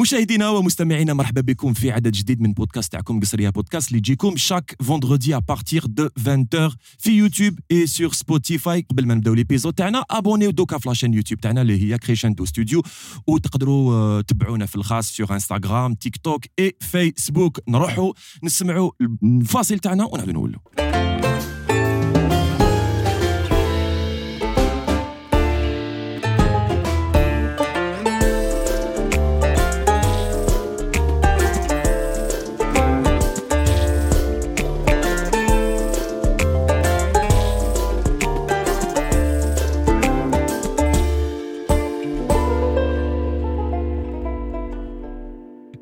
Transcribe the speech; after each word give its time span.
مشاهدينا 0.00 0.48
ومستمعينا 0.48 1.14
مرحبا 1.14 1.40
بكم 1.40 1.72
في 1.72 1.90
عدد 1.90 2.12
جديد 2.12 2.40
من 2.40 2.52
بودكاست 2.52 2.92
تاعكم 2.92 3.20
قصرية 3.20 3.50
بودكاست 3.50 3.88
اللي 3.88 3.98
يجيكم 3.98 4.36
شاك 4.36 4.76
فوندردي 4.82 5.36
ا 5.36 5.38
بارتير 5.38 5.86
دو 5.86 6.08
20h 6.08 6.74
في 6.98 7.10
يوتيوب 7.10 7.58
اي 7.70 7.86
سور 7.86 8.12
سبوتيفاي 8.12 8.86
قبل 8.90 9.06
ما 9.06 9.14
نبداو 9.14 9.34
ليبيزود 9.34 9.74
تاعنا 9.74 10.04
ابونيو 10.10 10.50
دوكا 10.50 10.78
في 10.78 10.88
لاشين 10.88 11.14
يوتيوب 11.14 11.40
تاعنا 11.40 11.62
اللي 11.62 11.82
هي 11.82 11.98
كريشندو 11.98 12.44
ستوديو 12.44 12.82
وتقدروا 13.26 13.94
آه، 13.94 14.20
تبعونا 14.20 14.66
في 14.66 14.76
الخاص 14.76 15.16
سور 15.16 15.32
انستغرام 15.32 15.94
تيك 15.94 16.16
توك 16.16 16.44
اي 16.58 16.76
فيسبوك 16.80 17.60
نروحوا 17.68 18.12
نسمعوا 18.44 18.90
الفاصل 19.22 19.78
تاعنا 19.78 20.04
ونعاودوا 20.04 20.32
نولوا. 20.32 20.60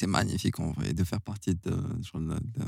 C'est 0.00 0.06
magnifique 0.18 0.58
en 0.60 0.70
vrai 0.76 0.92
de 1.00 1.04
faire 1.10 1.20
partie 1.30 1.54
de, 1.66 1.74
genre, 2.06 2.20
de, 2.30 2.36
de 2.56 2.64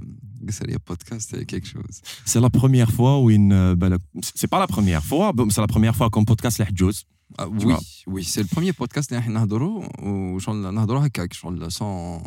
Gasaria 0.47 0.79
Podcast, 0.81 1.25
c'est 1.31 1.45
quelque 1.53 1.69
chose. 1.75 1.97
C'est 2.31 2.41
la 2.41 2.51
première 2.61 2.91
fois 2.97 3.13
où 3.21 3.31
une. 3.31 3.53
euh, 3.53 3.77
bah, 3.81 3.89
la- 3.89 3.99
c'est 4.41 4.49
pas 4.55 4.59
la 4.59 4.67
première 4.67 5.05
fois, 5.11 5.33
bon, 5.33 5.49
c'est 5.55 5.61
la 5.61 5.73
première 5.77 5.95
fois 5.99 6.11
qu'on 6.11 6.25
podcast 6.25 6.59
les 6.59 6.65
Hajjouz. 6.71 6.99
Ah, 7.39 7.47
Tu 7.47 7.67
oui, 7.67 7.73
vois. 7.73 7.81
oui, 8.09 8.25
c'est 8.25 8.43
le 8.43 8.49
premier 8.57 8.73
podcast 8.73 9.09
اللي 9.11 9.19
احنا 9.19 9.35
نهضروا 9.41 9.85
وشغل 10.09 10.75
نهضروا 10.75 11.07
هكاك 11.07 11.33
شغل 11.33 11.71
sans 11.73 12.23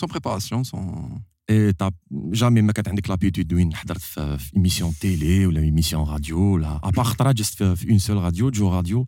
sans 0.00 0.06
préparation, 0.14 0.62
sans 0.64 1.10
Et 1.52 1.72
t'as 1.78 1.90
jamais 2.32 2.62
ما 2.62 2.72
كانت 2.72 2.88
عندك 2.88 3.12
l'habitude 3.12 3.52
وين 3.52 3.74
حضرت 3.74 4.00
في, 4.00 4.38
في 4.38 4.50
émission 4.56 4.92
télé 5.02 5.46
ولا 5.46 5.60
émission 5.70 6.04
radio 6.18 6.32
ولا 6.32 6.80
à 6.86 6.90
part 6.90 7.00
خطرة 7.02 7.32
just 7.32 7.54
في, 7.56 7.76
في 7.76 7.86
une 7.86 8.00
seule 8.02 8.18
radio 8.32 8.50
جو 8.50 8.80
radio 8.82 9.04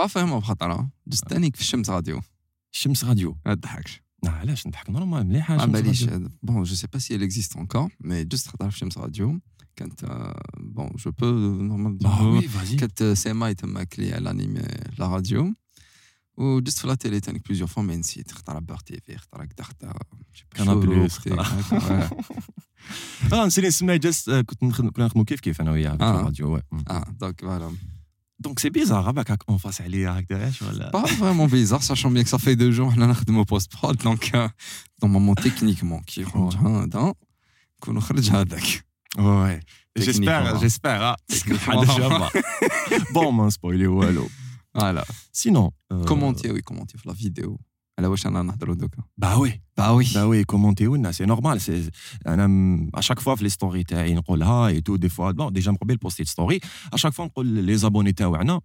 pas 0.00 0.06
vraiment 0.06 0.34
بخطرة 0.38 0.88
just 1.14 1.24
تانيك 1.28 1.56
في 1.56 1.62
الشمس 1.62 1.90
راديو 1.90 2.20
الشمس 2.72 3.04
radio 3.04 3.32
ما 3.46 3.54
تضحكش 3.54 3.94
لا 3.94 4.01
علاش 4.26 4.66
نضحك 4.66 4.90
نورمال 4.90 5.26
مليحة 5.26 5.56
ما 5.56 5.64
الشمس 5.64 5.80
باليش 5.82 6.04
radio. 6.04 6.28
bon 6.50 6.64
je 6.64 6.74
sais 6.74 6.88
pas 6.88 7.00
si 7.00 7.12
elle 7.14 7.22
existe 7.22 7.56
encore 7.56 7.88
mais 8.04 8.36
just 8.36 8.48
خطرة 8.48 8.68
في 8.68 8.74
الشمس 8.74 8.98
راديو 8.98 9.40
كانت 9.76 10.04
آه، 10.04 10.42
bon 10.60 10.88
je 10.96 11.08
peux 11.10 11.60
normalement 11.70 11.98
Bah 12.08 12.40
oui, 12.40 12.46
vas-y. 12.46 12.76
كانت 12.76 13.02
سيما 13.02 13.52
تماك 13.52 13.98
لي 13.98 14.12
على 14.14 14.30
انيمي 14.30 14.60
لا 14.98 15.06
راديو 15.08 15.54
و 16.36 16.60
جست 16.60 16.78
في 16.78 16.86
لا 16.88 16.94
تيلي 16.94 17.20
تانيك 17.20 17.46
بليزيور 17.48 17.68
فوا 17.68 17.82
مي 17.82 17.96
نسيت 17.96 18.32
خطرة 18.32 18.58
بار 18.58 18.78
تي 18.78 19.00
في 19.06 19.18
خطرة 19.18 19.44
كدا 19.44 19.64
خطرة 19.64 19.94
كان 20.50 20.80
بلوس 20.80 21.28
اه 23.32 23.46
نسيني 23.46 23.68
نسمع 23.68 23.96
جست 23.96 24.28
آه، 24.28 24.40
كنت 24.40 24.62
نخدم 24.62 24.90
كنا 24.90 25.04
نخدموا 25.06 25.24
كيف 25.24 25.40
كيف 25.40 25.60
انا 25.60 25.70
وياه 25.70 25.96
في 25.96 26.02
آه. 26.02 26.20
الراديو 26.20 26.56
اه 26.90 27.04
دونك 27.20 27.40
فوالا 27.40 27.72
دونك 28.42 28.58
سي 28.58 28.70
بيزار 28.70 29.10
هكاك 29.10 29.30
هاك 29.30 29.42
اون 29.48 29.58
فاس 29.58 29.80
عليا 29.80 30.18
هكذا 30.18 30.52
ولا 30.68 30.90
Pas 30.94 31.08
vraiment 31.08 31.48
bizarre, 31.48 31.82
sachant 31.82 32.10
bien 32.10 32.22
que 32.22 32.28
ça 32.28 32.38
fait 32.38 32.56
deux 32.56 32.70
jours 32.72 32.94
que 32.94 33.30
nous 33.32 33.40
au 33.40 33.44
post-prod, 33.44 33.96
donc 33.96 34.30
euh, 34.34 34.48
normalement 35.02 35.34
techniquement, 35.34 36.00
qui 36.06 36.22
rentre 36.24 36.58
un 36.66 36.86
dans 36.86 37.14
qu'on 37.80 38.00
خرج 38.00 38.30
هذاك. 38.30 38.84
Ouais. 39.18 39.60
J'espère, 39.98 40.42
Techniquement. 40.42 40.60
j'espère. 40.62 41.00
ah, 41.10 41.16
parce 41.28 41.42
que 41.42 41.54
Techniquement. 41.54 41.82
déjà, 41.82 42.30
bon, 43.14 43.32
m'en 43.32 43.50
spoiler, 43.50 43.88
wallo. 43.98 44.26
Voilà. 44.74 45.04
Sinon. 45.32 45.66
euh, 45.92 46.04
Commentez, 46.10 46.50
oui, 46.54 46.62
commentez 46.62 46.98
la 47.04 47.12
vidéo. 47.12 47.58
على 47.98 48.06
واش 48.06 48.26
انا 48.26 48.42
نهضروا 48.42 48.74
دوكا. 48.74 49.02
Bah 49.22 49.36
oui. 49.38 49.50
Bah 49.78 49.94
oui. 49.94 50.06
Bah 50.14 50.26
oui, 50.26 50.38
commentez 50.44 50.86
ou 50.88 50.96
c'est 51.12 51.26
normal. 51.34 51.60
C'est, 51.60 51.82
أنا 52.26 52.46
م- 52.46 52.90
à 52.96 53.00
chaque 53.00 53.20
fois 53.20 53.36
في 53.36 53.44
les 53.48 53.52
stories 53.52 53.84
تاعي 53.88 54.14
نقولها 54.14 54.72
et 54.72 54.80
tout 54.82 54.98
des 54.98 55.08
fois 55.08 55.32
bon 55.32 55.50
déjà 55.50 55.68
مقبل 55.68 55.96
بوستي 55.96 56.24
story 56.24 56.58
à 56.94 56.96
chaque 56.96 57.12
fois 57.14 57.20
نقول 57.24 57.66
les 57.66 57.84
abonnés 57.84 58.12
تاعنا 58.16 58.60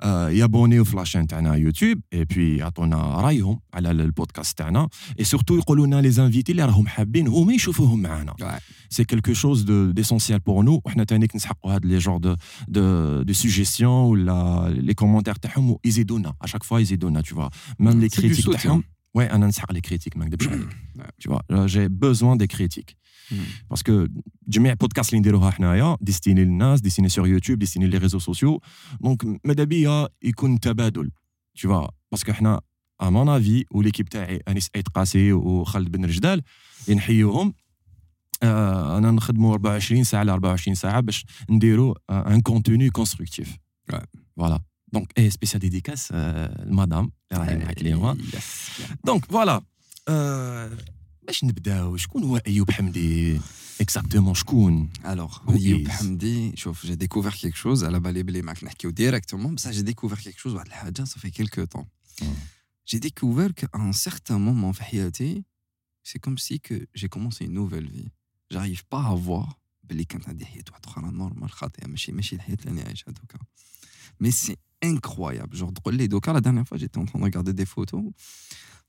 آه، 0.00 0.28
يابونيو 0.28 0.84
في 0.84 0.96
لاشين 0.96 1.26
تاعنا 1.26 1.54
يوتيوب 1.54 1.98
et 2.14 2.18
puis 2.34 2.38
يعطونا 2.38 2.96
رايهم 3.20 3.60
على 3.74 3.90
البودكاست 3.90 4.58
تاعنا 4.58 4.88
et 5.20 5.24
surtout 5.24 5.50
يقولوا 5.52 5.86
لنا 5.86 6.02
les 6.02 6.14
invités 6.16 6.50
اللي 6.50 6.64
راهم 6.64 6.86
حابين 6.88 7.28
هما 7.28 7.52
يشوفوهم 7.52 8.02
معنا. 8.02 8.34
Ouais. 8.40 8.60
c'est 8.96 9.04
quelque 9.04 9.34
chose 9.34 9.64
de 9.64 9.92
d'essentiel 9.92 10.40
pour 10.40 10.64
nous 10.64 10.80
وحنا 10.84 11.04
تانيك 11.04 11.36
نسحقوا 11.36 11.74
هاد 11.74 11.86
لي 11.86 11.98
جور 11.98 12.16
دو 12.18 12.36
دو 12.68 13.22
دو 13.22 13.32
سوجيستيون 13.32 13.90
ولا 14.10 14.68
لي 14.78 14.94
كومونتير 14.94 15.34
تاعهم 15.34 15.76
يزيدونا 15.84 16.34
à 16.44 16.48
chaque 16.48 16.64
fois 16.68 16.72
يزيدونا 16.80 17.22
tu 17.22 17.34
vois 17.34 17.50
même 17.80 18.00
les 18.00 18.08
C'est 18.08 18.20
du 18.22 18.28
critiques 18.28 18.44
soutien. 18.44 18.62
تاعهم 18.62 18.82
ouais 19.18 19.32
انا 19.32 19.46
نسحق 19.46 19.72
les 19.72 19.80
critiques 19.88 20.16
ما 20.16 20.24
نكذبش 20.24 20.48
عليك 20.48 20.68
Ouais. 20.98 21.10
tu 21.22 21.28
vois 21.30 21.42
là, 21.52 21.66
j'ai 21.66 21.88
besoin 21.88 22.36
des 22.36 22.48
critiques 22.56 22.96
Mm. 23.32 23.34
parce 23.74 23.82
que 23.82 24.08
جميع 24.48 24.72
البودكاست 24.72 25.08
اللي 25.10 25.18
نديروها 25.20 25.50
حنايا 25.50 25.96
ديستيني 26.00 26.44
للناس 26.44 26.80
ديستيني 26.80 27.08
سور 27.08 27.26
يوتيوب 27.28 27.58
ديستيني 27.58 27.86
لي 27.86 27.98
ريزو 27.98 28.18
سوسيو 28.18 28.60
دونك 29.00 29.40
ماذا 29.44 29.64
بيا 29.64 30.08
يكون 30.22 30.60
تبادل 30.60 31.10
tu 31.58 31.66
vois 31.68 31.88
parce 32.14 32.22
que 32.26 32.30
حنا 32.30 32.60
à 33.02 33.06
mon 33.06 33.26
avis 33.28 33.64
وليكيب 33.70 34.08
تاعي 34.08 34.40
انيس 34.48 34.70
ايت 34.76 34.88
قاسي 34.88 35.32
وخالد 35.32 35.90
بن 35.92 36.04
رجدال 36.04 36.42
ينحيوهم 36.88 37.54
آه، 38.42 38.98
انا 38.98 39.10
نخدموا 39.10 39.52
24 39.52 40.04
ساعه 40.04 40.22
ل 40.22 40.30
24 40.30 40.74
ساعه 40.74 41.00
باش 41.00 41.26
نديروا 41.50 41.94
ان 42.10 42.40
كونتوني 42.40 42.90
كونستركتيف 42.90 43.56
Ouais. 43.92 44.04
فوالا 44.36 44.60
دونك 44.92 45.12
اي 45.18 45.30
سبيسيال 45.30 45.60
ديديكاس 45.60 46.08
المدام 46.12 47.12
اللي 47.32 47.44
راهي 47.44 47.56
معاك 47.56 47.80
اليوم 47.80 48.18
Yes. 48.18 48.82
دونك 49.04 49.24
فوالا 49.24 49.62
آه، 50.08 50.76
باش 51.22 51.44
نبداو 51.44 51.96
شكون 51.96 52.24
هو 52.24 52.36
ايوب 52.36 52.70
حمدي 52.70 53.40
اكزاكتومون 53.80 54.34
شكون 54.34 54.88
Alors, 55.04 55.42
Who 55.46 55.52
Youb 55.52 55.88
is- 55.88 55.90
Hamdi, 55.90 56.56
شوف, 56.58 56.86
j'ai 56.86 56.96
découvert 56.96 57.36
quelque 57.36 57.56
chose 57.56 57.82
على 57.84 58.00
بالي 58.00 58.22
بلي 58.22 58.42
معك 58.42 58.64
نحكيو 58.64 58.90
directement 58.92 59.46
بصح 59.46 59.70
j'ai 59.72 59.82
découvert 59.92 60.20
quelque 60.20 60.40
chose 60.40 60.46
واحد 60.54 60.66
الحاجة 60.66 61.04
ça 61.04 61.18
fait 61.18 61.30
quelques 61.42 61.68
temps. 61.68 61.86
Mm. 62.22 62.24
J'ai 62.90 63.00
découvert 63.00 63.50
qu'à 63.54 63.68
un 63.78 63.92
certain 63.92 64.38
moment 64.38 64.72
في 64.72 64.82
حياتي 64.84 65.44
c'est 66.08 66.18
comme 66.26 66.38
si 66.38 66.60
que 66.60 66.74
j'ai 66.94 67.08
commencé 67.08 67.44
une 67.44 67.52
nouvelle 67.54 67.88
vie. 67.90 68.08
J'arrive 68.54 68.84
pas 68.94 69.02
à 69.02 69.14
voir 69.26 69.58
بلي 69.84 70.04
كانت 70.04 70.28
عندي 70.28 70.46
حياة 70.46 70.64
واحدة 70.70 70.88
أخرى 70.88 71.10
نورمال 71.10 71.50
خاطئة 71.50 71.86
ماشي 71.86 72.12
ماشي 72.12 72.36
الحياة 72.36 72.56
اللي 72.60 72.70
أنا 72.70 72.82
عايشها 72.88 73.12
دوكا. 73.12 73.38
Mais 74.24 74.30
c'est 74.46 74.56
incroyable. 74.81 75.55
Genre, 75.55 75.71
les 75.91 76.07
Dakar, 76.07 76.33
la 76.33 76.41
dernière 76.41 76.67
fois, 76.67 76.77
j'étais 76.77 76.97
en 76.97 77.05
train 77.05 77.19
de 77.19 77.23
regarder 77.23 77.53
des 77.53 77.65
photos. 77.65 78.03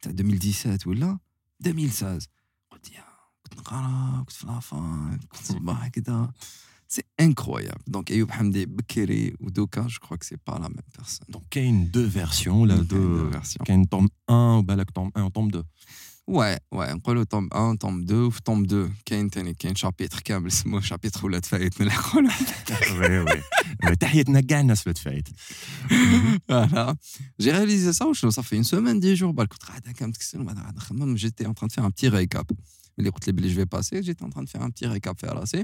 2017 0.04 0.86
ou 0.86 0.92
là, 0.94 1.18
2016. 1.60 2.28
Ah, 3.70 4.24
c'est 6.88 7.06
incroyable. 7.18 7.80
Donc, 7.86 8.10
Ayoub 8.10 8.28
Hamdi 8.38 8.66
Bekiri 8.66 9.32
ou 9.40 9.50
Doka, 9.50 9.86
je 9.88 9.98
crois 9.98 10.18
que 10.18 10.26
c'est 10.26 10.36
pas 10.36 10.58
la 10.58 10.68
même 10.68 10.82
personne. 10.94 11.26
Donc, 11.30 11.44
il 11.54 11.62
y 11.62 11.64
a 11.64 11.68
une 11.68 11.88
deux 11.88 12.04
versions. 12.04 12.64
Là, 12.64 12.76
deux, 12.76 12.98
deux 12.98 13.28
versions. 13.28 13.64
Il 13.66 13.68
y 13.70 13.72
a 13.72 13.74
une 13.76 13.86
tombe 13.86 14.08
1, 14.28 14.62
ben 14.62 14.76
là, 14.76 14.84
tombe 14.84 15.10
1, 15.14 15.30
tombe 15.30 15.52
2. 15.52 15.62
Ouais, 16.31 16.57
ouais, 16.75 16.91
نقولوا 16.93 17.23
توم 17.23 17.49
1 17.53 17.77
توم 17.77 18.01
2 18.03 18.29
في 18.29 18.41
توم 18.41 18.63
2 18.63 18.93
كاين 19.05 19.29
تاني 19.29 19.53
كاين 19.53 19.75
شابيتر 19.75 20.19
كامل 20.19 20.47
اسمه 20.47 20.79
شابيتر 20.81 21.25
ولاد 21.25 21.45
فايت 21.45 21.81
نلحقوا 21.81 22.21
وي 22.99 23.19
وي 23.19 23.95
تحياتنا 23.95 24.41
كاع 24.41 24.59
الناس 24.59 24.81
في 24.81 24.93
فايت 24.93 25.27
Voilà. 26.49 26.93
J'ai 27.39 27.51
réalisé 27.51 27.93
ça, 27.93 28.05
je- 28.13 28.29
ça 28.37 28.43
fait 28.47 28.57
une 28.61 28.63
semaine, 28.75 28.99
dix 28.99 29.15
jours. 29.15 29.33
Bah, 29.33 29.43
écoute, 29.43 29.69
راه 29.69 29.91
كم 29.93 30.11
تكسر 30.11 30.43
بعد 30.43 30.57
راه 30.59 30.73
خمم. 30.77 31.17
J'étais 31.17 31.45
en 31.45 31.53
train 31.53 31.67
de 31.67 31.71
faire 31.73 31.85
un 31.85 31.91
petit 31.91 32.09
récap. 32.09 32.51
اللي 32.99 33.09
قلت 33.09 33.27
لي 33.27 33.33
بلي 33.33 33.49
je 33.53 33.57
vais 33.59 33.65
passer, 33.77 34.03
j'étais 34.03 34.23
en 34.23 34.29
train 34.29 34.43
de 34.43 34.49
faire 34.49 34.61
un 34.61 34.69
petit 34.69 34.85
récap 34.87 35.19
في 35.19 35.27
راسي. 35.27 35.63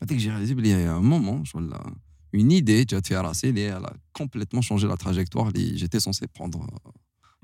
بعد 0.00 0.12
que 0.12 0.16
j'ai 0.22 0.30
réalisé 0.30 0.54
بلي 0.54 0.68
il 0.74 0.86
y 0.86 0.88
a 0.88 0.94
un 0.94 1.00
moment, 1.02 1.44
شغل 1.44 1.74
une 2.36 2.50
idée 2.52 2.84
جات 2.90 3.06
في 3.06 3.16
راسي 3.16 3.48
اللي 3.50 3.78
elle 3.80 3.84
a 3.86 3.92
complètement 4.22 4.62
changé 4.62 4.86
la 4.88 4.96
trajectoire 4.96 5.46
اللي 5.46 5.78
j'étais 5.78 6.00
censé 6.00 6.26
prendre. 6.26 6.66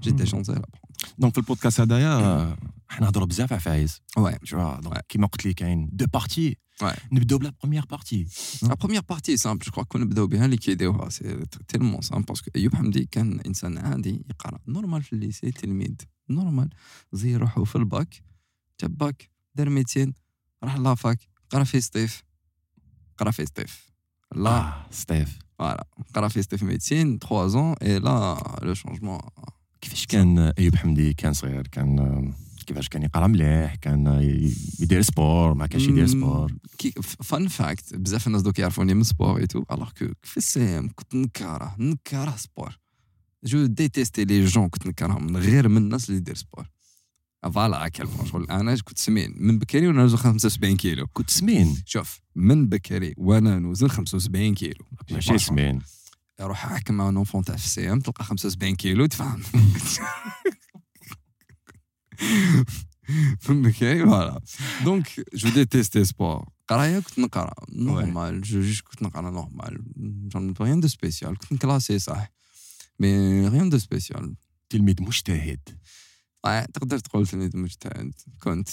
euh, 0.01 0.03
J'étais 0.05 0.25
Hmm. 0.25 0.37
censé 0.37 0.53
la 0.55 0.61
prendre. 0.61 1.11
دونك 1.19 1.33
في 1.35 1.39
البودكاست 1.41 1.81
هذايا 1.81 2.09
آه، 2.09 2.57
حنا 2.89 3.07
نهضروا 3.07 3.27
بزاف 3.27 3.53
على 3.53 3.61
فايز 3.61 4.01
Ouais. 4.21 4.35
tu 4.49 4.57
vois 4.57 4.81
donc 4.85 4.95
Ouais. 4.95 5.01
كيما 5.09 5.27
قلت 5.27 5.45
لي 5.47 5.55
كاين 5.55 5.89
دو 5.93 6.07
بارتي 6.07 6.57
Ouais. 6.85 6.99
نبداو 7.13 7.39
بلا 7.39 7.53
بروميير 7.61 7.85
بارتي 7.91 8.27
La 8.65 8.77
première 8.77 9.05
partie 9.15 9.33
est 9.33 9.43
simple, 9.43 9.65
je 9.67 9.71
crois 9.71 9.85
qu'on 9.85 9.97
نبداو 10.01 10.27
بها 10.27 10.45
اللي 10.45 10.57
كيديوها 10.57 11.09
سي 11.09 11.45
تيلمون 11.69 12.01
سامبل 12.01 12.25
باسكو 12.25 12.51
ايوب 12.57 12.75
حمدي 12.75 13.05
كان 13.11 13.41
انسان 13.41 13.79
عادي 13.79 14.25
يقرا 14.31 14.59
نورمال 14.69 15.03
في 15.03 15.13
الليسي 15.13 15.51
تلميذ 15.51 15.95
نورمال 16.31 16.69
زي 17.13 17.37
روحو 17.37 17.65
في 17.65 17.77
الباك 17.77 18.23
جاب 18.81 18.99
باك 18.99 19.31
دار 19.55 19.69
ميتين 19.71 20.15
راح 20.65 20.77
لافاك 20.77 21.19
قرا 21.51 21.65
في 21.65 21.81
سطيف 21.81 22.23
قرا 23.19 23.31
في 23.31 23.47
سطيف 23.47 23.91
لا 24.35 24.51
اه 24.59 24.87
ستيف 24.91 25.39
فوالا 25.59 25.87
قرا 26.15 26.29
في 26.29 26.43
سطيف 26.43 26.63
ميديسين 26.63 27.19
3 27.19 27.47
زون 27.47 27.73
اي 27.83 27.99
لا 27.99 28.59
لو 28.63 28.75
شونجمون 28.75 29.21
كيفاش 29.82 30.06
كان 30.06 30.40
أيوب 30.40 30.76
حمدي؟ 30.76 31.14
كان 31.14 31.34
صغير 31.34 31.68
كان 31.68 32.34
كيفاش 32.68 32.90
كان 32.90 33.04
يقرأ 33.04 33.28
مليح؟ 33.28 33.76
كان 33.76 34.08
يدير 34.80 35.02
سبور؟ 35.02 35.54
ما 35.54 35.68
كانش 35.68 35.84
يدير 35.84 36.08
سبور؟ 36.08 36.54
فان 37.02 37.48
فاكت 37.48 37.96
بزاف 37.96 38.28
الناس 38.28 38.42
دوك 38.42 38.60
يعرفوني 38.60 38.94
من 38.94 39.04
سبور 39.04 39.38
اي 39.38 39.48
تو 39.48 39.64
الوغ 39.72 39.90
كو 39.90 40.06
في 40.24 40.38
السي 40.38 40.80
ام 40.80 40.90
كنت 40.96 41.16
نكره 41.16 41.76
نكره 41.80 42.36
سبور. 42.36 42.78
جو 43.44 43.66
ديتيستي 43.66 44.26
لي 44.26 44.46
جون 44.46 44.70
كنت 44.70 44.88
نكرههم 44.88 45.26
من 45.26 45.38
غير 45.38 45.68
من 45.68 45.78
الناس 45.78 46.10
اللي 46.10 46.18
يدير 46.20 46.36
سبور. 46.36 46.70
فوالا 47.44 47.86
الفون 47.86 48.26
شغل 48.26 48.46
أنا 48.52 48.76
كنت 48.76 48.98
سمين. 48.98 49.34
من 49.38 49.60
بكري 49.60 49.88
وأنا 49.88 50.02
نوزن 50.02 50.18
75 50.18 50.78
كيلو. 50.78 51.08
كنت 51.14 51.30
سمين. 51.30 51.78
شوف 51.86 52.22
من 52.36 52.68
بكري 52.68 53.14
وأنا 53.18 53.60
نوزن 53.60 53.88
75 53.88 54.54
كيلو. 54.54 54.86
ماشي 55.12 55.38
سمين. 55.38 55.82
روح 56.48 56.66
أحكم 56.66 56.94
مع 56.94 57.10
نونفون 57.10 57.44
تاع 57.44 57.56
في 57.56 57.66
السي 57.66 57.92
ام 57.92 58.00
تلقى 58.00 58.24
75 58.24 58.76
كيلو 58.76 59.06
تفهم. 59.06 59.42
فهمت 63.40 63.76
فوالا. 63.76 64.42
دونك 64.84 65.08
جو 65.34 65.50
ديتيستي 65.50 66.06
سبور 66.06 66.50
قرايه 66.68 67.00
كنت 67.00 67.20
نقرأ. 67.20 67.54
نورمال 67.70 68.42
جو 68.42 68.62
جوج 68.62 68.80
كنت 68.82 69.02
نقرأ 69.02 69.30
نورمال 69.30 69.84
ريان 70.62 70.80
دو 70.80 70.88
سبيسيال 70.88 71.38
كنت 71.38 71.54
نكلاسي 71.54 72.00
صح 72.00 72.32
مي 73.00 73.48
ريان 73.48 73.70
دو 73.70 73.78
سبيسيال 73.78 74.36
تلميذ 74.70 74.96
مجتهد. 75.02 75.60
تقدر 76.74 77.00
تقول 77.00 77.28
تلميذ 77.28 77.58
مجتهد. 77.58 78.14
كنت. 78.44 78.70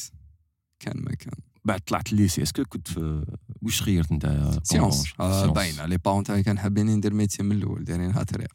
كان 0.78 0.96
ما 1.02 1.14
كان. 1.14 1.34
بعد 1.67 1.79
طلعت 1.81 2.13
الليسي 2.13 2.43
اسكو 2.43 2.63
كنت 2.65 2.87
في 2.87 3.25
واش 3.61 3.81
خيرت 3.81 4.11
انت 4.11 4.59
سيونس 4.63 5.03
آه، 5.19 5.45
باينه 5.45 5.85
لي 5.85 5.97
بارون 5.97 6.23
تاعي 6.23 6.43
كان 6.43 6.59
حابين 6.59 6.85
ندير 6.85 7.13
ميتين 7.13 7.45
من 7.45 7.55
الاول 7.55 7.83
دايرينها 7.83 8.23
طريق 8.23 8.53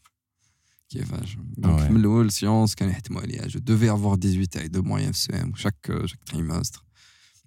كيفاش 0.89 1.37
دونك 1.57 1.81
Ouais. 1.81 1.91
من 1.91 1.97
الاول 2.01 2.33
سيونس 2.33 2.75
كانوا 2.75 2.93
يحتموا 2.93 3.21
عليا 3.21 3.47
جو 3.47 3.61
دوفي 3.61 3.95
افوار 3.95 4.17
18 4.17 4.45
تاعي 4.45 4.69
دو 4.69 4.83
موين 4.83 5.13
في 5.13 5.19
سي 5.19 5.33
ام 5.43 5.55
شاك 5.55 5.75
شاك 6.05 6.19
تريمستر 6.27 6.85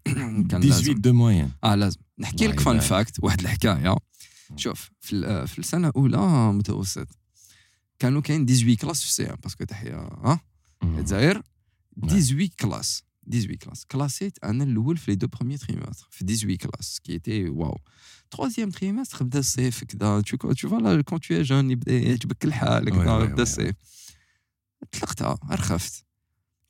كان 0.06 0.48
18 0.48 0.68
لازم 0.69 0.94
دو 0.94 1.13
موين 1.13 1.51
اه 1.63 1.75
لازم 1.75 2.00
نحكي 2.19 2.45
الله 2.45 2.53
لك 2.56 2.59
فان 2.59 2.74
يبارك. 2.75 2.89
فاكت 2.89 3.24
واحد 3.24 3.39
الحكايه 3.42 3.95
شوف 4.56 4.89
في 5.01 5.13
ال- 5.15 5.48
في 5.48 5.59
السنه 5.59 5.88
الاولى 5.89 6.51
متوسط 6.53 7.07
كانوا 8.00 8.21
كاين 8.21 8.45
18 8.45 8.75
كلاس 8.75 9.01
في 9.01 9.07
السي 9.07 9.30
ام 9.30 9.36
باسكو 9.44 9.63
تحيه 9.63 9.95
ها 9.95 10.39
الجزائر 10.83 11.42
18 12.01 12.48
كلاس 12.59 13.03
18 13.31 13.56
كلاس 13.56 13.84
كلاسيت 13.84 14.38
أنا 14.44 14.64
الأول 14.64 14.96
في 14.96 15.11
لي 15.11 15.17
دو 15.17 15.26
بروميي 15.26 15.58
تريمستر 15.58 16.08
في 16.11 16.25
18 16.25 16.56
كلاس 16.56 17.00
كي 17.00 17.12
ايتي 17.12 17.49
واو 17.49 17.78
تروازيام 18.31 18.70
تريمستر 18.70 19.25
بدا 19.25 19.38
الصيف 19.38 19.84
كدا 19.84 20.20
تو 20.20 20.37
تو 20.37 20.69
فوالا 20.69 21.02
كون 21.02 21.20
تو 21.20 21.43
جون 21.43 21.70
يبدأ 21.70 21.93
يعجبك 21.93 22.44
الحال 22.44 22.84
بدا. 22.90 23.43
الصيف. 23.43 23.75
طلقتها 24.93 25.38
رخفت 25.50 26.05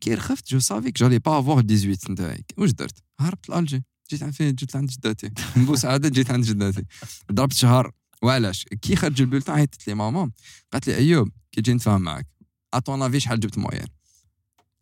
كي 0.00 0.14
رخفت 0.14 0.49
جو 0.49 0.58
سافيك 0.58 0.99
جالي 0.99 1.19
با 1.19 1.41
افوار 1.41 1.62
18 1.62 2.12
نتاعي 2.12 2.44
واش 2.56 2.70
درت؟ 2.70 3.03
هربت 3.20 3.49
لألجي. 3.49 3.85
جيت 4.11 4.23
عند 4.23 4.32
فين؟ 4.32 4.55
جيت 4.55 4.76
عند 4.76 4.91
جداتي. 4.91 5.31
من 5.56 5.67
بوسعاده 5.67 6.08
جيت 6.08 6.31
عند 6.31 6.44
جداتي. 6.44 6.85
ضربت 7.32 7.53
شهر. 7.53 7.93
وعلاش؟ 8.23 8.64
كي 8.64 8.97
خرج 8.97 9.20
البولتان 9.20 9.55
عيطت 9.55 9.87
لي 9.87 9.94
ماما. 9.94 10.31
قالت 10.73 10.87
لي 10.87 10.97
أيوب 10.97 11.29
كي 11.53 11.61
جيت 11.61 11.75
نتفاهم 11.75 12.03
معاك. 12.03 12.26
اتون 12.75 13.03
افي 13.03 13.20
شحال 13.20 13.41
جبت 13.41 13.58
موين 13.58 13.87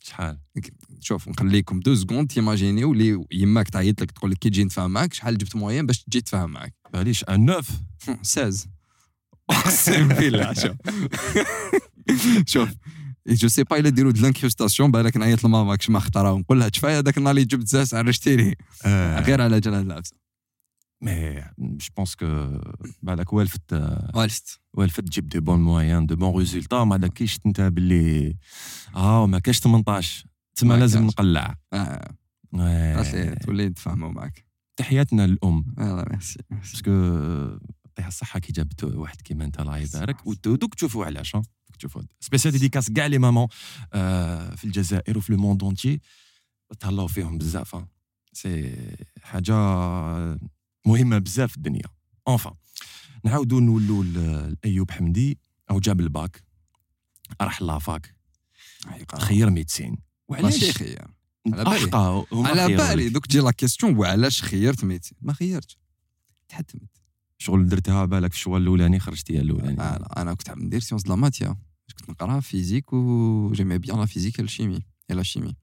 شحال؟ 0.05 0.37
شوف 0.99 1.27
نخليكم 1.27 1.79
دو 1.79 1.95
سكوند 1.95 2.31
تيماجينيو 2.31 2.93
اللي 2.93 3.25
يماك 3.31 3.69
تعيط 3.69 4.01
لك 4.01 4.11
تقول 4.11 4.31
لك 4.31 4.37
كي 4.37 4.49
تجي 4.49 4.63
نتفاهم 4.63 4.91
معاك 4.91 5.13
شحال 5.13 5.37
جبت 5.37 5.55
موين 5.55 5.85
باش 5.85 6.03
تجي 6.03 6.21
تفاهم 6.21 6.49
معاك؟ 6.49 6.73
معليش 6.93 7.23
ان 7.23 7.45
نوف؟ 7.45 7.69
16 8.21 8.67
اقسم 9.49 10.07
بالله 10.07 10.53
شوف. 10.53 10.75
شوف 12.53 12.69
جو 13.27 13.47
سي 13.47 13.63
با 13.63 13.77
إلا 13.79 13.89
ديروا 13.89 14.11
د 14.11 14.17
لانكروستاسيون 14.17 14.91
بالك 14.91 15.17
نعيط 15.17 15.43
لماما 15.43 15.75
كش 15.75 15.89
ما 15.89 15.97
اختارها 15.97 16.31
ونقول 16.31 16.59
لها 16.59 16.69
شفايا 16.73 16.99
هذاك 16.99 17.17
النهار 17.17 17.35
اللي 17.35 17.45
جبت 17.45 17.67
زاس 17.67 17.93
عرشتيني 17.93 18.57
غير 19.25 19.41
على 19.41 19.59
جال 19.59 19.73
هاد 19.73 20.07
العفسه 21.07 21.51
مي 21.57 21.77
جو 21.77 21.87
بونس 21.97 22.15
كو 22.15 22.59
بالك 23.01 23.33
والفت 23.33 23.73
والفت 24.15 24.59
والفت 24.73 24.99
تجيب 24.99 25.27
دي 25.29 25.39
بون 25.39 25.59
موان 25.59 26.05
دو 26.05 26.15
بون 26.15 26.37
ريزولتا 26.37 26.83
ما 26.83 26.97
داكيش 26.97 27.39
انت 27.45 27.61
باللي 27.61 28.37
آه 28.95 29.27
ما 29.27 29.39
كاش 29.39 29.59
18 29.59 30.25
تما 30.55 30.75
ما 30.75 30.79
لازم. 30.79 31.05
نقلع 31.05 31.55
آه 31.73 32.15
تولي 33.45 33.69
نتفاهموا 33.69 34.11
معاك 34.11 34.45
تحياتنا 34.77 35.27
للام 35.27 35.65
يلا 35.77 36.05
ميرسي. 36.11 36.39
باسكو 36.51 36.91
يعطيها 36.91 38.07
الصحة 38.07 38.39
كي 38.39 38.51
جابت 38.53 38.83
واحد 38.83 39.21
كيما 39.21 39.45
انت 39.45 39.59
الله 39.59 39.77
يبارك 39.77 40.27
ودو- 40.27 40.55
دوك 40.55 40.73
تشوفوا 40.75 41.05
علاش؟ 41.05 41.31
دوك 41.35 41.75
تشوفوا 41.79 42.01
سبيسيال 42.19 42.53
ديديكاس 42.53 42.89
كاع 42.91 43.05
لي 43.05 43.17
مامون 43.17 43.47
في 44.55 44.63
الجزائر 44.63 45.17
وفي 45.17 45.31
لو 45.33 45.39
موند 45.39 45.63
اونتي 45.63 45.99
تهلاو 46.79 47.07
فيهم 47.07 47.37
بزاف. 47.37 47.75
سي 48.33 48.75
حاجة 49.21 49.53
مهمة 50.85 51.17
بزاف 51.17 51.51
في 51.51 51.57
الدنيا. 51.57 51.87
اونفا 52.27 52.55
نعاودو 53.23 53.59
نولوا 53.59 54.03
لايوب 54.63 54.91
حمدي 54.91 55.39
أو 55.71 55.79
جاب 55.79 55.99
الباك. 55.99 56.43
راح 57.41 57.61
لافاك. 57.61 58.15
خير 59.15 59.49
ميدسين 59.49 59.97
وعلاش 60.27 60.77
خير؟ 60.77 61.07
على 61.53 61.63
بالي. 61.63 62.27
على 62.31 62.77
بالي. 62.77 63.09
دوك 63.09 63.25
تجي 63.25 63.39
لا 63.39 63.51
كيستيون 63.51 63.97
وعلاش 63.97 64.41
خيرت 64.41 64.83
ميتين؟ 64.83 65.17
ما 65.21 65.33
خيرتش. 65.33 65.77
تحتمت 66.49 66.89
شغل 67.37 67.69
درتها 67.69 68.05
بالك 68.05 68.31
في 68.31 68.37
الشغل 68.37 68.61
الأولاني 68.61 68.99
خرجتيها 68.99 69.41
الأولاني. 69.41 69.81
أنا 69.81 70.21
أنا 70.21 70.33
كنت 70.33 70.49
عم 70.49 70.59
ندير 70.63 70.79
سيونس 70.79 71.03
دو 71.03 71.09
لا 71.09 71.15
ماتيا 71.15 71.55
كنت 71.99 72.09
نقرا 72.09 72.39
فيزيك 72.39 72.93
و 72.93 73.51
جيمي 73.51 73.77
بيان 73.77 73.99
لا 73.99 74.05
فيزيك 74.05 74.39
الشيمي 74.39 74.79
et 75.11 75.13
la 75.13 75.23
chimie. 75.23 75.55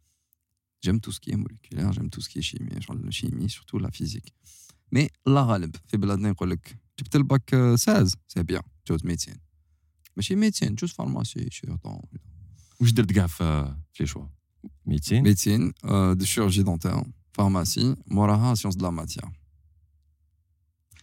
J'aime 0.85 1.01
tout 1.05 1.13
ce 1.17 1.21
qui 1.23 1.31
est 1.35 1.41
moléculaire, 1.45 1.93
j'aime 1.93 2.11
tout 2.15 2.23
ce 2.25 2.29
qui 2.31 2.39
est 2.41 2.49
chimie, 2.51 2.81
genre 2.85 2.97
la 3.09 3.11
chimie, 3.19 3.49
surtout 3.57 3.79
la 3.87 3.91
physique. 3.99 4.31
Mais 4.96 5.08
الله 5.28 5.42
غالب 5.42 5.76
في 5.88 5.98
بلادنا 5.98 6.30
يقول 6.30 6.52
لك 6.52 6.78
جبت 7.00 7.16
الباك 7.16 7.54
آه، 7.54 7.76
16 7.76 8.16
سي 8.28 8.44
بيان 8.44 8.62
جوز 8.88 9.06
ميديسين 9.06 9.36
ماشي 10.16 10.36
ميديسين 10.36 10.76
جوز 10.76 10.92
فارماسي 10.92 11.48
شيرطون 11.52 12.02
واش 12.80 12.92
درت 12.92 13.12
كاع 13.12 13.28
في 13.28 13.76
في 13.94 14.04
لي 14.04 14.08
شوا 14.08 14.26
ميدسين 14.86 15.24
ميديسين 15.24 15.74
دو 16.14 16.26
شيرورجي 16.26 16.64
دونتير 16.64 17.04
فارماسي 17.34 17.96
موراها 18.08 18.56
سيونس 18.56 18.76
دو 18.76 18.86
لا 18.86 18.92
ماتيا 18.92 19.32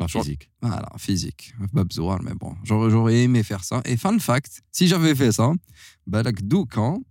لا 0.00 0.06
فيزيك 0.06 0.50
Voilà, 0.62 0.90
physique. 1.06 1.44
Pas 1.74 1.84
besoin, 1.84 2.18
mais 2.26 2.34
bon, 2.42 2.52
j'aurais, 2.64 2.90
j'aurais 2.90 3.16
aimé 3.24 3.42
faire 3.42 3.62
ça. 3.70 3.82
Et 3.84 3.96
fun 4.04 4.18
fact, 4.18 4.52
si 4.76 4.84
j'avais 4.90 5.14
fait 5.20 5.32
ça, 5.38 5.52
bah, 6.06 6.22
like, 6.22 6.40
Doucan, 6.52 7.02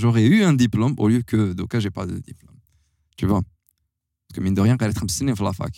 j'aurais 0.00 0.26
eu 0.26 0.42
un 0.42 0.54
diplôme 0.64 0.94
au 1.02 1.06
lieu 1.08 1.22
que 1.30 1.52
Doucan, 1.58 1.78
j'ai 1.84 1.94
pas 1.98 2.06
de 2.06 2.16
diplôme. 2.30 2.58
Tu 3.16 3.24
vois 3.30 3.42
Parce 3.42 4.34
que 4.34 4.40
mine 4.44 4.54
de 4.54 4.62
rien, 4.66 4.76
quand 4.76 4.86
elle 4.86 4.90
est 4.90 5.00
trempée, 5.00 5.44
la 5.50 5.52
fac. 5.52 5.74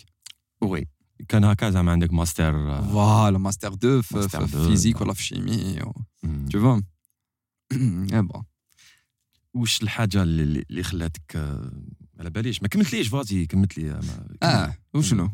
وي 0.60 0.88
كان 1.28 1.44
هكا 1.44 1.70
زعما 1.70 1.92
عندك 1.92 2.12
ماستر 2.12 2.82
فوالا 2.82 3.38
ماستر 3.38 3.74
دو 3.74 4.02
في 4.02 4.28
فيزيك 4.46 5.00
ولا 5.00 5.12
في 5.12 5.22
شيمي 5.22 5.80
تو 6.50 6.60
فهم 6.60 6.84
اي 8.12 8.22
بون 8.22 8.42
واش 9.54 9.82
الحاجة 9.82 10.22
اللي 10.22 10.82
خلاتك 10.82 11.56
على 12.19 12.29
باليش 12.29 12.61
ما 12.61 12.67
كملتليش 12.67 13.07
فازي 13.07 13.45
كملت 13.45 13.77
لي 13.77 13.91
آه، 13.91 13.93
ما- 13.95 14.27
اه 14.43 14.75
وشنو 14.93 15.29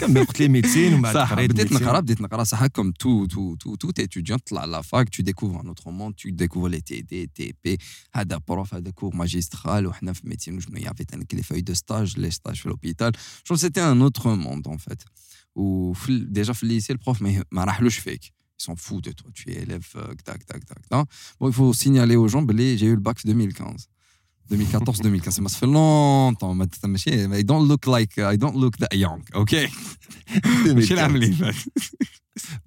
كمل 0.00 0.24
قلت 0.24 0.40
لي 0.40 0.48
ميدسين 0.48 0.92
ومن 0.92 1.02
بعد 1.02 1.14
صح 1.14 1.32
قريت 1.32 1.50
بديت 1.50 1.66
ميدسين. 1.72 1.86
نقرا 1.86 2.00
بديت 2.00 2.20
نقرا 2.20 2.44
صح 2.44 2.64
comme 2.66 2.92
tout 3.02 3.26
tout 3.32 3.56
tout 3.64 3.76
tout 3.86 4.02
étudiant 4.02 4.36
تطلع 4.36 4.60
على 4.60 4.82
فاك 4.82 5.08
tu 5.14 5.22
découvres 5.22 5.60
un 5.64 5.68
autre 5.68 5.90
monde 5.90 6.14
tu 6.16 6.32
découvres 6.32 6.68
les 6.68 6.80
TD 6.82 7.26
TP 7.40 7.76
هذا 8.14 8.40
بروف 8.48 8.74
هذا 8.74 8.90
كور 8.90 9.16
ماجسترال 9.16 9.86
وحنا 9.86 10.12
في 10.12 10.20
ميديسين 10.24 10.56
وشنو 10.56 10.76
يافي 10.78 11.04
تانك 11.04 11.34
لي 11.34 11.42
فاي 11.42 11.60
دو 11.60 11.74
ستاج 11.74 12.18
لي 12.18 12.30
ستاج 12.30 12.56
في 12.56 12.68
لوبيتال 12.68 13.12
جو 13.50 13.56
سيتي 13.56 13.82
ان 13.92 14.02
اوتر 14.02 14.34
موند 14.34 14.68
ان 14.68 14.76
فيت 14.76 15.02
وفي 15.54 16.08
ال- 16.08 16.32
ديجا 16.32 16.52
في 16.52 16.62
الليسي 16.62 16.92
البروف 16.92 17.22
ما 17.22 17.30
يه- 17.30 17.44
ما 17.52 17.64
راحلوش 17.64 17.98
فيك 17.98 18.24
ils 18.24 18.66
s'en 18.66 18.76
foutent 18.86 19.04
de 19.08 19.12
toi 19.20 19.30
tu 19.38 19.44
es 19.52 19.58
élève 19.64 19.86
euh, 19.96 20.14
tac 20.28 20.40
tac 20.50 20.62
tac 20.70 20.82
tac 20.90 21.04
bon 21.40 21.48
il 21.50 21.54
faut 21.58 21.72
signaler 21.82 22.16
aux 22.22 22.28
gens 22.32 22.42
بلي 22.46 22.78
j'ai 22.78 22.86
eu 22.86 22.96
le 22.96 23.00
bac 23.10 23.18
في 23.18 23.28
2015 23.28 23.86
2014 24.50 25.00
2015 25.02 25.48
ça 25.48 25.58
fait 25.58 25.66
longtemps 25.66 26.44
ما 26.54 26.64
ت- 26.64 26.86
ماشي 26.86 27.28
I 27.28 27.42
don't 27.44 27.68
look 27.70 27.86
like 27.90 28.18
I 28.18 28.36
don't 28.36 28.56
look 28.56 28.76
that 28.84 28.96
young 28.98 29.42
okay 29.42 29.70
ماشي 30.66 30.94
العام 30.94 31.14
اللي 31.16 31.32
فات 31.32 31.54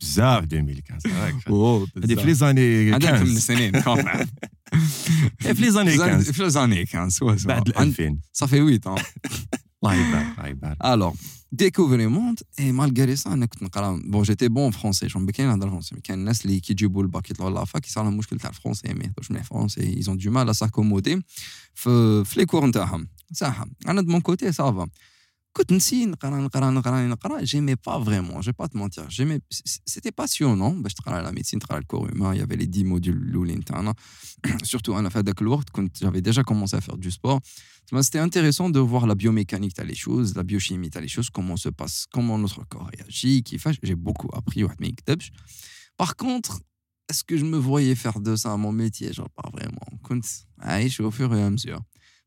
بزاف 0.01 0.43
2015 0.43 1.09
هاك. 1.09 1.47
اوه 1.47 1.87
هذه 1.97 2.15
في 2.15 2.25
لي 2.25 2.33
زاني 2.33 2.93
عندك 2.93 3.07
ثمان 3.07 3.19
15 3.25 3.39
سنين 3.39 3.71
كمان 3.81 4.27
في 5.39 5.53
لي 5.61 5.71
زاني 5.71 5.97
15 5.97 6.33
في 6.33 6.43
لي 6.43 6.49
15 6.85 7.47
بعد 7.47 7.67
ال 7.67 7.77
2000 7.77 8.17
صافي 8.33 8.57
8 8.57 8.79
ans 8.79 9.03
الله 9.83 9.95
يبارك 9.95 10.37
الله 10.37 10.47
يبارك 10.47 10.77
Alors, 10.83 11.17
découvrir 11.51 12.09
monde, 12.09 12.39
et 12.57 12.71
malgré 12.71 13.15
ça, 13.15 13.27
أنا 13.27 13.45
كنت 13.45 13.63
نقرا 13.63 14.01
bon 14.11 14.23
j'étais 14.23 14.49
bon 14.49 14.67
en 14.67 14.71
français, 14.71 15.09
j'en 15.09 15.17
بكين 15.17 15.47
نهضر 15.47 15.69
فرونسي, 15.69 15.95
mais 15.95 15.99
كاين 15.99 16.19
الناس 16.19 16.45
اللي 16.45 16.59
كي 16.59 16.73
يجيبوا 16.73 17.03
الباك 17.03 17.31
يطلعوا 17.31 17.51
لافاك 17.51 17.87
يصير 17.87 18.07
المشكل 18.07 18.39
تاع 18.39 18.49
الفرونسي 18.49 18.93
ما 18.93 19.03
يهضروش 19.03 19.31
مليح 19.31 19.43
فرونسي, 19.43 20.01
ils 20.01 20.09
ont 20.09 20.15
du 20.15 20.29
mal 20.29 20.49
à 20.49 20.53
s'accommoder 20.53 21.19
في 21.73 22.23
في 22.25 22.39
لي 22.39 22.45
كور 22.45 22.65
نتاعهم, 22.65 23.07
صح, 23.33 23.65
أنا 23.87 24.01
de 24.01 24.05
mon 24.05 24.21
côté 24.21 24.51
ça 24.51 24.71
va. 24.71 24.85
كنت 25.57 25.73
نسي 25.73 26.05
نقرا 26.05 26.41
نقرا 26.41 26.69
نقرا 26.69 27.07
نقرا 27.07 27.43
جيمي 27.43 27.75
با 27.75 28.03
فريمون 28.03 28.41
جي 28.41 28.51
با 28.51 28.67
te 28.67 28.77
mentir 28.77 29.07
جيمي 29.07 29.39
سيتي 29.85 30.11
باسيونون 30.17 30.81
باش 30.83 30.93
تقرا 30.93 31.21
لا 31.21 31.31
ميديسين 31.31 31.59
تقرا 31.59 31.77
الكور 31.77 32.09
هيومان 32.09 32.35
يافي 32.35 32.55
لي 32.55 32.69
10 32.73 32.83
موديول 32.83 33.17
الاولين 33.17 33.63
تاعنا 33.63 33.93
سورتو 34.63 34.99
انا 34.99 35.09
في 35.09 35.19
هذاك 35.19 35.41
الوقت 35.41 35.69
كنت 35.69 35.97
j'avais 35.97 36.21
déjà 36.21 36.43
commencé 36.43 36.75
à 36.75 36.81
faire 36.81 36.97
du 36.97 37.11
sport 37.11 37.39
تما 37.87 38.01
c'était 38.01 38.19
intéressant 38.19 38.69
de 38.69 38.79
voir 38.79 39.07
la 39.07 39.15
biomécanique 39.15 39.73
تاع 39.73 39.85
les 39.85 39.95
choses 39.95 40.35
la 40.35 40.43
biochimie 40.43 40.89
تاع 40.89 41.01
les 41.01 41.09
choses 41.09 41.29
comment 41.29 41.57
se 41.57 41.69
passe 41.69 42.05
comment 42.15 42.37
notre 42.37 42.67
corps 42.67 42.89
réagit 42.95 43.41
كيفاش 43.41 43.75
j'ai 43.85 43.95
beaucoup 43.95 44.37
appris 44.37 44.63
واحد 44.63 44.81
ما 44.81 44.87
يكتبش 44.87 45.31
par 46.01 46.15
contre 46.15 46.61
est-ce 47.11 47.23
que 47.23 47.37
je 47.37 47.45
me 47.45 47.57
voyais 47.57 47.95
faire 47.95 48.19
de 48.19 48.35
ça 48.35 48.57
mon 48.57 48.71
métier 48.71 49.13
genre 49.13 49.29
pas 49.41 49.49
vraiment 49.49 49.97
كنت 50.01 50.25
عايش 50.59 51.01
au 51.01 51.11
fur 51.11 51.35
et 51.35 51.43
à 51.43 51.49
mesure 51.49 51.81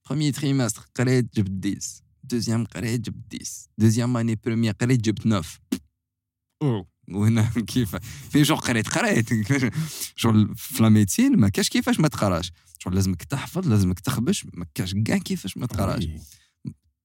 premier 0.05 0.33
trimestre 0.33 0.89
قريت 0.95 1.37
جبت 1.37 1.51
10 1.51 2.07
deuxième 2.25 2.67
قريت 2.67 3.01
جبت 3.01 3.35
10 3.35 3.69
deuxième 3.79 4.17
année 4.17 4.37
première 4.37 4.75
قريت 4.81 5.01
جبت 5.01 5.23
9 5.23 5.61
وهنا 7.09 7.51
كيف 7.67 7.97
في 8.31 8.43
جو 8.43 8.55
قريت 8.57 8.89
قريت 8.89 9.29
شغل 10.17 10.55
في 10.57 10.83
لا 10.83 10.89
ميديسين 10.89 11.37
ما 11.37 11.49
كاش 11.49 11.69
كيفاش 11.69 12.01
ما 12.01 12.09
تقراش 12.09 12.53
شغل 12.79 12.95
لازمك 12.95 13.25
تحفظ 13.25 13.69
لازمك 13.69 14.01
تخبش 14.01 14.47
ما 14.55 14.67
كاش 14.75 14.95
كاع 14.95 15.19
كيفاش 15.19 15.57
ما 15.57 15.67
تقراش 15.67 16.09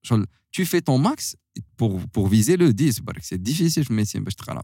شغل 0.03 0.27
tu 0.57 0.65
fais 0.65 0.81
ton 0.81 0.99
max 1.07 1.35
pour, 1.77 1.93
pour 2.13 2.27
viser 2.27 2.57
le 2.57 2.73
10 2.73 3.01
برك 3.01 3.23
سي 3.23 3.37
ديفيسيل 3.37 3.83
في 3.83 3.91
الميديسين 3.91 4.23
باش 4.23 4.35
تقرا 4.35 4.63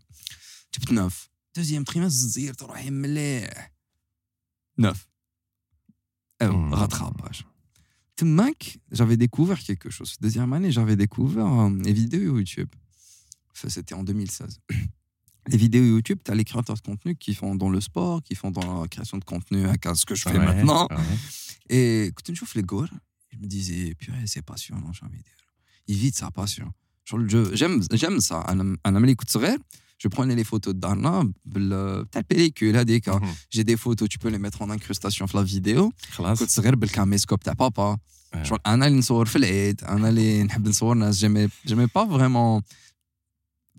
جبت 0.75 0.87
9 0.89 1.11
دوزيام 1.55 1.83
تريمستر 1.83 2.27
زيرت 2.27 2.63
روحي 2.63 2.89
مليح 2.89 3.73
9 4.77 4.95
او 6.41 6.51
Hmm. 6.51 7.50
cette 8.22 8.28
Mac, 8.28 8.78
j'avais 8.92 9.16
découvert 9.16 9.58
quelque 9.58 9.90
chose. 9.90 10.16
Deuxième 10.20 10.52
année, 10.52 10.70
j'avais 10.70 10.96
découvert 10.96 11.46
euh, 11.46 11.70
les 11.82 11.92
vidéos 11.92 12.38
YouTube. 12.38 12.68
Ça, 13.52 13.68
c'était 13.68 13.94
en 13.94 14.04
2016. 14.04 14.60
Les 15.48 15.56
vidéos 15.56 15.82
YouTube, 15.82 16.20
tu 16.24 16.30
as 16.30 16.36
les 16.36 16.44
créateurs 16.44 16.76
de 16.76 16.80
contenu 16.82 17.16
qui 17.16 17.34
font 17.34 17.56
dans 17.56 17.68
le 17.68 17.80
sport, 17.80 18.22
qui 18.22 18.36
font 18.36 18.52
dans 18.52 18.82
la 18.82 18.86
création 18.86 19.18
de 19.18 19.24
contenu, 19.24 19.66
à 19.66 19.94
ce 19.96 20.06
que 20.06 20.14
je 20.14 20.22
fais 20.22 20.38
maintenant. 20.38 20.86
Ouais. 20.88 20.96
Et 21.68 22.12
quand 22.14 22.32
je 22.32 22.44
les 22.54 22.62
gars, 22.62 22.86
je 23.32 23.38
me 23.38 23.46
disais, 23.46 23.92
purée, 23.96 24.24
c'est 24.26 24.42
passionnant, 24.42 24.92
j'ai 24.92 25.04
envie 25.04 25.18
de 25.18 25.24
dire. 25.24 25.32
Ils 25.88 25.96
vivent 25.96 26.14
sa 26.14 26.30
passion. 26.30 26.72
J'aime 27.04 28.20
ça. 28.20 28.44
Un 28.46 28.60
homme 28.60 29.16
qui 29.16 29.26
je 30.01 30.07
prenais 30.07 30.35
les 30.35 30.43
photos 30.43 30.73
de 30.73 30.79
Darna, 30.79 31.23
ta 32.11 32.23
pellicule, 32.23 32.75
هذيك. 32.75 33.09
Mhm. 33.09 33.25
j'ai 33.49 33.63
des 33.63 33.77
photos, 33.77 34.07
tu 34.09 34.17
peux 34.19 34.29
les 34.29 34.39
mettre 34.39 34.61
en 34.61 34.69
incrustation 34.69 35.27
sur 35.27 35.37
la 35.37 35.43
vidéo. 35.43 35.91
خلاص 36.11 36.39
كنت 36.39 36.49
صغير 36.49 36.75
بالكاميسكوب 36.75 37.39
تاع 37.39 37.53
بابا. 37.53 37.97
Ouais. 38.35 38.43
شغل 38.43 38.59
انا 38.65 38.87
اللي 38.87 38.97
نصور 38.99 39.25
في 39.25 39.35
العيد 39.35 39.83
انا 39.83 40.09
اللي 40.09 40.43
نحب 40.43 40.67
نصور 40.67 40.95
ناس 40.95 41.17
جيمي 41.17 41.49
جيمي 41.67 41.87
با 41.95 42.05
فريمون 42.05 42.61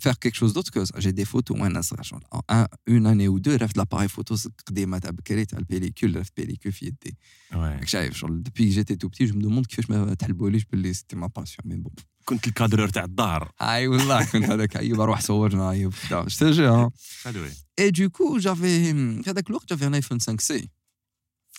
faire 0.01 0.19
quelque 0.23 0.39
chose 0.43 0.53
d'autre 0.57 0.71
que 0.71 0.85
ça. 0.85 0.95
J'ai 0.99 1.13
des 1.13 1.25
photos 1.25 1.61
وانا 1.61 1.81
صغير 1.81 2.03
شغل 2.03 2.21
en 2.35 2.41
un, 2.53 2.67
une 2.91 3.07
année 3.07 3.29
ou 3.29 3.41
deux 3.41 3.63
رفت 3.63 3.77
لاباري 3.77 4.09
فوتو 4.09 4.37
قديمه 4.67 4.99
تاع 4.99 5.11
بكري 5.11 5.45
تاع 5.45 5.59
البيليكول 5.59 6.17
رفت 6.17 6.33
بيليكول 6.37 6.73
في 6.73 6.87
يدي 6.87 7.17
Ouais. 7.53 7.55
راك 7.55 7.89
شايف 7.89 8.15
شغل 8.17 8.43
depuis 8.49 8.69
que 8.69 8.75
j'étais 8.75 8.97
tout 8.97 9.09
petit 9.11 9.27
je 9.27 9.33
me 9.33 9.43
demande 9.43 9.67
كيفاش 9.67 9.91
ما 9.91 10.15
تحلبوليش 10.15 10.65
باللي 10.65 10.95
سيتي 10.95 11.17
ما 11.17 11.27
باسيون 11.27 11.59
مي 11.65 11.77
بون 11.77 11.93
كنت 12.25 12.47
الكادرور 12.49 12.89
تاع 12.89 13.05
الدار 13.05 13.53
اي 13.61 13.87
والله 13.89 14.25
كنت 14.25 14.45
هذاك 14.45 14.77
ايوب 14.77 15.01
اروح 15.01 15.21
صورنا 15.21 15.71
ايوب 15.71 15.93
je 15.95 16.37
te 16.37 16.53
jure 16.57 16.91
hein. 16.91 16.91
حلوة 17.25 17.51
et 17.81 17.91
du 17.93 18.09
coup 18.09 18.39
j'avais 18.41 18.93
في 19.23 19.23
هذاك 19.27 19.51
الوقت 19.51 19.73
j'avais 19.73 19.85
un 19.87 20.01
iPhone 20.01 20.21
5C 20.21 20.67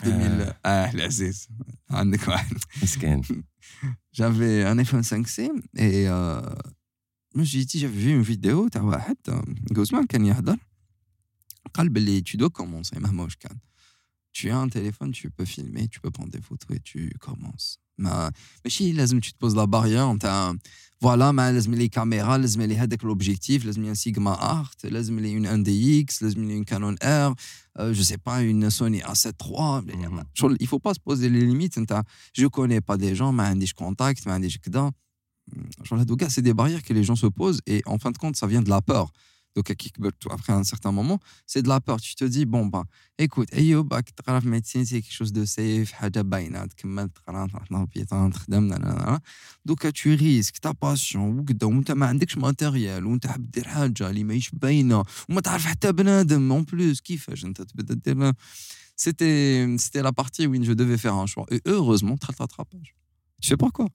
2000 0.04 0.54
اه 0.66 0.92
العزيز 0.92 1.48
عندك 1.90 2.28
واحد 2.28 2.58
مسكين 2.84 3.22
j'avais 4.18 4.64
un 4.72 4.78
iPhone 4.86 5.04
5C 5.04 5.40
et 5.78 6.08
euh, 6.08 6.56
je 7.36 7.40
me 7.40 7.46
suis 7.46 7.66
dit 7.66 7.80
j'avais 7.80 8.02
vu 8.06 8.12
une 8.12 8.24
vidéo 8.24 8.70
تاع 8.72 8.82
واحد 8.82 9.18
غوزمان 9.78 10.06
كان 10.06 10.26
يهضر 10.26 10.58
قال 11.74 11.90
باللي 11.90 12.24
tu 12.24 12.38
dois 12.38 12.50
commencer 12.62 12.98
مهما 12.98 13.24
واش 13.24 13.36
كان 13.36 13.58
tu 14.38 14.50
as 14.50 14.58
un 14.58 14.70
téléphone 14.70 15.12
tu 15.12 15.30
peux 15.30 15.46
filmer 15.46 15.88
tu 15.88 16.00
peux 16.00 16.12
prendre 16.12 16.32
des 16.32 16.42
photos 16.42 16.76
et 16.78 16.80
tu 16.80 17.12
commences 17.28 17.78
ما 17.98 18.32
ماشي 18.66 18.92
لازم 18.92 19.20
tu 19.20 19.30
te 19.32 19.38
poses 19.46 19.56
la 19.56 19.66
barrière 19.68 20.14
نتاع 20.16 20.56
فوالا 21.02 21.32
ما 21.32 21.52
لازم 21.52 21.76
لي 21.76 21.88
كاميرا 21.88 22.38
لازم 22.38 22.62
لي 22.62 22.78
هذاك 22.78 23.04
لوبجيكتيف 23.04 23.66
لازم 23.66 23.84
لي 23.84 23.96
سيجما 23.96 24.60
ارت 24.60 24.86
لازم 24.86 25.20
لي 25.20 25.34
اون 25.38 25.46
ان 25.46 25.64
دي 25.64 26.02
اكس 26.02 26.24
لازم 26.24 26.44
لي 26.44 26.56
اون 26.56 26.64
كانون 26.64 26.96
ار 27.04 27.36
جو 27.80 28.04
سي 28.04 28.18
با 28.26 28.38
اون 28.40 28.70
سوني 28.70 29.06
ا 29.12 29.14
7 29.14 29.38
3 29.38 29.82
Mhm. 29.82 30.26
شغل 30.34 30.58
il 30.64 30.68
faut 30.68 30.80
pas 30.80 30.94
se 30.94 31.00
poser 31.00 31.30
les 31.30 31.42
limites 31.54 31.78
نتاع 31.78 32.04
je 32.40 32.46
connais 32.46 32.82
pas 32.82 32.98
des 32.98 33.16
gens 33.20 33.22
ما 33.32 33.44
عنديش 33.48 33.74
contact 33.74 34.28
ما 34.28 34.34
عنديش 34.34 34.58
كذا 34.58 34.92
genre 35.84 36.00
هادو 36.00 36.16
كاع 36.16 36.28
c'est 36.30 36.42
des 36.42 36.54
barrières 36.54 36.84
que 36.84 36.94
les 36.94 37.04
gens 37.04 37.16
se 37.16 37.28
posent 37.28 37.62
et 37.66 37.82
en 37.86 37.98
fin 37.98 38.12
de 38.12 38.18
compte 38.18 38.36
ça 38.36 38.48
vient 38.48 38.62
de 38.62 38.70
la 38.70 38.82
peur 38.82 39.12
donc 39.56 39.70
à 39.72 39.76
kickback 39.76 40.14
après 40.30 40.54
un 40.54 40.64
certain 40.64 40.92
moment 40.92 41.20
c'est 41.46 41.62
de 41.62 41.70
la 41.70 41.80
peur 41.82 42.00
tu 42.00 42.16
te 42.16 42.26
dis 42.26 42.46
bon 42.46 42.66
bah 42.66 42.86
écoute 43.18 43.54
ايوب 43.54 43.94
راك 43.94 44.10
تقرا 44.10 44.40
في 44.40 44.48
médecine 44.48 44.86
c'est 44.86 45.02
quelque 45.02 45.14
chose 45.14 45.32
de 45.32 45.46
safe 45.46 45.92
حاجه 45.94 46.22
باينه 46.22 46.66
تكمل 46.66 47.10
تقرا 47.10 47.48
تروح 47.48 47.72
لهوبيتال 47.72 48.32
تخدم 48.34 48.68
لا 48.68 48.76
لا 48.76 48.86
لا 48.86 49.20
دوكا 49.66 49.92
tu 49.92 50.08
ريسك 50.08 50.58
تا 50.58 50.72
باسيون 50.72 51.40
وكذا 51.40 51.68
وانت 51.68 51.92
ما 51.92 52.06
عندكش 52.06 52.38
ماتيريال 52.38 53.06
وانت 53.06 53.28
حاب 53.28 53.52
دير 53.52 53.68
حاجه 53.68 54.10
اللي 54.10 54.24
ماهيش 54.24 54.50
باينه 54.50 55.04
وما 55.30 55.42
تعرف 55.42 55.66
حتى 55.66 55.92
بنادم 55.92 56.52
اون 56.52 56.64
بلوس 56.64 57.02
كيفاش 57.02 57.46
انت 57.46 57.62
تبدا 57.62 57.94
دير 57.94 58.34
c'était 59.06 59.78
c'était 59.78 60.04
la 60.10 60.12
partie 60.12 60.46
où 60.48 60.54
je 60.70 60.74
devais 60.74 60.98
faire 60.98 61.16
un 61.24 61.26
choix 61.26 61.46
et 61.52 61.62
heureusement 61.66 62.16
دخلت 62.16 62.42
rattrapage 62.42 62.96
je 63.42 63.48
sais 63.48 63.58
pas 63.58 63.72
quoi 63.72 63.90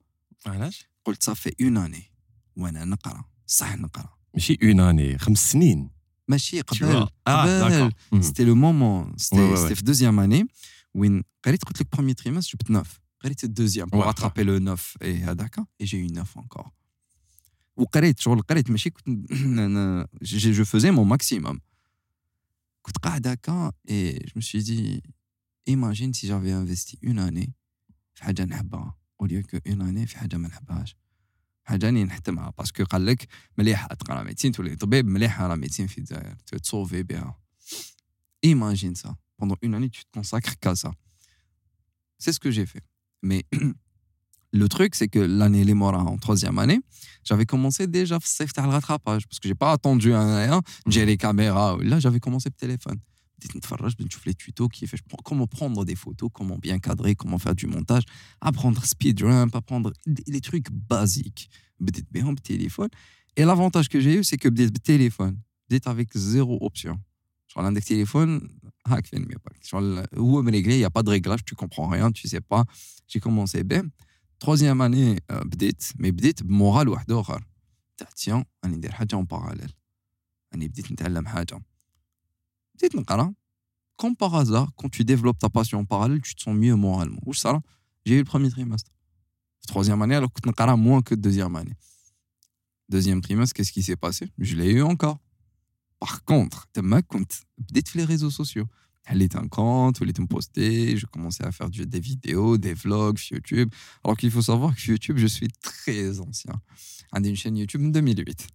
علاش 0.45 0.87
قلت 1.05 1.29
ça 1.29 1.33
fait 1.35 1.55
une 1.61 1.77
année 1.77 2.11
وانا 2.57 2.85
نقرا 2.85 3.23
صح 3.47 3.75
نقرا 3.75 4.09
ماشي 4.33 4.57
اون 4.63 4.79
اني 4.79 5.17
خمس 5.17 5.51
سنين 5.51 5.89
ماشي 6.27 6.61
Tu 6.61 6.63
قبل 6.65 6.77
vois. 7.05 7.09
Ah, 7.29 7.31
قبل 7.31 7.59
d'accord. 7.61 7.91
Mhm. 8.13 8.21
c'était 8.23 8.45
le 8.45 8.53
moment 8.53 9.17
c'était 9.17 9.35
Ouais, 9.35 9.49
ouais, 9.51 9.57
c'était 9.57 9.73
ouais. 9.73 9.75
في 9.75 9.83
deuxième 9.83 10.19
année 10.19 10.45
وين 10.93 11.23
قريت 11.45 11.63
قلت 11.63 11.81
لك 11.81 11.87
premier 11.95 12.13
trimestre 12.23 12.51
جبت 12.51 12.67
9 12.71 12.99
قريت 13.19 13.43
الدوزيام 13.43 13.89
pour 13.89 13.93
Ouais, 13.99 14.05
rattraper 14.13 14.43
le 14.43 14.59
9 14.59 14.97
et 15.01 15.05
هذاك 15.23 15.59
et 15.59 15.85
j'ai 15.85 15.97
eu 15.97 16.07
9 16.07 16.37
encore 16.37 16.69
وقريت 17.77 18.19
شغل 18.19 18.41
قريت 18.41 18.69
ماشي 18.71 18.89
كنت 18.89 19.31
أنا- 19.31 20.07
je 20.27 20.37
je 20.37 20.63
faisais 20.63 20.91
mon 20.91 21.05
maximum 21.17 21.59
كنت 22.81 22.97
قاعد 22.97 23.27
هكا 23.27 23.71
et 23.89 24.19
je 24.27 24.31
me 24.39 24.41
suis 24.41 24.63
dit 24.63 25.01
imagine 25.69 26.13
si 26.13 26.27
j'avais 26.27 26.51
investi 26.51 26.97
une 27.03 27.19
année 27.19 27.49
في 28.13 28.23
حاجه 28.23 28.43
نحبها 28.45 28.97
au 29.19 29.25
lieu 29.25 29.41
que 29.41 29.57
une 29.65 29.81
année 29.81 30.05
في 30.05 30.17
حاجه 30.17 30.37
ما 30.37 30.47
نحبهاش 30.47 30.95
حاجه 31.63 31.85
راني 31.85 32.03
نحتمها 32.03 32.53
باسكو 32.57 32.83
قال 32.83 33.05
لك 33.05 33.27
مليحه 33.57 33.87
تقرا 33.87 34.23
ميديسين 34.23 34.51
تولي 34.51 34.75
طبيب 34.75 35.05
مليحه 35.05 35.47
لا 35.47 35.55
ميديسين 35.55 35.87
في 35.87 35.97
الجزائر 35.97 36.35
تسوفي 36.35 37.03
بها 37.03 37.39
imagine 38.45 38.95
ça 38.95 39.09
pendant 39.37 39.57
une 39.61 39.73
année 39.73 39.89
tu 39.89 40.01
te 40.05 40.11
consacres 40.17 40.55
qu'à 40.61 40.75
ça 40.75 40.91
c'est 42.19 42.33
ce 42.33 42.39
que 42.39 42.51
j'ai 42.51 42.65
fait 42.65 42.83
mais 43.23 43.41
le 44.61 44.67
truc 44.75 44.91
c'est 44.95 45.07
que 45.15 45.19
l'année 45.39 45.63
les 45.63 45.77
morts 45.81 45.95
en 46.13 46.17
troisième 46.17 46.57
année 46.59 46.81
j'avais 47.23 47.45
commencé 47.45 47.87
déjà 47.87 48.17
في 48.19 48.25
الصيف 48.25 48.51
تاع 48.51 48.65
الrattrapage 48.65 49.23
parce 49.27 49.39
que 49.39 49.47
j'ai 49.47 49.55
pas 49.55 49.71
attendu 49.71 50.13
un 50.13 50.27
an 50.49 50.57
hein. 50.57 50.61
j'ai 50.87 51.05
les 51.05 51.17
caméras 51.17 51.77
là 51.81 51.99
j'avais 51.99 52.19
commencé 52.19 52.49
le 52.49 52.59
téléphone 52.65 52.99
بديت 53.39 53.55
نتفرج 53.55 53.93
بديت 53.93 54.07
نشوف 54.07 54.29
les 54.29 54.33
tutos 54.33 54.67
كيفاش 54.67 54.99
comment 55.29 55.47
prendre 55.47 55.85
des 55.85 55.95
photos 55.95 56.29
comment 56.33 56.57
bien 56.57 56.79
cadrer 56.79 57.15
comment 57.15 57.39
faire 57.39 57.55
du 57.55 57.67
montage 57.67 58.03
apprendre 58.41 58.85
speed 58.85 59.21
ramp 59.21 59.55
apprendre 59.55 59.93
les 60.27 60.41
trucs 60.41 60.71
basiques 60.71 61.49
بديت 61.79 62.05
بهم 62.11 62.35
بالتليفون 62.35 62.89
et 63.39 63.43
l'avantage 63.43 63.89
que 63.89 63.99
j'ai 63.99 64.15
eu 64.19 64.23
c'est 64.23 64.37
que 64.37 64.47
بديت 64.47 64.71
بالتليفون 64.71 65.41
بديت 65.69 65.89
avec 65.89 66.17
zéro 66.17 66.59
option 66.69 66.97
شغل 67.47 67.65
عندك 67.65 67.83
تليفون 67.83 68.59
هاك 68.87 69.05
فين 69.05 69.21
ما 69.21 69.27
بالك 69.27 69.63
شغل 69.63 70.05
هو 70.17 70.41
مريقلي 70.41 70.81
y 70.81 70.85
a 70.85 70.89
pas 70.89 71.03
de 71.03 71.09
réglage 71.09 71.43
tu 71.45 71.55
comprends 71.55 71.87
rien 71.87 72.11
tu 72.11 72.27
sais 72.27 72.41
pas 72.41 72.63
j'ai 73.07 73.19
commencé 73.19 73.63
bien 73.63 73.83
troisième 74.39 74.81
année 74.81 75.19
euh, 75.31 75.43
بديت 75.45 75.83
mais 75.83 76.11
بديت 76.11 76.43
بمورال 76.43 76.87
واحد 76.89 77.11
اخر 77.11 77.43
تاع 77.97 78.07
تيان 78.07 78.43
راني 78.63 78.77
ندير 78.77 78.91
حاجه 78.91 79.15
اون 79.15 79.25
باراليل 79.25 79.73
راني 80.53 80.67
بديت 80.67 80.91
نتعلم 80.91 81.27
حاجه 81.27 81.61
Peut-être 82.80 82.94
Nkara. 82.94 83.30
Comme 83.96 84.16
par 84.16 84.34
hasard, 84.34 84.70
quand 84.76 84.88
tu 84.88 85.04
développes 85.04 85.38
ta 85.38 85.50
passion 85.50 85.80
en 85.80 85.84
parallèle, 85.84 86.22
tu 86.22 86.34
te 86.34 86.40
sens 86.40 86.54
mieux 86.54 86.74
moralement. 86.74 87.20
Ou 87.26 87.34
ça, 87.34 87.60
j'ai 88.06 88.14
eu 88.14 88.18
le 88.18 88.24
premier 88.24 88.50
trimestre. 88.50 88.90
Troisième 89.68 90.00
année, 90.00 90.14
alors 90.14 90.32
que 90.32 90.48
Nkara 90.48 90.76
moins 90.76 91.02
que 91.02 91.14
deuxième 91.14 91.54
année. 91.56 91.76
Deuxième 92.88 93.20
trimestre, 93.20 93.54
qu'est-ce 93.54 93.72
qui 93.72 93.82
s'est 93.82 93.96
passé? 93.96 94.30
Je 94.38 94.56
l'ai 94.56 94.72
eu 94.72 94.82
encore. 94.82 95.18
Par 95.98 96.24
contre, 96.24 96.66
tu 96.72 96.80
ma 96.80 97.02
compte, 97.02 97.42
peut-être 97.68 97.92
les 97.94 98.04
réseaux 98.04 98.30
sociaux. 98.30 98.66
Elle 99.04 99.20
est 99.20 99.36
un 99.36 99.48
compte, 99.48 100.00
elle 100.00 100.08
est 100.08 100.26
postée, 100.26 100.96
je 100.96 101.04
commençais 101.04 101.44
à 101.44 101.52
faire 101.52 101.68
des 101.68 102.00
vidéos, 102.00 102.56
des 102.56 102.72
vlogs 102.72 103.18
sur 103.18 103.36
YouTube. 103.36 103.70
Alors 104.02 104.16
qu'il 104.16 104.30
faut 104.30 104.42
savoir 104.42 104.74
que 104.74 104.80
YouTube, 104.80 105.18
je 105.18 105.26
suis 105.26 105.48
très 105.60 106.20
ancien. 106.20 106.54
On 107.12 107.22
a 107.22 107.28
une 107.28 107.36
chaîne 107.36 107.56
YouTube 107.58 107.82
en 107.82 107.88
2008. 107.88 108.46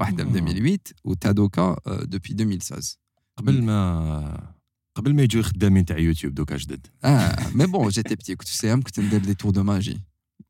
Ouais, 0.00 0.06
en 0.06 0.30
2008, 0.30 0.94
ah. 0.96 1.00
ou 1.04 1.14
Tadoka 1.14 1.76
euh, 1.86 2.04
depuis 2.06 2.34
2016. 2.34 2.98
قبل 3.37 3.63
ما 3.63 4.53
قبل 4.95 5.13
ما 5.15 5.21
يجوا 5.23 5.41
خدامين 5.43 5.85
تاع 5.85 5.97
يوتيوب 5.97 6.33
دوكا 6.35 6.57
جدد 6.57 6.87
Ah, 7.03 7.35
mais 7.55 7.67
bon, 7.67 7.89
j'étais 7.89 8.15
petit. 8.15 8.31
Écoute, 8.31 8.47
tu 8.47 8.53
sais, 8.53 8.67
كنت 8.83 8.99
ندير 8.99 9.21
des 9.23 9.35
tours 9.35 9.53
de 9.53 9.61
magie. 9.61 9.99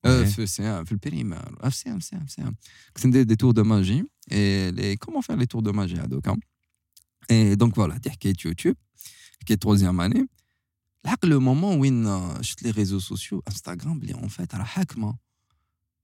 Euh, 0.07 0.23
Ouais. 0.23 0.25
في 0.25 0.45
سي- 0.47 0.85
في 0.85 0.91
البريمير 0.91 1.69
في 1.69 1.77
سي 1.77 1.89
ام 1.91 1.99
سي 1.99 2.15
ام 2.15 2.27
سي 2.27 2.41
ام 2.41 2.55
كنت 2.95 3.05
ندير 3.05 3.23
دي 3.23 3.35
تور 3.35 3.51
دو 3.51 3.63
ماجي 3.63 4.03
اي 4.31 4.71
لي 4.71 4.95
كومون 4.95 5.21
فير 5.21 5.35
لي 5.37 5.45
تور 5.45 5.61
دو 5.61 5.71
ماجي 5.73 5.95
هذوك 5.95 6.29
اي 7.31 7.55
دونك 7.55 7.75
فوالا 7.75 7.95
هادي 7.95 8.09
حكايه 8.11 8.33
يوتيوب 8.45 8.75
حكايه 9.41 9.57
تروزيام 9.57 10.01
اني 10.01 10.27
لحق 11.05 11.25
لو 11.25 11.39
مومون 11.39 11.79
وين 11.79 12.07
آه، 12.07 12.41
شفت 12.41 12.63
لي 12.63 12.71
ريزو 12.71 12.99
سوسيو 12.99 13.43
انستغرام 13.47 13.99
بلي 13.99 14.13
اون 14.13 14.27
فيت 14.27 14.55
راه 14.55 14.63
حاكمه 14.63 15.17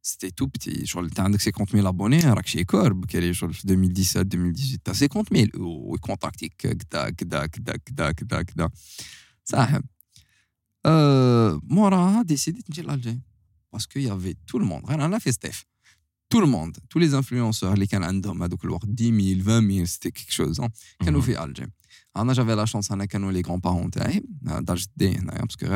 c'était 0.02 0.30
tout 0.30 0.48
petit. 0.48 0.86
Genre, 0.86 1.04
t'as 1.14 1.30
50 1.30 1.70
000 1.70 1.86
abonnés, 1.86 2.24
hein, 2.24 2.34
Rakshi 2.34 2.64
Corb, 2.64 3.06
qui 3.06 3.16
est 3.16 3.32
genre 3.32 3.50
2017, 3.64 4.28
2018, 4.28 4.80
t'as 4.84 4.94
50 4.94 5.28
000. 5.32 5.48
Ou 5.58 5.96
contacté, 6.00 6.48
kda, 6.48 7.12
kda, 7.12 7.48
kda, 7.48 7.78
kda, 7.78 8.14
kda, 8.14 8.44
kda. 8.44 8.68
Ça, 9.44 9.64
hein. 9.64 9.80
euh, 10.86 11.58
Mora 11.68 12.20
a 12.20 12.24
décidé 12.24 12.60
de 12.66 12.72
dire 12.72 12.86
l'Algérie. 12.86 13.20
Parce 13.70 13.86
qu'il 13.86 14.02
y 14.02 14.10
avait 14.10 14.36
tout 14.46 14.58
le 14.58 14.64
monde. 14.64 14.82
On 14.88 15.12
a 15.12 15.20
fait 15.20 15.32
Steph. 15.32 15.64
Tout 16.28 16.40
le 16.40 16.46
monde, 16.46 16.76
tous 16.88 17.00
les 17.00 17.14
influenceurs, 17.14 17.74
les 17.74 17.88
Canadiens, 17.88 18.20
donc 18.20 18.62
le 18.62 18.72
10 18.86 19.34
000, 19.34 19.42
20 19.42 19.74
000, 19.74 19.86
c'était 19.86 20.12
quelque 20.12 20.32
chose. 20.32 20.60
Hein, 20.60 20.68
qu'on 21.04 21.10
nous 21.10 21.18
mhm. 21.18 21.24
fait 21.24 21.34
Alger. 21.34 21.66
Ah, 22.14 22.20
Alors, 22.20 22.34
j'avais 22.34 22.54
la 22.54 22.66
chance, 22.66 22.88
hein, 22.92 22.98
on 23.14 23.28
a 23.28 23.32
les 23.32 23.42
grands-parents 23.42 23.88
parce 24.64 24.86
que 24.86 25.66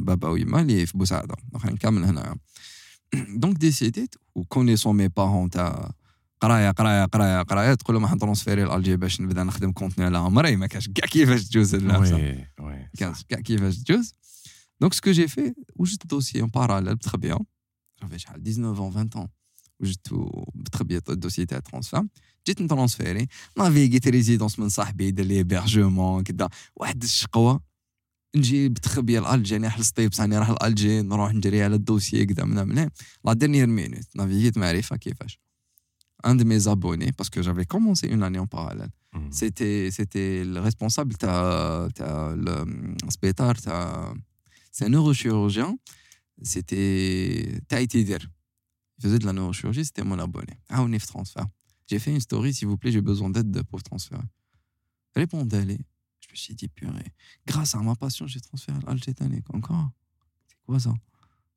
Baba 0.00 0.32
ou 0.32 0.36
Yma, 0.36 0.62
il 0.62 0.70
est 0.70 0.94
Boussada. 0.94 1.34
On 1.52 1.58
a 1.58 2.34
دونك 3.35 3.57
ديسيديت 3.57 4.15
وكونيسون 4.35 4.97
مي 4.97 5.07
بارون 5.07 5.49
تاع 5.49 5.91
قرايه 6.41 6.71
قرايه 6.71 7.05
قرايه 7.05 7.41
قرايه 7.41 7.73
تقول 7.73 7.95
لهم 7.95 8.07
حنترونسفيري 8.07 8.63
لالجي 8.63 8.97
باش 8.97 9.21
نبدا 9.21 9.43
نخدم 9.43 9.71
كونتوني 9.71 10.07
على 10.07 10.17
عمري 10.17 10.55
ما 10.55 10.67
كانش 10.67 10.89
كاع 10.89 11.05
كيفاش 11.05 11.47
تجوز 11.47 11.75
اللعبه 11.75 12.13
وي 12.15 12.47
وي 12.59 12.89
كانش 12.97 13.23
كاع 13.23 13.39
كيفاش 13.39 13.77
تجوز 13.77 14.13
دونك 14.81 14.93
سكو 14.93 15.11
جي 15.11 15.27
في 15.27 15.53
وجدت 15.75 16.07
دوسي 16.07 16.41
اون 16.41 16.49
باراليل 16.49 16.95
بتخبيه 16.95 17.37
جافي 18.01 18.19
شحال 18.19 18.43
19 18.43 18.81
اون 18.81 18.91
20 18.91 19.09
اون 19.15 19.27
وجدت 19.79 20.13
بتخبيه 20.55 21.01
الدوسي 21.09 21.45
تاع 21.45 21.59
ترانسفير 21.59 22.03
جيت 22.47 22.61
نترونسفيري 22.61 23.27
نافيغيت 23.57 24.07
ريزيدونس 24.07 24.59
من 24.59 24.69
صاحبي 24.69 25.11
دار 25.11 25.25
لي 25.25 25.37
هيبرجمون 25.37 26.23
كدا 26.23 26.49
واحد 26.75 27.03
الشقوه 27.03 27.61
نجي 28.35 28.69
بتخبيه 28.69 29.19
لالجي 29.19 29.57
نحل 29.57 29.85
سطيب 29.85 30.13
ثاني 30.13 30.37
راح 30.37 30.49
لالجي 30.49 31.01
نروح 31.01 31.33
نجري 31.33 31.63
على 31.63 31.75
الدوسي 31.75 32.25
كدا 32.25 32.45
من 32.45 32.67
من 32.67 32.89
لا 33.25 33.33
ديرنيير 33.33 33.67
مينوت 33.67 34.05
نافيغيت 34.15 34.57
معرفه 34.57 34.95
كيفاش 34.95 35.39
un 36.27 36.35
de 36.35 36.43
mes 36.51 36.67
abonnés, 36.67 37.11
parce 37.17 37.29
que 37.33 37.41
j'avais 37.45 37.65
commencé 37.73 38.05
une 38.15 38.23
année 38.27 38.41
en 38.45 38.49
parallèle, 38.57 38.91
Mhm. 39.15 39.31
c'était 39.39 39.81
c'était 39.97 40.31
le 40.53 40.59
responsable 40.67 41.13
t'as 41.21 41.87
t'as 41.97 42.35
le 42.45 42.55
spétard 43.17 43.55
t'as- 43.65 44.13
c'est 44.75 44.85
un 44.87 44.91
neurochirurgien 44.95 45.69
c'était 46.53 47.61
Taïtider 47.67 48.17
il 48.97 49.01
faisait 49.03 49.19
de 49.19 49.25
la 49.29 49.33
neurochirurgie 49.37 49.85
c'était 49.89 50.03
mon 50.11 50.19
abonné 50.27 50.53
ah 50.73 50.79
on 50.85 50.91
est 50.97 51.05
transfert 51.13 51.47
j'ai 51.89 51.99
fait 52.03 52.11
une 52.17 52.23
story 52.29 52.49
s'il 52.55 52.67
vous 52.71 52.77
plaît 52.81 52.91
j'ai 52.95 53.05
besoin 53.11 53.29
d'aide 53.35 53.55
pour 53.69 53.79
transférer 53.89 54.27
répondez 55.21 55.57
allez 55.63 55.79
je 55.79 55.92
me 56.34 56.36
suis 56.36 56.54
dit, 56.54 56.68
purée, 56.68 57.12
grâce 57.46 57.74
à 57.74 57.78
ma 57.78 57.94
passion, 57.94 58.26
j'ai 58.26 58.40
transféré 58.40 58.78
al 58.86 58.98
Encore 59.52 59.90
C'est 60.48 60.56
quoi 60.66 60.80
ça? 60.80 60.94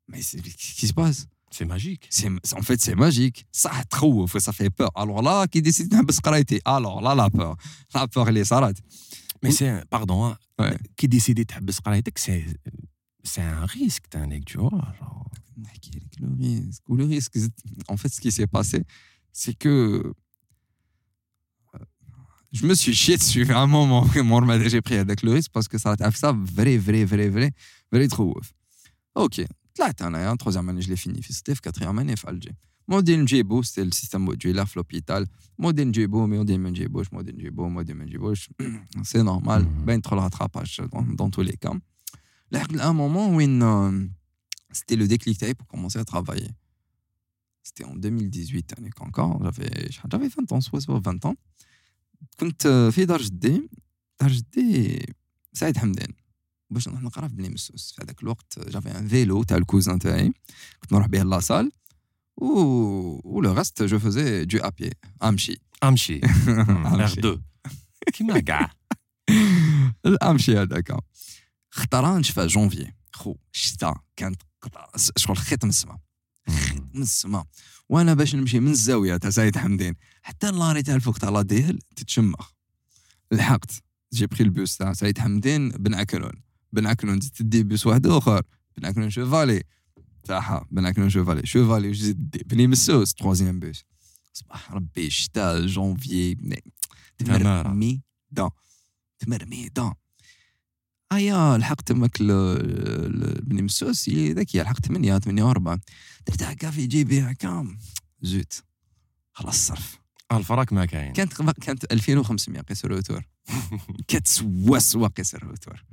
Mais 0.08 0.20
qu'est-ce 0.20 0.76
qui 0.76 0.88
se 0.88 0.94
passe? 0.94 1.28
C'est 1.50 1.66
magique. 1.66 2.10
En 2.56 2.62
fait, 2.62 2.80
c'est 2.82 2.96
magique. 2.96 3.46
Ça 3.52 3.72
trouve, 3.90 4.38
ça 4.40 4.52
fait 4.52 4.70
peur. 4.70 4.92
Alors 4.96 5.22
là, 5.22 5.48
qui 5.48 5.62
décide 5.62 5.90
de 5.90 6.62
Alors 6.66 7.02
là, 7.02 7.16
la 7.16 7.30
peur. 7.30 7.56
La 7.94 8.08
peur, 8.08 8.28
elle 8.30 8.38
est 8.38 8.46
salade. 8.46 8.78
Mais 9.44 9.52
c'est, 9.52 9.86
pardon, 9.90 10.26
hein, 10.26 10.38
ouais. 10.60 10.78
qui 10.96 11.08
décide 11.08 11.38
de 11.38 11.74
c'est 12.16 12.46
c'est 13.24 13.42
un 13.42 13.66
risque, 13.66 14.06
tu 14.46 14.58
vois. 14.58 14.94
Genre... 15.00 15.30
Le 16.20 16.34
risque? 16.34 16.84
Le 16.90 17.06
risque, 17.06 17.38
en 17.88 17.98
fait, 17.98 18.10
ce 18.10 18.22
qui 18.22 18.32
s'est 18.32 18.48
passé, 18.48 18.84
c'est 19.32 19.54
que 19.54 20.14
je 22.52 22.66
me 22.66 22.74
suis 22.74 22.94
chié 22.96 23.18
dessus 23.18 23.52
à 23.52 23.60
un 23.60 23.68
moment 23.68 24.08
j'ai 24.68 24.82
pris 24.82 24.96
avec 24.96 25.22
le 25.22 25.34
risque 25.34 25.52
parce 25.52 25.68
que 25.68 25.78
ça 25.78 25.96
a 26.00 26.12
fait 26.12 26.18
ça 26.18 26.32
vrai 26.32 26.78
vrai 26.78 27.06
vrai 27.06 27.30
vrai 27.30 27.52
vrai 27.92 28.08
trop 28.08 28.36
ouf. 28.38 28.54
Ok. 29.16 29.42
Là 29.80 29.94
t'en 29.94 30.14
as 30.14 30.30
un 30.30 30.36
troisième 30.36 30.68
année 30.70 30.82
je 30.82 30.90
l'ai 30.90 30.96
fini. 30.96 31.22
C'était 31.24 31.56
quatrième 31.56 31.98
année 32.00 32.16
falji 32.16 32.50
modèle 32.88 33.28
Djibo 33.28 33.64
c'est 33.64 33.84
le 33.84 33.92
système 33.92 34.24
modulaire 34.24 34.66
l'hôpital 34.76 35.26
modèle 35.58 35.94
Djibo 35.94 36.26
mais 36.26 36.38
modèle 36.38 36.74
Djibo 36.74 37.04
modèle 37.12 37.36
Djibo 37.38 37.70
modèle 37.70 38.06
Djibo 38.08 38.34
c'est 39.04 39.24
normal. 39.24 39.64
Mhm. 39.64 39.86
Ben 39.86 40.02
trop 40.02 40.16
le 40.16 40.22
rattrapage 40.22 40.82
dans, 41.18 41.30
tous 41.30 41.42
les 41.42 41.58
cas 41.58 41.74
là 42.52 42.64
à 42.80 42.88
un 42.88 42.94
moment 42.94 43.30
où 43.30 43.42
euh, 43.42 44.08
c'était 44.72 44.96
le 44.96 45.08
déclic 45.08 45.56
pour 45.56 45.68
commencer 45.68 46.00
à 46.00 46.06
travailler. 46.06 46.50
C'était 47.64 47.84
en 47.84 47.96
2018 47.96 48.76
encore. 49.02 49.42
J'avais 49.44 49.90
j'avais 50.10 50.30
20 50.30 50.52
ans 50.54 50.62
soit 50.62 50.80
20 50.88 51.26
ans. 51.26 51.36
كنت 52.40 52.68
في 52.68 53.06
دار 53.06 53.22
جدي 53.22 53.70
دار 54.22 54.32
جدي 54.32 55.06
سعيد 55.54 55.78
حمدان 55.78 56.14
باش 56.70 56.88
نروح 56.88 57.02
نقرا 57.02 57.28
في 57.28 57.36
بني 57.36 57.50
مسوس 57.50 57.94
في 57.94 58.04
هذاك 58.04 58.24
الوقت 58.24 58.70
جافي 58.70 59.00
ان 59.00 59.08
فيلو 59.08 59.44
تاع 59.44 59.58
الكوزان 59.58 60.00
تاعي 60.00 60.34
كنت 60.80 60.94
نروح 60.94 61.08
به 61.08 61.24
لاصال 61.24 61.72
و 62.38 62.48
و 63.24 63.42
لو 63.42 63.54
ريست 63.54 63.84
جو 63.84 64.00
فوزي 64.00 64.46
دو 64.46 64.58
ابي 64.58 64.92
امشي 65.24 65.62
امشي 65.84 66.22
امشي 66.94 67.22
R2 67.22 67.40
كيما 68.14 68.40
كاع 68.40 68.72
امشي 70.24 70.58
هذاك 70.58 70.98
خطره 71.72 72.18
نشفى 72.18 72.48
جونفي 72.48 72.92
خو 73.14 73.36
الشتاء 73.54 73.98
كانت 74.16 74.42
شغل 75.18 75.38
خيط 75.38 75.64
من 75.64 75.70
السما 75.70 76.00
من 76.94 77.02
السما 77.02 77.46
وأنا 77.90 78.14
باش 78.14 78.36
نمشي 78.36 78.60
من 78.60 78.72
الزاويه 78.72 79.18
تاع 79.18 79.30
سيد 79.30 79.58
حمدين 79.58 79.96
حتى 80.28 80.52
لاري 80.52 80.84
تاع 80.84 80.96
الفوق 80.96 81.18
تاع 81.18 81.30
لا 81.30 81.42
ديال 81.42 81.80
تتشمخ. 81.96 82.52
لحقت 83.32 83.72
جي 84.14 84.28
بري 84.28 84.44
البوس 84.44 84.78
تاع 84.78 84.94
سيد 84.94 85.20
حمدين 85.20 85.70
بن 85.70 85.94
عكنون. 85.94 86.32
بن 86.74 86.88
عكنون 86.88 87.22
زدت 87.22 87.38
تدي 87.38 87.64
بوس 87.64 87.88
واحد 87.88 88.08
آخر. 88.08 88.42
بن 88.78 88.86
عكنون 88.86 89.10
شوفالي. 89.10 89.64
تاعها 90.24 90.68
بن 90.72 90.86
عكنون 90.86 91.10
شوفالي. 91.10 91.46
شوفالي 91.46 91.90
وزيد 91.90 92.30
دي 92.30 92.44
بني 92.44 92.68
مسوس 92.68 93.14
تروازيام 93.14 93.60
بوس 93.60 93.84
صباح 94.34 94.72
ربي 94.72 95.10
شتا 95.10 95.66
جونفي 95.66 96.36
تمارة. 97.18 97.64
تمرميدا 97.64 98.50
تمرميدا 99.20 99.94
آيا 101.12 101.58
لحقت 101.58 101.88
تماك 101.88 102.22
بني 103.42 103.62
مسوس 103.62 104.10
هي 104.10 104.34
ذكيه 104.34 104.62
لحقت 104.62 104.86
8 104.86 105.20
48 105.20 105.80
درت 106.28 106.44
هكا 106.44 106.72
في 106.72 106.88
جيبي 106.88 107.22
هكا 107.22 107.78
زوت. 108.22 108.64
خلاص 109.34 109.68
صرف. 109.68 110.07
الفراك 110.32 110.74
ما 110.74 110.86
كاين. 110.86 111.14
كانت 111.14 111.34
كانت 111.52 111.92
2500 111.94 112.62
قيس 112.62 112.86
الروتور 112.86 113.24
كانت 114.08 114.28
سوا 114.28 114.80
سوا 114.80 115.08
قيس 115.08 115.36
الروتور 115.36 115.84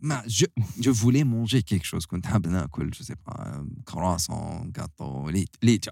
ما 0.00 0.22
جو 0.26 0.46
جو 0.78 0.94
فولي 0.94 1.24
مونجي 1.24 1.62
كيك 1.62 1.84
شوز 1.84 2.06
كنت 2.06 2.26
حاب 2.26 2.46
ناكل 2.46 2.90
جو 2.90 3.04
سي 3.04 3.14
با 3.26 3.68
كرواسون 3.84 4.72
كاطو 4.72 5.28
ليت 5.28 5.56
ليتا 5.62 5.90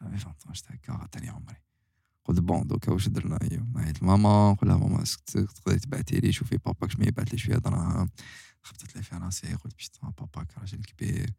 فهمت 0.00 0.62
هكا 0.70 1.08
تاني 1.12 1.28
عمري. 1.28 1.56
قلت 2.24 2.40
بون 2.40 2.66
دوكا 2.66 2.92
واش 2.92 3.08
درنا؟ 3.08 3.38
نعيط 3.74 4.02
لماما 4.02 4.52
نقول 4.52 4.68
لها 4.68 4.76
ماما 4.76 5.04
تقدري 5.26 5.78
تبعتي 5.78 6.20
لي 6.20 6.32
شوفي 6.32 6.56
باباك 6.56 6.90
شمي 6.90 7.06
يبعث 7.06 7.28
لي 7.32 7.38
شوية 7.38 7.56
دراهم 7.56 8.10
خبطت 8.62 8.96
لي 8.96 9.02
في 9.02 9.16
راسي 9.16 9.54
قلت 9.54 9.74
بيتون 9.78 10.10
باباك 10.18 10.58
راجل 10.58 10.78
كبير. 10.82 11.30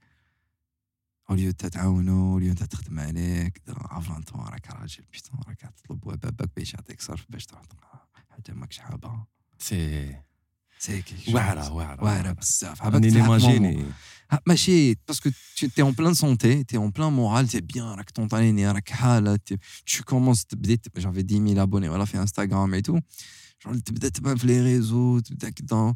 اوليو 1.30 1.50
تتعاونوا 1.50 2.32
اوليو 2.32 2.50
انت 2.50 2.62
تخدم 2.62 3.00
عليك 3.00 3.62
افلانتون 3.68 4.40
راك 4.40 4.70
راجل 4.70 5.04
بيتون 5.12 5.40
راك 5.48 5.72
تطلب 5.76 6.00
باباك 6.00 6.50
باش 6.56 6.74
يعطيك 6.74 7.00
صرف 7.00 7.26
باش 7.28 7.46
تروح 7.46 7.64
تقرا 7.64 8.06
حاجه 8.30 8.54
ماكش 8.54 8.78
حابها 8.78 9.26
سي 9.58 10.16
سي 10.78 11.02
كيك 11.02 11.34
واعره 11.34 11.72
واعره 11.72 12.04
واعره 12.04 12.32
بزاف 12.32 12.82
راني 12.82 13.10
نيماجيني 13.10 13.86
Ah, 14.34 14.38
ماشي 14.46 14.94
باسكو 14.94 15.30
tu 15.30 15.66
es 15.66 15.82
en 15.82 15.92
pleine 15.94 16.14
santé 16.14 16.64
tu 16.68 16.74
es 16.76 16.78
en 16.78 16.90
plein 16.90 17.10
moral 17.10 17.48
tu 17.48 17.56
es 17.56 17.62
bien 17.74 17.82
راك 17.96 18.10
تونطانيني 18.10 18.70
راك 18.70 18.88
حاله 18.90 19.36
tu 19.50 19.56
tu 19.90 20.02
commences 20.02 20.44
بديت 20.52 20.98
j'avais 20.98 21.22
10 21.22 21.54
000 21.54 21.66
abonnés 21.66 21.88
voilà 21.88 22.04
في 22.04 22.18
انستغرام 22.18 22.80
et 22.80 22.82
tout 22.82 23.00
genre 23.64 23.82
تبدا 23.84 24.08
تبان 24.08 24.36
في 24.36 24.46
لي 24.46 24.60
ريزو 24.60 25.18
تبدا 25.18 25.50
كدا 25.50 25.94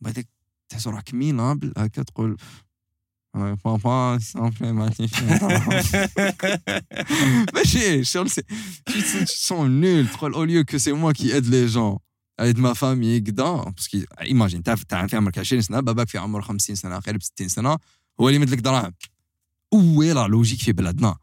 بعدك 0.00 0.28
تحس 0.68 0.86
روحك 0.86 1.14
مينابل 1.14 1.72
هكا 1.76 2.02
تقول 2.02 2.36
آه، 3.34 3.58
بابا 3.64 4.18
سامبلي 4.18 4.72
ما 4.72 4.90
ماشي 7.54 8.04
شغل 8.04 8.30
سي 8.30 8.42
tu 8.42 8.92
te 8.92 9.02
tu 9.02 9.24
te 9.24 9.32
sens 9.48 9.68
nul 9.68 10.12
تقول 10.12 10.34
au 10.34 10.44
lieu 10.44 10.64
que 10.64 10.78
c'est 10.78 10.92
moi 10.92 11.12
qui 11.12 11.30
aide 11.30 11.46
les 11.46 11.68
gens 11.68 11.98
aide 12.42 12.58
ma 12.58 12.74
famille 12.74 13.20
كدا 13.26 13.62
باسكو 13.70 13.98
ايماجين 14.20 14.56
انت 14.58 14.70
في 14.70 15.08
في 15.08 15.16
عمرك 15.16 15.38
20 15.38 15.62
سنه 15.62 15.80
باباك 15.80 16.08
في 16.08 16.18
عمره 16.18 16.40
50 16.40 16.76
سنه 16.76 16.98
قريب 16.98 17.22
60 17.22 17.48
سنه 17.48 17.76
هو 18.20 18.28
اللي 18.28 18.36
يمد 18.36 18.50
لك 18.50 18.58
دراهم 18.58 18.92
وين 19.72 20.12
لا 20.14 20.26
لوجيك 20.26 20.60
في 20.60 20.72
بلادنا 20.72 21.16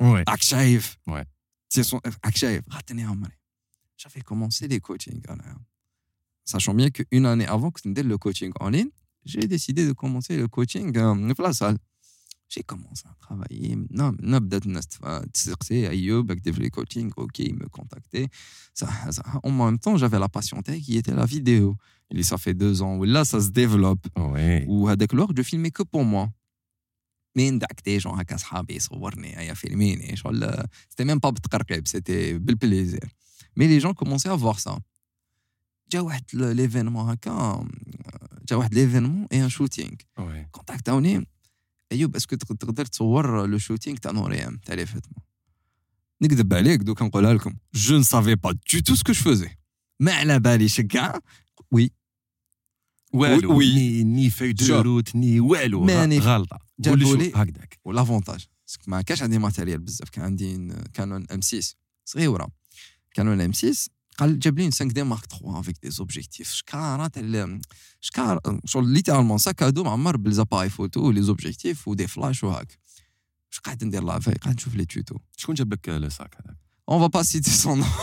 وي 0.00 0.24
راك 0.28 0.42
شايف 0.42 0.96
Ouais. 1.10 1.24
تي 1.70 1.82
سون- 1.82 2.00
راك 2.24 2.36
شايف 2.36 2.64
غاتني 2.72 3.02
عمري 3.04 3.38
جافي 4.04 4.20
كومونسي 4.20 4.66
لي 4.66 4.80
كوتشينغ 4.80 5.20
انا 5.30 5.58
sachant 6.50 6.74
bien 6.80 6.88
que 6.98 7.02
une 7.18 7.26
année 7.32 7.46
avant 7.56 7.70
que 7.74 7.80
je 7.84 8.02
le 8.12 8.16
coaching 8.24 8.52
en 8.60 8.68
ligne 8.70 8.90
j'ai 9.25 9.47
décidé 9.47 9.85
de 9.85 9.93
commencer 9.93 10.37
le 10.37 10.47
coaching 10.47 10.95
euh, 10.97 11.33
dans 11.33 11.43
la 11.43 11.53
salle. 11.53 11.77
J'ai 12.49 12.61
commencé 12.61 13.03
à 13.09 13.15
travailler. 13.19 13.75
Non, 13.89 14.13
non, 14.21 14.39
les 16.59 16.69
coachings, 16.69 17.11
ok, 17.17 17.39
ils 17.39 17.55
me 17.55 17.67
contactaient. 17.67 18.27
Ça, 18.73 18.87
ça. 19.11 19.23
En 19.41 19.49
même 19.49 19.79
temps, 19.79 19.97
j'avais 19.97 20.19
la 20.19 20.29
passion 20.29 20.61
qui 20.61 20.97
était 20.97 21.13
la 21.13 21.25
vidéo. 21.25 21.75
Et 22.11 22.21
ça 22.21 22.37
fait 22.37 22.53
deux 22.53 22.83
ans. 22.83 23.01
Là, 23.03 23.25
ça 23.25 23.41
se 23.41 23.49
développe. 23.49 24.05
Ou 24.67 24.87
avec 24.87 25.13
l'or, 25.13 25.31
je 25.35 25.41
filmais 25.41 25.71
que 25.71 25.81
pour 25.81 26.05
moi. 26.05 26.29
Mais 27.35 27.49
genre, 30.15 30.31
c'était 30.89 31.05
même 31.05 31.19
pas 31.19 31.31
c'était 31.85 32.33
le 32.33 32.55
plaisir. 32.55 32.99
Mais 33.55 33.67
les 33.67 33.79
gens 33.79 33.93
commençaient 33.95 34.29
à 34.29 34.35
voir 34.35 34.59
ça. 34.59 34.77
جا 35.93 35.99
واحد 35.99 36.23
ليفينمون 36.33 37.09
هكا 37.09 37.67
جا 38.49 38.55
واحد 38.55 38.73
ليفينمون 38.73 39.27
اي 39.31 39.43
ان 39.43 39.49
شوتينغ. 39.49 39.91
كونتاكتاوني 40.51 41.27
أيوب 41.91 42.15
اسكو 42.15 42.35
تق- 42.35 42.53
تقدر 42.55 42.85
تصور 42.85 43.45
لو 43.45 43.57
شوتينغ 43.57 43.97
تاع 43.97 44.11
نوريام 44.11 44.57
تاع 44.65 44.75
لي 44.75 44.85
فيتمون 44.85 45.23
نكذب 46.21 46.53
عليك 46.53 46.81
دوك 46.81 47.01
نقولها 47.01 47.33
لكم 47.33 47.53
جو 47.73 48.01
du 48.03 48.81
tout 48.81 48.95
ce 48.95 49.03
que 49.03 49.13
je 49.13 49.23
faisais. 49.23 49.49
ما 49.99 50.11
على 50.13 50.39
باليش 50.39 50.81
كاع؟ 50.81 51.19
وي. 51.71 51.91
والو 53.13 53.57
وي. 53.57 53.73
ني 53.75 54.03
ني 54.03 54.29
في 54.29 54.53
دو. 54.53 54.81
روت 54.81 55.15
ني 55.15 55.39
والو 55.39 55.83
ماني- 55.83 56.19
غلطة. 56.19 56.59
جابوا 56.79 57.15
لي 57.15 57.31
هكذاك. 57.35 57.79
والافونتاج 57.85 58.45
باسكو 58.67 58.91
ما 58.91 59.01
كاش 59.01 59.21
عندي 59.23 59.39
ماتيريال 59.39 59.79
بزاف 59.79 60.09
كان 60.09 60.25
عندي 60.25 60.73
كانون 60.93 61.25
ام 61.31 61.41
6 61.41 61.75
صغيرة. 62.05 62.47
كانون 63.13 63.41
ام 63.41 63.53
6 63.53 63.89
قال 64.18 64.38
جاب 64.38 64.58
لي 64.58 64.64
5 64.64 64.84
دي 64.84 65.02
مارك 65.02 65.24
3 65.26 65.60
افيك 65.60 65.76
دي 65.82 65.90
زوبجيكتيف 65.90 66.52
شكاره 66.52 67.06
تاع 67.06 67.22
ال- 67.22 67.60
شكار 68.00 68.40
شغل 68.64 68.88
ليترالمون 68.88 69.38
ساكادو 69.38 69.84
معمر 69.84 70.16
بالزاباي 70.16 70.68
فوتو 70.70 71.00
ولي 71.00 71.22
زوبجيكتيف 71.22 71.88
ودي 71.88 72.06
فلاش 72.06 72.44
وهاك 72.44 72.78
واش 73.50 73.60
قاعد 73.60 73.84
ندير 73.84 74.02
لافي 74.04 74.32
قاعد 74.32 74.54
نشوف 74.56 74.74
لي 74.74 74.84
توتو 74.84 75.16
شكون 75.36 75.54
جاب 75.54 75.72
لك 75.72 75.88
لو 75.88 76.08
ساك 76.08 76.34
هذاك 76.44 76.56
On 76.90 76.98
va 77.04 77.08
pas 77.16 77.22
citer 77.32 77.50
son 77.64 77.76
nom. 77.80 77.86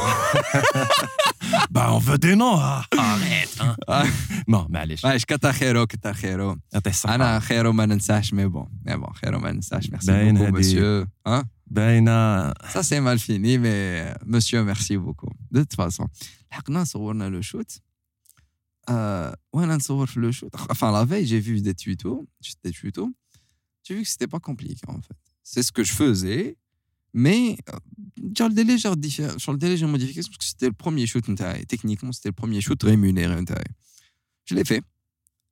با 1.72 1.82
اون 1.86 2.00
فو 2.00 2.16
دي 2.16 2.36
نو 2.36 2.58
اريت 3.00 3.50
نو 4.48 4.68
معليش 4.70 5.06
معليش 5.06 5.26
كتر 5.26 5.52
خيرو 5.54 5.86
كتر 5.88 6.14
خيرو 6.14 6.58
يعطيه 6.74 6.90
الصحه 6.92 7.16
انا 7.16 7.40
خيرو 7.40 7.72
ما 7.72 7.86
ننساش 7.86 8.34
مي 8.34 8.46
بون 8.46 8.68
مي 8.86 8.96
بون 8.98 9.14
خيرو 9.14 9.40
ما 9.40 9.52
ننساش 9.52 9.90
ميرسي 9.90 10.12
باين 10.12 10.34
بوكو 10.36 10.46
هادي. 10.46 10.58
مسيو 10.60 11.08
ها 11.28 11.48
باينه 11.68 12.52
Ça, 12.54 12.84
c'est 12.90 13.00
mal 13.08 13.20
fini, 13.20 13.58
mais 13.58 14.14
monsieur, 14.34 14.64
merci 14.64 14.98
beaucoup. 14.98 15.34
De 15.52 15.64
toute 15.64 15.76
façon, 15.76 16.08
لحقنا 16.52 16.84
صورنا 16.84 17.30
le 17.30 17.42
shoot. 17.44 17.80
Euh, 18.90 19.36
وانا 19.54 19.76
نصور 19.76 20.08
في 20.08 20.20
le 20.20 20.32
shoot. 20.32 20.50
Enfin, 20.70 20.92
la 20.92 21.06
veille, 21.06 21.26
j'ai 21.26 21.40
vu 21.40 21.62
des 21.62 21.74
tutos. 21.74 22.28
juste 22.42 22.60
Des 22.64 22.72
tutos. 22.72 23.10
J'ai 23.84 23.96
vu 23.96 24.02
que 24.04 24.10
c'était 24.10 24.28
pas 24.36 24.40
compliqué, 24.40 24.82
en 24.88 25.02
fait. 25.02 25.18
C'est 25.52 25.64
ce 25.68 25.72
que 25.72 25.84
je 25.84 25.94
faisais, 26.02 26.58
mais 27.14 27.42
euh, 27.70 27.80
genre 28.38 28.50
des 28.60 28.64
légères 28.72 28.98
diffé- 29.06 29.38
genre 29.44 29.58
des 29.64 29.70
légères 29.74 29.92
modifications, 29.96 30.32
parce 30.32 30.42
que 30.44 30.50
c'était 30.52 30.70
le 30.74 30.78
premier 30.84 31.06
shoot 31.12 31.26
نتاعي. 31.30 31.66
Techniquement, 31.74 32.12
c'était 32.12 32.30
le 32.34 32.40
premier 32.42 32.62
shoot 32.62 32.82
rémunéré 32.84 33.42
نتاعي. 33.42 33.72
Je 34.50 34.56
l'ai 34.56 34.64
fait. 34.64 34.84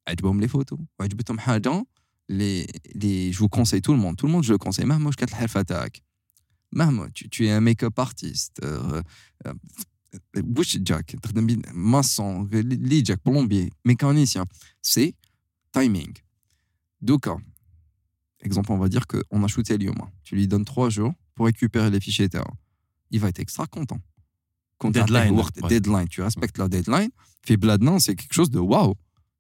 عجبهم 0.08 0.42
les 0.42 0.48
photos. 0.48 0.80
وعجبتهم 1.00 1.40
حاجة 1.40 1.84
les, 2.32 2.66
les, 2.96 3.32
je 3.34 3.40
vous 3.40 3.50
conseille 3.50 3.82
tout 3.82 3.94
le 3.94 4.00
monde. 4.00 4.16
Tout 4.18 4.28
le 4.28 4.32
monde, 4.32 4.44
je 4.44 4.54
le 4.54 4.58
conseille. 4.58 4.86
مهما 4.86 5.08
واش 5.08 5.16
كانت 5.16 5.30
الحرفة 5.32 5.62
تاعك. 5.62 6.02
مهما 6.72 7.10
tu, 7.14 7.30
tu 7.30 7.46
es 7.46 7.52
un 7.52 7.62
make-up 7.62 8.00
artiste 8.00 8.60
euh, 8.64 9.02
euh, 9.48 9.54
واش 10.58 10.78
جاك 10.78 11.12
تخدم 11.12 11.46
بين 11.48 11.62
ماسون 11.74 12.50
اللي 12.54 13.02
جاك 13.02 13.20
بلومبي 13.26 13.70
mécanicien 13.90 14.44
c'est 14.88 15.12
timing 15.78 16.14
دوكا 17.02 17.42
exemple 18.46 18.72
on 18.72 18.78
va 18.78 18.90
dire 18.90 19.08
que 19.08 19.18
on 19.32 19.44
a 19.44 19.48
shooté 19.48 19.72
اليوم 19.72 19.96
tu 20.24 20.36
lui 20.36 20.48
donnes 20.48 20.66
trois 20.66 20.90
jours 20.90 21.14
pour 21.36 21.46
récupérer 21.46 21.90
les 21.90 22.00
fichiers 22.00 22.30
تاعو 22.30 22.54
il 23.14 23.20
va 23.20 23.30
être 23.30 23.40
extra 23.40 23.66
content 23.68 24.00
كنت 24.78 24.98
Deadline, 24.98 25.10
تعطيه 25.10 25.32
وقت 25.32 25.60
ouais. 25.60 25.68
deadline 25.70 26.08
tu 26.08 26.22
respectes 26.22 26.58
la 26.58 26.68
deadline 26.68 27.10
في 27.42 27.56
بلادنا 27.56 28.00
c'est 28.00 28.16
quelque 28.16 28.34
chose 28.34 28.50
de 28.50 28.60
waouh 28.60 28.94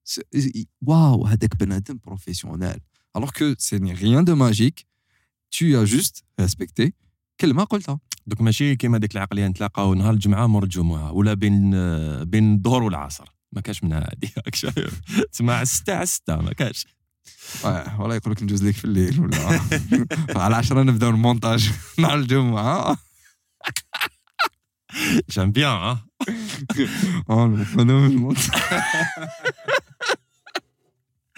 C'est- 0.06 0.66
waouh 0.86 1.28
هذاك 1.28 1.56
بنادم 1.60 2.00
professionnel 2.10 2.80
alors 3.18 3.34
que 3.34 3.56
ce 3.60 3.76
n'est 3.76 3.94
rien 3.94 4.24
de 4.24 4.34
magique 4.34 4.88
tu 5.50 5.76
as 5.76 5.86
juste 5.86 6.24
respecté 6.40 6.94
كلمه 7.41 7.65
قلتها 7.65 7.99
دوك 8.27 8.41
ماشي 8.41 8.77
كيما 8.77 8.99
ديك 8.99 9.13
العقلية 9.17 9.47
نتلاقاو 9.47 9.95
نهار 9.95 10.13
الجمعة 10.15 10.47
مور 10.47 10.63
الجمعة 10.63 11.13
ولا 11.13 11.35
بين 11.35 11.71
بين 12.25 12.55
الظهر 12.55 12.83
والعصر. 12.83 13.25
ما 13.53 13.61
كاش 13.61 13.85
من 13.85 13.93
هادي 13.93 14.31
راك 14.47 14.55
شايف. 14.55 15.01
تسمع 15.33 15.53
على 15.53 15.63
الستة 15.63 15.93
على 15.95 16.03
الستة 16.03 16.37
ما 16.37 16.53
كاش. 16.53 16.87
ولا 17.99 18.15
يقول 18.15 18.33
لك 18.33 18.43
ندوز 18.43 18.65
لك 18.65 18.75
في 18.75 18.85
الليل 18.85 19.21
ولا؟ 19.21 19.61
على 20.45 20.57
10 20.57 20.83
نبداو 20.83 21.11
المونتاج 21.11 21.71
نهار 21.99 22.19
الجمعة. 22.19 22.97
جام 25.31 25.53
بيان 25.53 25.71
ها 25.71 26.07
آه 27.31 27.65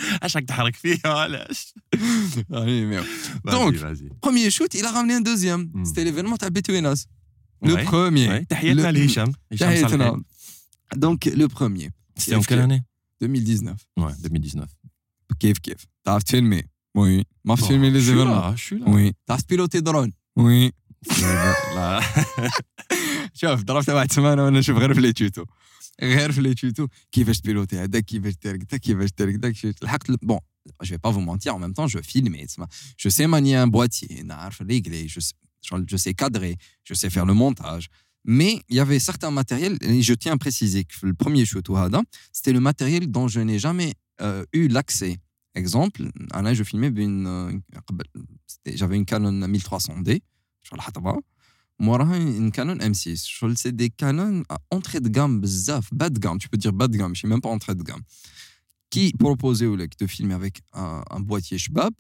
اش 0.24 0.36
راك 0.38 0.46
تحرك 0.46 0.76
فيها 0.76 1.00
علاش 1.08 1.74
Donc, 3.48 3.76
فازي 3.76 4.10
premier 4.26 4.50
shoot 4.52 4.74
il 4.80 4.86
a 4.86 4.92
ramené 4.92 5.14
un 5.14 5.22
deuxième 5.22 5.72
Hmm. 5.76 5.86
c'était 5.86 6.04
l'événement 6.12 6.36
تاع 6.38 6.50
Between 6.50 6.86
Us 6.94 7.06
le 7.66 7.74
Ouais, 7.74 7.86
premier 7.86 8.46
تحياتنا 8.50 8.92
Le- 8.92 8.96
لهشام 8.96 9.32
هشام 9.52 9.76
صالحين 9.76 9.88
تحياتنا. 9.88 10.22
donc 10.96 11.32
le 11.36 11.48
premier 11.48 11.90
سيتي 12.18 12.36
اون 12.36 12.44
كيل 12.44 12.60
اني 12.60 12.86
2019 13.24 13.76
Ouais, 14.00 14.04
2019 14.26 14.68
كيف 15.40 15.58
كيف 15.58 15.86
تعرف 16.04 16.24
تفيلمي 16.24 16.64
وي 16.96 17.18
ما 17.46 17.52
عرفت 17.52 17.64
تفيلمي 17.64 17.90
لي 17.90 18.00
زيفينمون 18.02 18.58
شو 18.58 18.76
لا 18.76 18.90
وي 18.90 19.14
تعرف 19.28 19.42
بيلوتي 19.50 19.80
درون 19.80 20.14
وي 20.36 20.72
لا 21.76 22.02
شوف 23.34 23.62
ضربت 23.64 23.90
واحد 23.90 24.12
سمانه 24.12 24.46
وانا 24.46 24.60
نشوف 24.60 24.78
غير 24.78 24.94
في 24.94 25.02
لي 25.02 25.14
توتو 25.14 25.46
غير 26.04 26.32
في 26.32 26.42
لي 26.42 26.54
توتو 26.54 26.88
كيفاش 27.12 27.40
تبيلوتي 27.42 27.80
هذاك 27.80 28.06
كيفاش 28.06 28.34
دير 28.44 28.58
كذا 28.58 28.78
كيفاش 28.80 29.10
دير 29.18 29.32
كذا 29.32 29.52
كيفاش 29.52 29.84
لحقت 29.84 30.12
بون 30.26 30.40
je 30.84 30.90
vais 30.96 30.98
pas 31.08 31.12
vous 31.12 31.26
mentir 31.32 31.52
en 31.56 31.60
même 31.60 31.74
temps 31.74 31.88
je 31.88 32.00
filmais 32.00 32.46
تسمع 32.46 32.68
je 32.98 33.10
sais 33.10 33.28
manier 33.28 33.56
un 33.56 33.68
boîtier 33.68 34.24
نعرف 34.24 34.64
régler 34.64 35.08
je 35.08 35.20
sais, 35.20 35.34
je 35.92 35.98
sais 35.98 36.14
cadrer 36.14 36.56
je 36.90 36.94
sais 36.94 37.10
faire 37.10 37.26
le 37.26 37.34
montage 37.34 37.86
mais 38.28 38.54
il 38.70 38.76
y 38.76 38.80
avait 38.80 39.00
certains 39.10 39.32
matériels 39.32 39.78
et 39.82 40.02
je 40.02 40.14
tiens 40.14 40.34
à 40.34 40.38
préciser 40.38 40.84
que 40.84 41.06
le 41.06 41.14
premier 41.14 41.46
shoot 41.46 41.68
ou 41.70 41.76
hada 41.78 42.02
c'était 42.38 42.54
le 42.54 42.60
matériel 42.70 43.04
dont 43.16 43.28
je 43.28 43.40
n'ai 43.48 43.60
jamais 43.60 43.92
euh, 44.22 44.44
eu 44.60 44.68
l'accès 44.76 45.14
exemple 45.56 46.02
انا 46.36 46.54
je 46.54 46.64
filmais 46.64 46.92
une 47.08 47.28
euh, 47.28 47.52
قبل- 47.88 48.10
c'était- 48.48 48.78
j'avais 48.78 48.96
une 48.96 49.06
Canon 49.06 49.48
1300D 49.48 50.20
شغل 51.82 52.02
الحطبه 52.02 52.16
موراها 52.16 52.18
une 52.18 52.52
Canon 52.52 52.78
M6 52.78 53.26
شغل 53.26 53.56
c'est 53.58 53.76
des 53.76 53.90
Canon 53.90 54.44
à 54.50 54.58
entrée 54.72 55.00
de 55.00 55.10
gamme 55.10 55.42
بزاف 55.42 55.90
bas 55.94 56.10
de 56.10 56.20
gamme 56.20 56.38
tu 56.40 56.50
peux 56.50 56.58
dire 56.58 56.74
bas 56.74 56.88
de 56.88 56.98
gamme 56.98 57.16
je 57.16 57.22
sais 57.22 57.28
même 57.28 57.42
pas 57.42 57.50
entrée 57.50 57.76
de 57.76 57.84
gamme 57.84 58.02
qui 58.92 59.14
proposait 59.20 59.66
au 59.66 59.76
de 59.78 60.08
filmer 60.08 60.34
avec 60.42 60.56
un, 60.74 61.04
un 61.16 61.20
boîtier 61.20 61.58
Shbab 61.58 61.94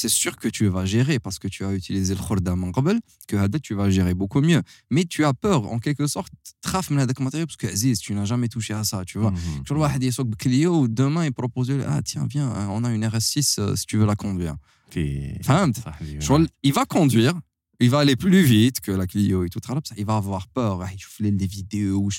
c'est 0.00 0.10
sûr 0.22 0.34
que 0.42 0.48
tu 0.48 0.66
vas 0.74 0.84
gérer 0.84 1.18
parce 1.18 1.38
que 1.42 1.48
tu 1.48 1.64
as 1.64 1.72
utilisé 1.72 2.14
le 2.14 2.20
khorda 2.20 2.54
من 2.54 2.72
قبل 2.72 3.00
que 3.28 3.36
هذا 3.36 3.58
tu 3.58 3.74
vas 3.74 3.88
gérer 3.90 4.14
beaucoup 4.14 4.40
mieux 4.42 4.62
mais 4.90 5.04
tu 5.04 5.24
as 5.24 5.32
peur 5.32 5.60
en 5.72 5.78
quelque 5.78 6.06
sorte 6.06 6.32
تخاف 6.62 6.92
من 6.92 6.98
هذاك 7.00 7.18
الماتيريال 7.18 7.46
parce 7.48 7.56
que 7.56 7.66
Aziz 7.72 7.98
tu 8.00 8.12
n'as 8.14 8.24
jamais 8.26 8.48
touché 8.48 8.74
à 8.74 8.84
ça 8.84 9.04
tu 9.06 9.18
vois 9.18 9.30
Mhm. 9.32 9.64
شغل 9.68 9.78
واحد 9.78 10.02
يسوق 10.02 10.26
بكليو 10.26 10.86
demain 10.86 11.24
il 11.24 11.32
propose 11.32 11.70
ah 11.88 12.02
tiens 12.02 12.26
viens 12.28 12.50
on 12.68 12.84
a 12.84 12.90
une 12.94 13.06
RS6 13.06 13.60
euh, 13.60 13.76
si 13.76 13.86
tu 13.86 13.96
veux 13.96 14.06
la 14.06 14.14
conduire 14.16 14.56
في 14.90 15.38
فهمت 15.42 15.80
صاحبي 15.80 16.20
شغل 16.20 16.48
il 16.66 16.72
va 16.72 16.84
conduire 16.84 17.34
il 17.81 17.89
va 17.89 17.99
aller 17.99 18.15
plus 18.15 18.43
vite 18.43 18.79
que 18.79 18.91
la 18.91 19.07
Clio 19.07 19.43
et 19.43 19.49
tout. 19.49 19.59
ça. 19.83 19.95
Il 19.97 20.05
va 20.05 20.15
avoir 20.15 20.47
peur. 20.47 20.81
Ah, 20.83 20.89
il 20.93 21.03
fait 21.03 21.31
les 21.31 21.47
vidéos, 21.47 22.09
il 22.09 22.13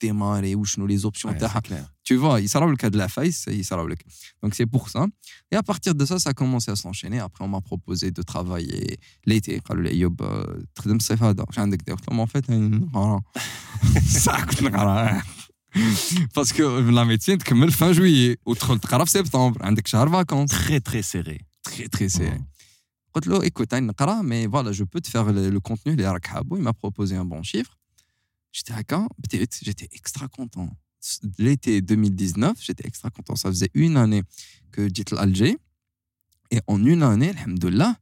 démarrer, 0.00 0.54
les 0.86 1.04
options. 1.04 1.28
Tu 2.02 2.16
vois, 2.16 2.40
il 2.40 2.48
s'arrête 2.48 2.70
le 2.70 2.76
cas 2.76 2.88
de 2.88 2.96
la 2.96 3.08
face, 3.08 3.46
il 3.50 3.64
le. 3.64 3.96
Donc 4.42 4.54
c'est 4.54 4.66
pour 4.66 4.88
ça. 4.88 5.06
Et 5.50 5.56
à 5.56 5.62
partir 5.62 5.94
de 5.94 6.04
ça, 6.04 6.18
ça 6.18 6.30
a 6.30 6.32
commencé 6.32 6.70
à 6.70 6.76
s'enchaîner. 6.76 7.18
Après, 7.18 7.44
on 7.44 7.48
m'a 7.48 7.60
proposé 7.60 8.10
de 8.10 8.22
travailler 8.22 8.98
l'été. 9.24 9.60
Bah, 10.10 10.46
en 12.22 12.26
fait, 12.26 12.44
hein? 12.48 12.80
parce 16.34 16.52
que 16.52 16.90
la 16.90 17.04
médecine 17.04 17.38
commence 17.38 17.70
fin 17.70 17.92
juillet. 17.92 18.38
ou 18.46 18.54
le 18.72 18.78
Au 18.78 19.08
septembre, 19.08 19.58
un 19.62 19.72
de 19.72 19.80
vacances. 20.10 20.50
Très, 20.50 20.80
très 20.80 21.02
serré. 21.02 21.40
Très, 21.62 21.88
très 21.88 22.08
serré. 22.08 22.38
قلت 23.15 23.27
له 23.27 23.39
écoute 23.45 23.73
انا 23.73 23.79
نقرا 23.87 24.21
mais 24.21 24.47
voilà 24.51 24.71
je 24.71 24.83
peux 24.83 25.01
te 25.01 25.09
faire 25.09 25.25
le, 25.33 25.49
le 25.49 25.59
contenu 25.59 25.87
اللي 25.87 26.07
راك 26.11 26.25
حابه 26.27 26.57
il 26.57 26.61
m'a 26.61 26.73
proposé 26.73 27.15
un 27.15 27.25
bon 27.25 27.43
chiffre 27.43 27.77
j'étais 28.57 28.71
هكا 28.71 29.07
بديت 29.17 29.53
j'étais 29.63 29.87
extra 29.97 30.27
content 30.27 30.69
l'été 31.39 31.81
2019 31.81 32.53
j'étais 32.61 32.87
extra 32.87 33.09
content 33.09 33.35
ça 33.35 33.49
faisait 33.49 33.69
une 33.73 33.97
année 33.97 34.23
que 34.71 34.81
جيت 34.87 35.11
l'Alger 35.13 35.57
et 36.51 36.59
en 36.67 36.85
une 36.85 37.03
année 37.03 37.29
alhamdoulilah 37.29 37.95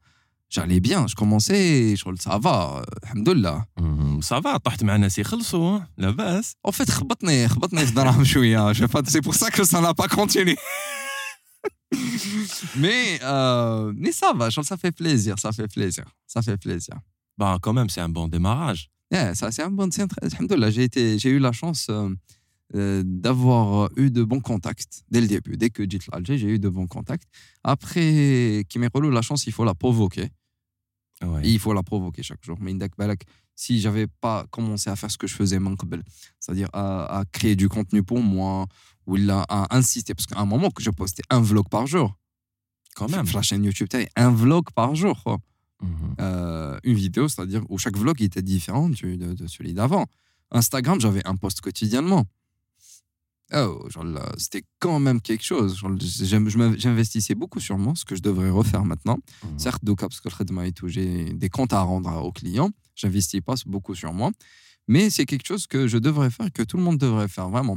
j'allais 0.49 0.79
bien 0.79 1.07
je 1.07 1.15
commençais 1.15 1.95
شغل 1.95 2.17
ça 2.19 2.37
va 2.39 2.83
alhamdoulilah 3.03 3.65
Mhm. 3.79 4.21
Ça 4.21 4.39
va 4.41 4.57
طحت 4.57 4.83
مع 4.83 4.95
ناس 4.95 5.17
يخلصوا 5.19 5.77
ها؟ 5.77 5.89
لاباس 5.97 6.55
en 6.67 6.71
fait 6.71 6.89
خبطني 6.91 7.47
خبطني 7.47 7.85
في 7.85 7.93
دراهم 7.93 8.23
شويه 8.23 8.73
je 8.73 8.77
sais 8.77 8.87
pas 8.87 9.01
c'est 9.09 9.21
pour 9.21 9.35
ça 9.35 9.49
que 9.51 9.63
ça 9.63 9.81
n'a 9.81 9.93
pas 9.93 10.07
continué 10.07 10.55
mais, 12.76 13.18
euh, 13.22 13.92
mais 13.96 14.12
ça 14.12 14.32
va, 14.32 14.50
ça 14.50 14.76
fait 14.76 14.92
plaisir, 14.92 15.38
ça 15.38 15.52
fait 15.52 15.68
plaisir, 15.68 16.04
ça 16.26 16.42
fait 16.42 16.56
plaisir. 16.56 16.94
Bah, 17.36 17.58
quand 17.60 17.72
même, 17.72 17.88
c'est 17.88 18.00
un 18.00 18.08
bon 18.08 18.28
démarrage. 18.28 18.90
Yeah, 19.10 19.34
ça, 19.34 19.50
c'est 19.52 19.62
un 19.62 19.70
bon. 19.70 19.90
J'ai 19.90 21.30
eu 21.30 21.38
la 21.38 21.52
chance 21.52 21.86
euh, 21.90 22.08
euh, 22.74 23.02
d'avoir 23.04 23.90
eu 23.96 24.10
de 24.10 24.24
bons 24.24 24.40
contacts 24.40 25.04
dès 25.10 25.20
le 25.20 25.26
début. 25.26 25.56
Dès 25.56 25.70
que 25.70 25.84
j'ai 25.88 25.98
l'Alger, 26.12 26.38
j'ai 26.38 26.48
eu 26.48 26.58
de 26.58 26.68
bons 26.68 26.86
contacts. 26.86 27.28
Après, 27.62 28.64
Kimerolo, 28.68 29.10
la 29.10 29.22
chance, 29.22 29.46
il 29.46 29.52
faut 29.52 29.64
la 29.64 29.74
provoquer. 29.74 30.30
Il 31.42 31.58
faut 31.58 31.72
la 31.72 31.82
provoquer 31.82 32.22
chaque 32.22 32.44
jour. 32.44 32.58
Mais 32.60 32.74
si 33.54 33.80
j'avais 33.80 34.06
pas 34.06 34.46
commencé 34.50 34.90
à 34.90 34.96
faire 34.96 35.10
ce 35.10 35.18
que 35.18 35.26
je 35.26 35.34
faisais, 35.34 35.58
c'est-à-dire 36.40 36.68
à, 36.72 37.22
créer 37.32 37.56
du 37.56 37.68
contenu 37.68 38.02
pour 38.02 38.20
moi, 38.20 38.66
ou 39.06 39.16
à 39.48 39.76
insister, 39.76 40.14
parce 40.14 40.26
qu'à 40.26 40.38
un 40.38 40.46
moment 40.46 40.70
que 40.70 40.82
je 40.82 40.90
postais 40.90 41.22
un 41.30 41.40
vlog 41.40 41.68
par 41.68 41.86
jour, 41.86 42.16
Quand 42.96 43.08
même. 43.10 43.26
sur 43.26 43.36
la 43.38 43.42
chaîne 43.42 43.64
YouTube, 43.64 43.88
un 44.16 44.30
vlog 44.30 44.66
par 44.74 44.94
jour, 44.94 45.22
quoi. 45.22 45.38
Mhm. 45.82 46.14
Euh, 46.20 46.78
une 46.84 46.94
vidéo, 46.94 47.28
c'est-à-dire 47.28 47.62
où 47.68 47.78
chaque 47.78 47.96
vlog 47.96 48.22
était 48.22 48.42
différent 48.42 48.88
du- 48.88 49.16
de, 49.16 49.34
de 49.34 49.46
celui 49.46 49.74
d'avant. 49.74 50.06
Instagram, 50.50 51.00
j'avais 51.00 51.26
un 51.26 51.36
post 51.36 51.60
quotidiennement. 51.60 52.24
Oh, 53.52 53.86
c'était 54.38 54.62
quand 54.78 54.98
même 54.98 55.20
quelque 55.20 55.44
chose. 55.44 55.78
J'investissais 56.78 57.34
beaucoup 57.34 57.60
sur 57.60 57.76
moi, 57.78 57.92
ce 57.94 58.04
que 58.04 58.16
je 58.16 58.22
devrais 58.22 58.48
refaire 58.50 58.84
maintenant. 58.84 59.18
Mhm. 59.44 59.58
Certes, 59.58 59.84
Doka, 59.84 60.08
parce 60.08 60.20
que 60.20 60.28
le 60.28 60.64
et 60.64 60.72
tout, 60.72 60.88
j'ai 60.88 61.32
des 61.34 61.48
comptes 61.50 61.72
à 61.72 61.82
rendre 61.82 62.10
aux 62.24 62.32
clients. 62.32 62.70
J'investis 62.96 63.40
pas 63.42 63.54
beaucoup 63.66 63.94
sur 63.94 64.12
moi. 64.12 64.30
Mais 64.88 65.10
c'est 65.10 65.24
quelque 65.26 65.46
chose 65.46 65.66
que 65.66 65.86
je 65.88 65.98
devrais 65.98 66.30
faire, 66.30 66.50
que 66.52 66.62
tout 66.62 66.76
le 66.78 66.82
monde 66.82 66.98
devrait 66.98 67.28
faire, 67.28 67.48
vraiment 67.48 67.76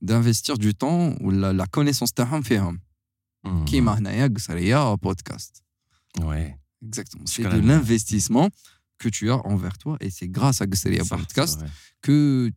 D'investir 0.00 0.58
du 0.58 0.74
temps 0.74 1.14
ou 1.20 1.30
la, 1.30 1.52
la 1.52 1.66
connaissance 1.66 2.12
تاعهم 2.14 2.42
فيهم. 2.42 2.80
Mhm. 3.46 3.64
كيما 3.64 3.98
هنايا 3.98 4.26
قصرية 4.26 4.96
podcast. 4.96 5.62
Ouais. 6.20 6.56
Exactement. 6.84 7.26
Je 7.26 7.32
C'est 7.32 7.42
de 7.42 7.48
connais. 7.48 7.66
l'investissement 7.66 8.48
que 8.98 9.08
tu 9.08 9.30
as 9.30 9.40
envers 9.46 9.76
toi 9.78 9.96
et 10.00 10.10
c'est 10.10 10.28
grâce 10.28 10.60
à 10.62 10.66
Gusseria 10.66 11.04
Ça, 11.04 11.16
Podcast 11.16 11.54
c'est 11.60 11.66
vrai. 11.66 11.70
que 12.02 12.50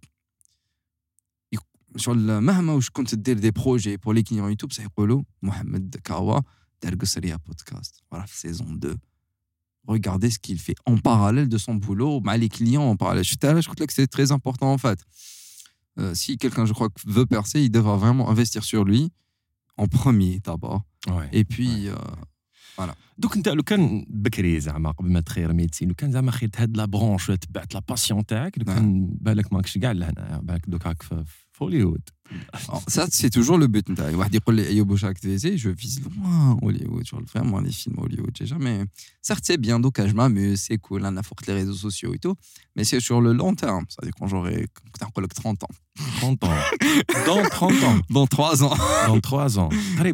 sur 1.97 2.13
le 2.13 2.39
مهما 2.39 2.73
واش 2.73 2.89
كنت 2.89 3.15
دير 3.15 3.38
des 3.39 3.51
projets 3.51 3.97
pour 3.97 4.13
les 4.13 4.23
clients 4.23 4.49
YouTube 4.49 4.71
سيقولوا 4.73 5.23
محمد 5.41 5.95
كاوا 6.04 6.39
دار 6.84 6.95
Gusseria 6.95 7.38
Podcast 7.49 8.01
voilà 8.12 8.25
saison 8.28 8.65
2 8.65 8.95
regardez 9.88 10.30
ce 10.32 10.39
qu'il 10.39 10.60
fait 10.60 10.75
en 10.86 10.97
parallèle 10.97 11.47
de 11.47 11.58
son 11.58 11.75
boulot 11.75 12.19
مع 12.21 12.36
les 12.36 12.49
clients 12.49 12.84
en 12.91 12.95
parallèle 12.95 13.23
je 13.23 13.36
je 13.62 13.67
crois 13.69 13.88
que 13.88 13.93
c'est 13.93 14.08
très 14.08 14.32
important 14.32 14.73
en 14.73 14.78
fait 14.78 14.99
Euh, 15.99 16.13
si 16.13 16.38
quelqu'un 16.38 16.65
je 16.65 16.73
crois 16.73 16.89
veut 17.06 17.25
percer 17.25 17.60
il 17.62 17.71
devra 17.71 17.95
vraiment 17.95 18.30
investir 18.30 18.63
sur 18.71 18.84
lui 18.89 19.12
en 19.78 19.88
premier 19.88 20.39
d'abord 20.47 20.82
Ouais. 21.08 21.30
et 21.39 21.43
puis 21.45 21.88
euh, 21.88 21.95
دوك 23.17 23.36
انت 23.36 23.49
لو 23.49 23.63
كان 23.63 24.06
بكري 24.10 24.60
زعما 24.60 24.91
قبل 24.91 25.12
ما 25.12 25.21
تخير 25.21 25.54
ميديسين 25.54 25.88
لو 25.88 25.95
كان 25.95 26.12
زعما 26.12 26.32
خيرت 26.32 26.62
هاد 26.62 26.78
لا 26.78 26.86
برونش 26.86 27.30
ولا 27.30 27.38
تبعت 27.38 27.73
لا 27.73 27.82
باسيون 27.89 28.25
تاعك 28.25 28.58
لو 28.58 28.65
كان 28.65 29.08
بالك 29.21 29.54
ماكش 29.54 29.78
كاع 29.78 29.91
لهنا 29.91 30.39
بالك 30.43 30.69
دوك 30.69 30.88
هاك 30.88 31.04
Hollywood. 31.61 32.03
Ah, 32.53 32.81
ça, 32.87 33.07
c'est 33.11 33.31
toujours 33.31 33.59
le 33.59 33.66
but. 33.66 33.87
Je 33.88 35.68
vise 35.70 36.01
loin 36.03 36.57
Hollywood. 36.62 37.05
Vraiment, 37.33 37.61
les 37.61 37.73
films 37.73 37.99
Hollywood, 37.99 38.31
j'ai 38.37 38.46
jamais. 38.46 38.85
Certes, 39.20 39.44
c'est 39.46 39.59
bien, 39.59 39.81
donc 39.81 40.01
je 40.05 40.14
m'amuse, 40.14 40.61
c'est 40.61 40.79
cool, 40.79 41.03
on 41.05 41.16
a 41.16 41.23
fort 41.23 41.38
les 41.46 41.55
réseaux 41.55 41.75
sociaux 41.75 42.14
et 42.14 42.18
tout, 42.18 42.35
mais 42.77 42.85
c'est 42.85 43.01
sur 43.01 43.20
le 43.20 43.33
long 43.33 43.55
terme. 43.55 43.85
C'est-à-dire 43.88 44.14
quand 44.18 44.27
j'aurai 44.29 44.66
30 45.35 45.64
ans. 45.64 45.68
30 46.18 46.44
ans. 46.44 46.55
Dans 47.27 47.42
30 47.42 47.73
ans. 47.85 48.01
Dans 48.11 48.27
3 48.27 48.64
ans. 48.64 48.77
Dans 49.07 49.20
3 49.20 49.59
ans. 49.59 49.68
Allez, 49.99 50.12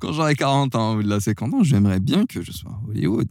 quand 0.00 0.12
j'aurai 0.12 0.34
40 0.34 0.74
ans 0.74 0.96
ou 0.96 1.00
là 1.00 1.20
50 1.20 1.54
ans, 1.54 1.62
j'aimerais 1.64 2.00
bien 2.00 2.24
que 2.24 2.40
je 2.42 2.52
sois 2.52 2.70
à 2.70 2.88
Hollywood. 2.88 3.28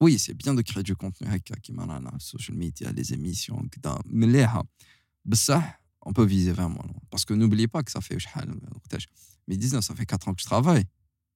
Oui, 0.00 0.18
c'est 0.18 0.34
bien 0.34 0.54
de 0.54 0.62
créer 0.62 0.82
du 0.82 0.94
contenu 0.94 1.26
avec 1.26 1.50
social 2.20 2.56
media, 2.56 2.92
les 2.92 3.12
émissions, 3.12 3.60
mais 4.06 4.46
bah 5.24 5.36
ça, 5.36 5.62
on 6.02 6.12
peut 6.12 6.24
viser 6.24 6.52
20 6.52 6.68
mois. 6.68 6.86
Parce 7.10 7.24
que 7.24 7.34
n'oubliez 7.34 7.68
pas 7.68 7.82
que 7.82 7.90
ça 7.90 8.00
fait. 8.00 8.18
Mais 9.46 9.56
19, 9.56 9.84
ça 9.84 9.94
fait 9.94 10.06
4 10.06 10.28
ans 10.28 10.34
que 10.34 10.40
je 10.40 10.46
travaille. 10.46 10.84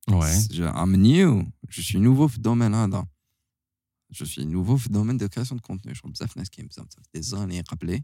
Ouais. 0.09 0.33
Je, 0.51 1.81
suis 1.81 1.99
nouveau 1.99 2.29
dans 2.39 2.55
le 2.55 2.61
domaine. 2.61 2.91
Là. 2.91 3.05
Je 4.11 4.25
suis 4.25 4.45
nouveau 4.45 4.77
dans 4.77 4.83
le 4.85 4.93
domaine 4.93 5.17
de 5.19 5.27
création 5.27 5.57
de 5.57 5.61
contenu. 5.61 5.95
Je 5.95 6.01
suis 6.01 6.09
un 6.39 6.45
ça 6.71 6.85
fait 6.87 7.21
des 7.21 7.35
années 7.35 7.63
rappelé. 7.69 8.03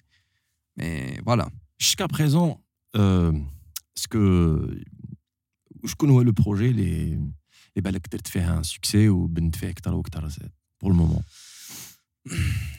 Mais 0.77 1.21
voilà. 1.25 1.49
Jusqu'à 1.79 2.09
présent, 2.09 2.63
euh, 2.97 3.33
ce 3.95 4.09
que 4.09 4.83
je 5.85 5.95
connais 5.95 6.25
le 6.25 6.33
projet, 6.33 6.73
les, 6.73 7.19
les 7.75 7.83
balles 7.83 8.01
que 8.01 8.09
tu 8.09 8.17
as 8.17 8.31
fait 8.31 8.43
un 8.43 8.63
succès 8.63 9.09
ou 9.09 9.29
ben 9.29 9.53
fait 9.55 9.75
pour 10.79 10.91
le 10.91 10.97
moment? 10.97 11.23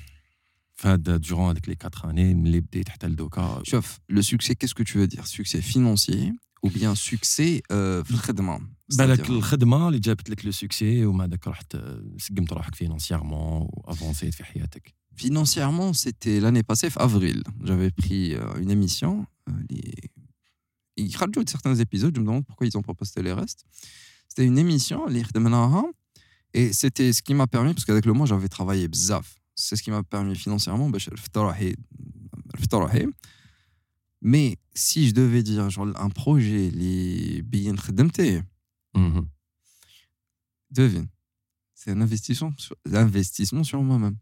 durant 1.18 1.50
هذيك 1.50 1.66
les 1.70 1.76
4 1.76 2.06
années 2.06 2.34
ملي 2.34 2.60
بديت 2.60 2.88
حتى 2.88 3.06
لدوكا 3.08 3.60
شوف, 3.64 3.98
le 4.12 4.22
succès, 4.22 4.54
qu'est-ce 4.54 4.74
que 4.74 4.82
tu 4.82 4.98
veux 4.98 5.06
dire 5.06 5.26
Succès 5.26 5.60
financier 5.62 6.32
ou 6.66 6.70
bien 6.70 6.94
succès 6.94 7.60
euh, 7.72 8.02
في 8.04 8.10
الخدمة 8.10 8.58
بالك 8.58 9.20
C'est-à-dire- 9.26 9.30
الخدمه 9.30 9.88
اللي 9.88 9.98
جابت 9.98 10.30
لك 10.30 10.44
لو 10.44 10.50
سوكسي 10.50 11.04
وما 11.06 11.26
داك 11.26 11.48
رحت 11.48 11.76
سقمت 12.18 12.52
روحك 12.52 12.74
فينونسييرمون 12.74 13.68
وافونسيت 13.72 14.34
في 14.34 14.44
حياتك 14.44 14.94
Financièrement, 15.16 15.92
c'était 16.04 16.40
l'année 16.44 16.64
passée, 16.70 16.90
fin 16.90 17.00
avril. 17.08 17.38
J'avais 17.68 17.92
pris 18.02 18.24
euh, 18.34 18.62
une 18.62 18.70
émission. 18.76 19.12
euh, 19.48 19.52
les... 19.70 19.94
Ils 20.96 21.16
rajoutent 21.16 21.48
certains 21.56 21.76
épisodes. 21.86 22.12
Je 22.16 22.20
me 22.20 22.26
demande 22.26 22.44
pourquoi 22.48 22.66
ils 22.66 22.74
n'ont 22.76 22.82
pas 22.90 22.94
posté 23.02 23.18
les 23.26 23.32
restes. 23.40 23.62
C'était 24.28 24.46
une 24.52 24.58
émission, 24.64 24.98
les 25.14 25.22
Khedmenaha, 25.26 25.84
et 26.58 26.66
c'était 26.80 27.10
ce 27.16 27.20
qui 27.26 27.32
m'a 27.40 27.46
permis, 27.56 27.72
parce 27.74 27.84
qu'avec 27.86 28.06
le 28.10 28.12
mois, 28.18 28.26
j'avais 28.32 28.48
travaillé 28.58 28.84
bzaf. 28.94 29.28
C'est 29.58 29.76
ce 29.76 29.82
qui 29.82 29.90
m'a 29.90 30.02
permis 30.02 30.34
financièrement. 30.36 30.90
باش 30.90 31.08
رفدت 31.08 31.38
روحي- 31.38 31.76
رفدت 32.54 32.74
روحي. 32.74 33.06
Mais 34.26 34.56
si 34.74 35.08
je 35.08 35.12
devais 35.14 35.42
dire 35.42 35.68
genre, 35.70 35.92
un 36.06 36.08
projet, 36.10 36.70
les 36.70 37.42
billets 37.42 37.76
خدمتي, 37.76 38.42
Mhm. 38.96 39.26
devine, 40.70 41.08
c'est 41.74 41.90
un 41.96 42.00
investissement 42.00 42.52
sur, 42.56 42.74
l'investissement 42.86 43.64
sur 43.64 43.82
moi-même. 43.82 44.16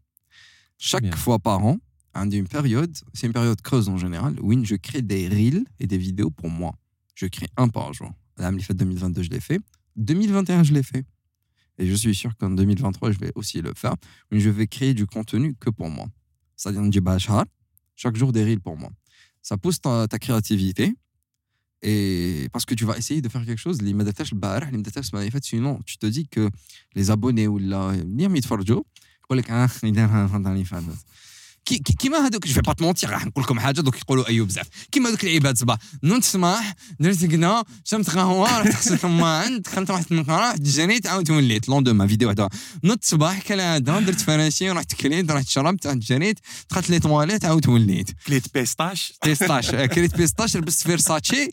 Chaque 0.77 1.03
Bien. 1.03 1.15
fois 1.23 1.39
par 1.39 1.59
an, 1.65 1.77
hein, 2.15 2.29
une 2.29 2.47
période, 2.47 2.95
c'est 3.13 3.27
une 3.27 3.33
période 3.39 3.61
creuse 3.61 3.87
en 3.89 3.97
général, 3.97 4.33
où 4.41 4.51
je 4.71 4.75
crée 4.75 5.01
des 5.13 5.23
reels 5.35 5.65
et 5.79 5.87
des 5.87 5.97
vidéos 6.07 6.31
pour 6.39 6.49
moi. 6.49 6.71
Je 7.15 7.25
crée 7.35 7.49
un 7.63 7.69
par 7.69 7.93
jour. 7.93 8.11
La 8.37 8.51
fait 8.67 8.73
2022, 8.73 9.21
je 9.27 9.29
l'ai 9.29 9.39
fait. 9.49 9.59
2021, 9.95 10.63
je 10.63 10.73
l'ai 10.73 10.83
fait. 10.91 11.05
et 11.78 11.86
je 11.86 11.94
suis 11.94 12.14
sûr 12.14 12.36
qu'en 12.36 12.50
2023, 12.50 13.12
je 13.12 13.18
vais 13.18 13.32
aussi 13.34 13.62
le 13.62 13.72
faire, 13.74 13.94
mais 14.30 14.40
je 14.40 14.50
vais 14.50 14.66
créer 14.66 14.94
du 14.94 15.06
contenu 15.06 15.54
que 15.54 15.70
pour 15.70 15.88
moi. 15.88 16.06
Ça 16.56 16.72
C'est-à-dire, 16.72 17.44
chaque 17.96 18.16
jour 18.16 18.32
des 18.32 18.44
reels 18.44 18.60
pour 18.60 18.76
moi. 18.76 18.90
Ça 19.42 19.56
pousse 19.56 19.80
ta, 19.80 20.06
créativité, 20.08 20.94
et 21.82 22.48
parce 22.52 22.64
que 22.64 22.74
tu 22.74 22.84
vas 22.84 22.98
essayer 22.98 23.22
de 23.22 23.28
faire 23.28 23.44
quelque 23.46 23.60
chose, 23.60 23.80
les 23.80 23.92
les 23.92 25.30
sinon 25.42 25.80
tu 25.86 25.96
te 25.98 26.06
dis 26.06 26.26
que 26.26 26.50
les 26.94 27.10
abonnés 27.10 27.46
ou 27.46 27.58
la. 27.58 27.94
Ni 28.04 28.24
à 28.24 28.28
Midfarjo, 28.28 28.84
كي- 31.67 31.77
كي- 31.77 31.93
كيما 31.93 32.17
هذوك 32.27 32.47
جو 32.47 32.61
با 32.61 32.73
تمونتيغ 32.73 33.09
راح 33.09 33.25
نقول 33.25 33.43
لكم 33.43 33.59
حاجه 33.59 33.81
دوك 33.81 33.97
يقولوا 33.97 34.27
ايوب 34.27 34.47
بزاف 34.47 34.67
كيما 34.91 35.09
هذوك 35.09 35.23
العباد 35.23 35.57
صباح 35.57 35.77
نوض 36.03 36.23
صباح 36.23 36.75
درت 36.99 37.25
كدا 37.25 37.63
شربت 37.85 38.09
قهوه 38.09 38.59
رحت 38.59 38.75
غسلت 38.75 39.05
الماعن 39.05 39.61
دخلت 39.61 39.91
رحت 39.91 40.11
المقهى 40.11 40.49
رحت 40.49 40.61
جريت 40.61 41.07
عاود 41.07 41.31
وليت 41.31 41.69
لوندوما 41.69 42.07
فيديو 42.07 42.29
هذا 42.29 42.49
نوض 42.83 42.97
صباح 43.01 43.41
كالعاده 43.41 43.99
درت 43.99 44.21
فراشي 44.21 44.69
رحت 44.69 44.93
كليت 44.93 45.31
رحت 45.31 45.47
شربت 45.47 45.87
رحت 45.87 45.97
جريت 45.97 46.39
دخلت 46.69 46.89
لي 46.89 46.99
طواليت 46.99 47.45
عاود 47.45 47.67
وليت 47.69 48.09
كليت 48.27 48.53
بيستاش 48.53 49.13
بيستاش 49.25 49.71
كريت 49.71 50.15
بيستاش 50.17 50.57
لبست 50.57 50.83
فيرساتشي 50.83 51.49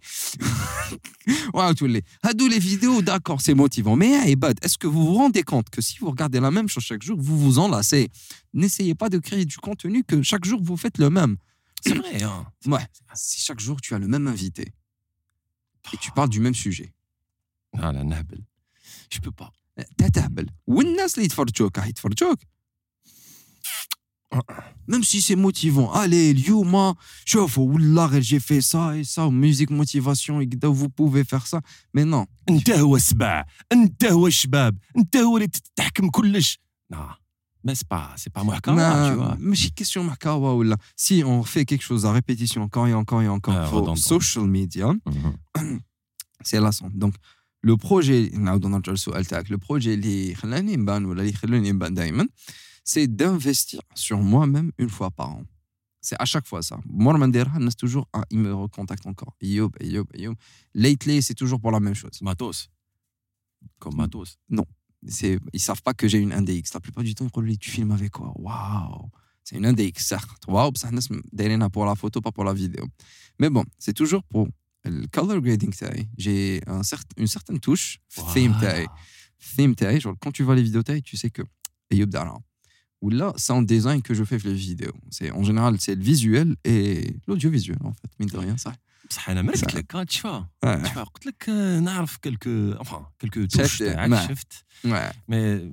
وعاود 1.55 1.75
تولي 1.75 2.03
هادو 2.25 2.47
لي 2.47 2.61
فيديو 2.61 3.01
داكور 3.01 3.39
سي 3.39 3.55
موتيفون 3.55 3.99
مي 3.99 4.07
يا 4.07 4.19
عباد 4.21 4.59
est-ce 4.65 4.73
que 4.79 4.87
vous 4.89 5.05
vous 5.07 5.15
rendez 5.15 5.43
compte 5.43 5.69
que 5.77 5.81
si 5.83 5.99
vous 6.01 6.11
regardez 6.11 6.41
la 6.41 6.51
même 6.51 6.69
chose 6.69 6.85
chaque 6.85 7.03
jour 7.03 7.17
vous 7.21 7.39
vous 7.45 7.59
enlacez 7.59 8.09
n'essayez 8.55 8.95
pas 8.95 9.09
de 9.09 9.19
créer 9.19 9.45
du 9.45 9.59
contenu 9.59 10.05
que 10.05 10.23
chaque 10.23 10.45
jour 10.45 10.61
vous 10.63 10.77
faites 10.77 10.99
le 10.99 11.11
même 11.11 11.37
c'est 11.83 11.95
vrai 11.95 12.23
hein. 12.23 12.47
ouais 12.67 12.87
si 13.15 13.41
chaque 13.41 13.61
jour 13.61 13.81
tu 13.81 13.95
as 13.95 13.99
le 13.99 14.09
même 14.09 14.27
invité 14.27 14.73
et 15.93 15.97
tu 15.97 16.11
parles 16.13 16.31
du 16.31 16.41
même 16.41 16.55
sujet 16.55 16.93
لا 17.75 17.93
لا 17.93 18.03
نهبل 18.03 18.43
je 19.15 19.19
peux 19.19 19.33
pas 19.33 19.53
تتهبل 19.99 20.51
والناس 20.67 21.15
اللي 21.15 21.25
يتفرجوك 21.25 21.79
راح 21.79 21.87
يتفرجوك 21.87 22.39
même 24.87 25.05
si 25.05 25.21
c'est 25.21 25.37
motivant 25.37 25.93
allez 25.93 26.31
اليوم 26.31 26.95
شوفوا 27.25 27.73
والله 27.73 28.07
غير 28.07 28.23
j'ai 28.23 28.41
fait 28.41 28.61
ça 28.61 28.97
et 28.97 29.05
ça 29.05 29.31
musique 29.31 29.71
motivation 29.71 30.41
et 30.41 30.49
كدا 30.49 30.69
vous 30.69 30.89
pouvez 30.89 31.25
faire 31.25 31.47
ça 31.47 31.61
mais 31.95 32.05
non 32.05 32.27
انت 32.51 32.71
هو 32.71 32.97
السبع 32.97 33.45
انت 33.73 34.05
هو 34.05 34.27
الشباب 34.27 34.79
انت 34.97 35.17
هو 35.17 35.37
اللي 35.37 35.49
تحكم 35.77 36.11
كلش 36.11 36.59
لا 36.91 37.19
mais 37.66 37.74
c'est 37.76 37.88
pas 37.88 38.14
c'est 38.16 38.32
pas 38.32 38.44
Mahkawa, 38.44 39.10
tu 39.10 39.16
vois. 39.18 39.36
Mais 39.40 39.56
c'est 39.56 39.74
question 39.74 40.04
Mahkawa 40.04 40.56
ou 40.56 40.64
là. 40.64 40.78
Si 40.96 41.24
on 41.26 41.44
fait 41.44 41.66
quelque 41.66 41.82
chose 41.82 42.06
à 42.06 42.12
répétition 42.12 42.62
encore 42.62 42.88
et 42.88 42.94
encore 42.94 43.24
et 43.24 43.28
encore 43.28 43.56
euh, 43.56 43.96
sur 43.96 44.22
social 44.22 44.46
media, 44.46 44.94
mm-hmm. 44.94 45.80
c'est 46.42 46.62
lassant. 46.62 46.90
Donc 46.94 47.16
le 47.62 47.76
projet, 47.76 48.30
le 48.32 49.58
projet 49.58 49.98
c'est 52.84 53.08
d'investir 53.08 53.82
sur 53.96 54.20
moi-même 54.20 54.72
une 54.78 54.90
fois 54.90 55.10
par 55.10 55.32
an. 55.32 55.44
C'est 56.02 56.16
à 56.20 56.26
chaque 56.26 56.46
fois 56.46 56.62
ça. 56.62 56.78
Moi, 56.86 57.16
je 57.18 57.76
toujours, 57.76 58.08
hein, 58.14 58.22
il 58.30 58.38
me 58.38 58.54
recontacte 58.54 59.08
encore. 59.08 59.36
Lately, 60.76 61.24
c'est 61.24 61.34
toujours 61.34 61.60
pour 61.60 61.72
la 61.72 61.80
même 61.80 61.96
chose. 61.96 62.22
Matos. 62.22 62.70
Comme 63.80 63.96
matos. 63.96 64.38
Non 64.48 64.66
c'est, 65.08 65.40
ils 65.54 65.60
savent 65.60 65.82
pas 65.82 65.94
que 65.94 66.08
j'ai 66.08 66.20
une 66.20 66.34
index. 66.34 66.74
La 66.74 66.80
plupart 66.80 67.04
du 67.04 67.16
temps, 67.16 67.28
ils 67.34 67.42
me 67.42 67.48
disent 67.48 67.60
Tu 67.60 67.72
filmes 67.72 67.92
avec 67.92 68.12
quoi? 68.12 68.32
Waouh 68.36 69.10
C'est 69.44 69.56
une 69.58 69.66
index, 69.66 70.06
certes. 70.06 70.44
Waouh, 70.48 70.72
ça 70.76 70.90
n'a 70.92 71.70
pour 71.70 71.86
la 71.86 71.96
photo, 71.96 72.22
pas 72.22 72.32
pour 72.32 72.44
la 72.44 72.54
vidéo. 72.54 72.86
Mais 73.40 73.50
bon, 73.50 73.64
c'est 73.78 73.94
toujours 73.94 74.24
pour 74.24 74.48
le 74.84 75.08
color 75.08 75.42
grading. 75.42 75.74
J'ai 76.18 76.62
un 76.68 76.82
une 77.18 77.28
certaine 77.28 77.60
touche, 77.60 78.00
wow. 78.18 78.34
theme. 78.34 78.56
Theme, 79.56 79.76
genre, 80.00 80.16
quand 80.20 80.32
tu 80.32 80.44
vois 80.44 80.56
les 80.56 80.64
vidéos, 80.64 80.82
tu 81.04 81.18
sais 81.18 81.30
que 81.30 81.44
Ayoub 81.92 82.08
Dara. 82.08 82.38
Ou 83.02 83.10
là, 83.10 83.34
sound 83.38 83.68
design 83.68 84.02
que 84.02 84.14
je 84.14 84.24
fais 84.24 84.38
les 84.38 84.54
vidéos. 84.54 84.94
C'est, 85.12 85.30
en 85.32 85.44
général, 85.44 85.76
c'est 85.80 85.96
le 85.96 86.02
visuel 86.02 86.56
et 86.64 87.16
l'audiovisuel, 87.28 87.78
en 87.84 87.94
fait, 87.94 88.10
mine 88.20 88.30
de 88.30 88.38
rien, 88.38 88.58
ça. 88.58 88.74
بصح 89.11 89.31
انا 89.31 89.43
ما 89.43 89.53
قلت 89.53 89.71
صح. 89.71 89.77
لك 89.77 89.95
آه، 89.95 90.03
تشفى 90.03 90.45
ouais. 90.67 90.69
تشفى 90.83 91.01
قلت 91.01 91.27
لك 91.27 91.49
آه، 91.49 91.81
نعرف 91.81 92.17
كلكو 92.17 92.75
enfin 92.85 93.03
كلكو 93.21 93.41
شفت، 93.43 93.57
توش 93.61 93.79
تاعك 93.79 94.09
ما. 94.09 94.29
شفت 94.29 94.65
ouais. 94.87 95.13
Mais 95.33 95.71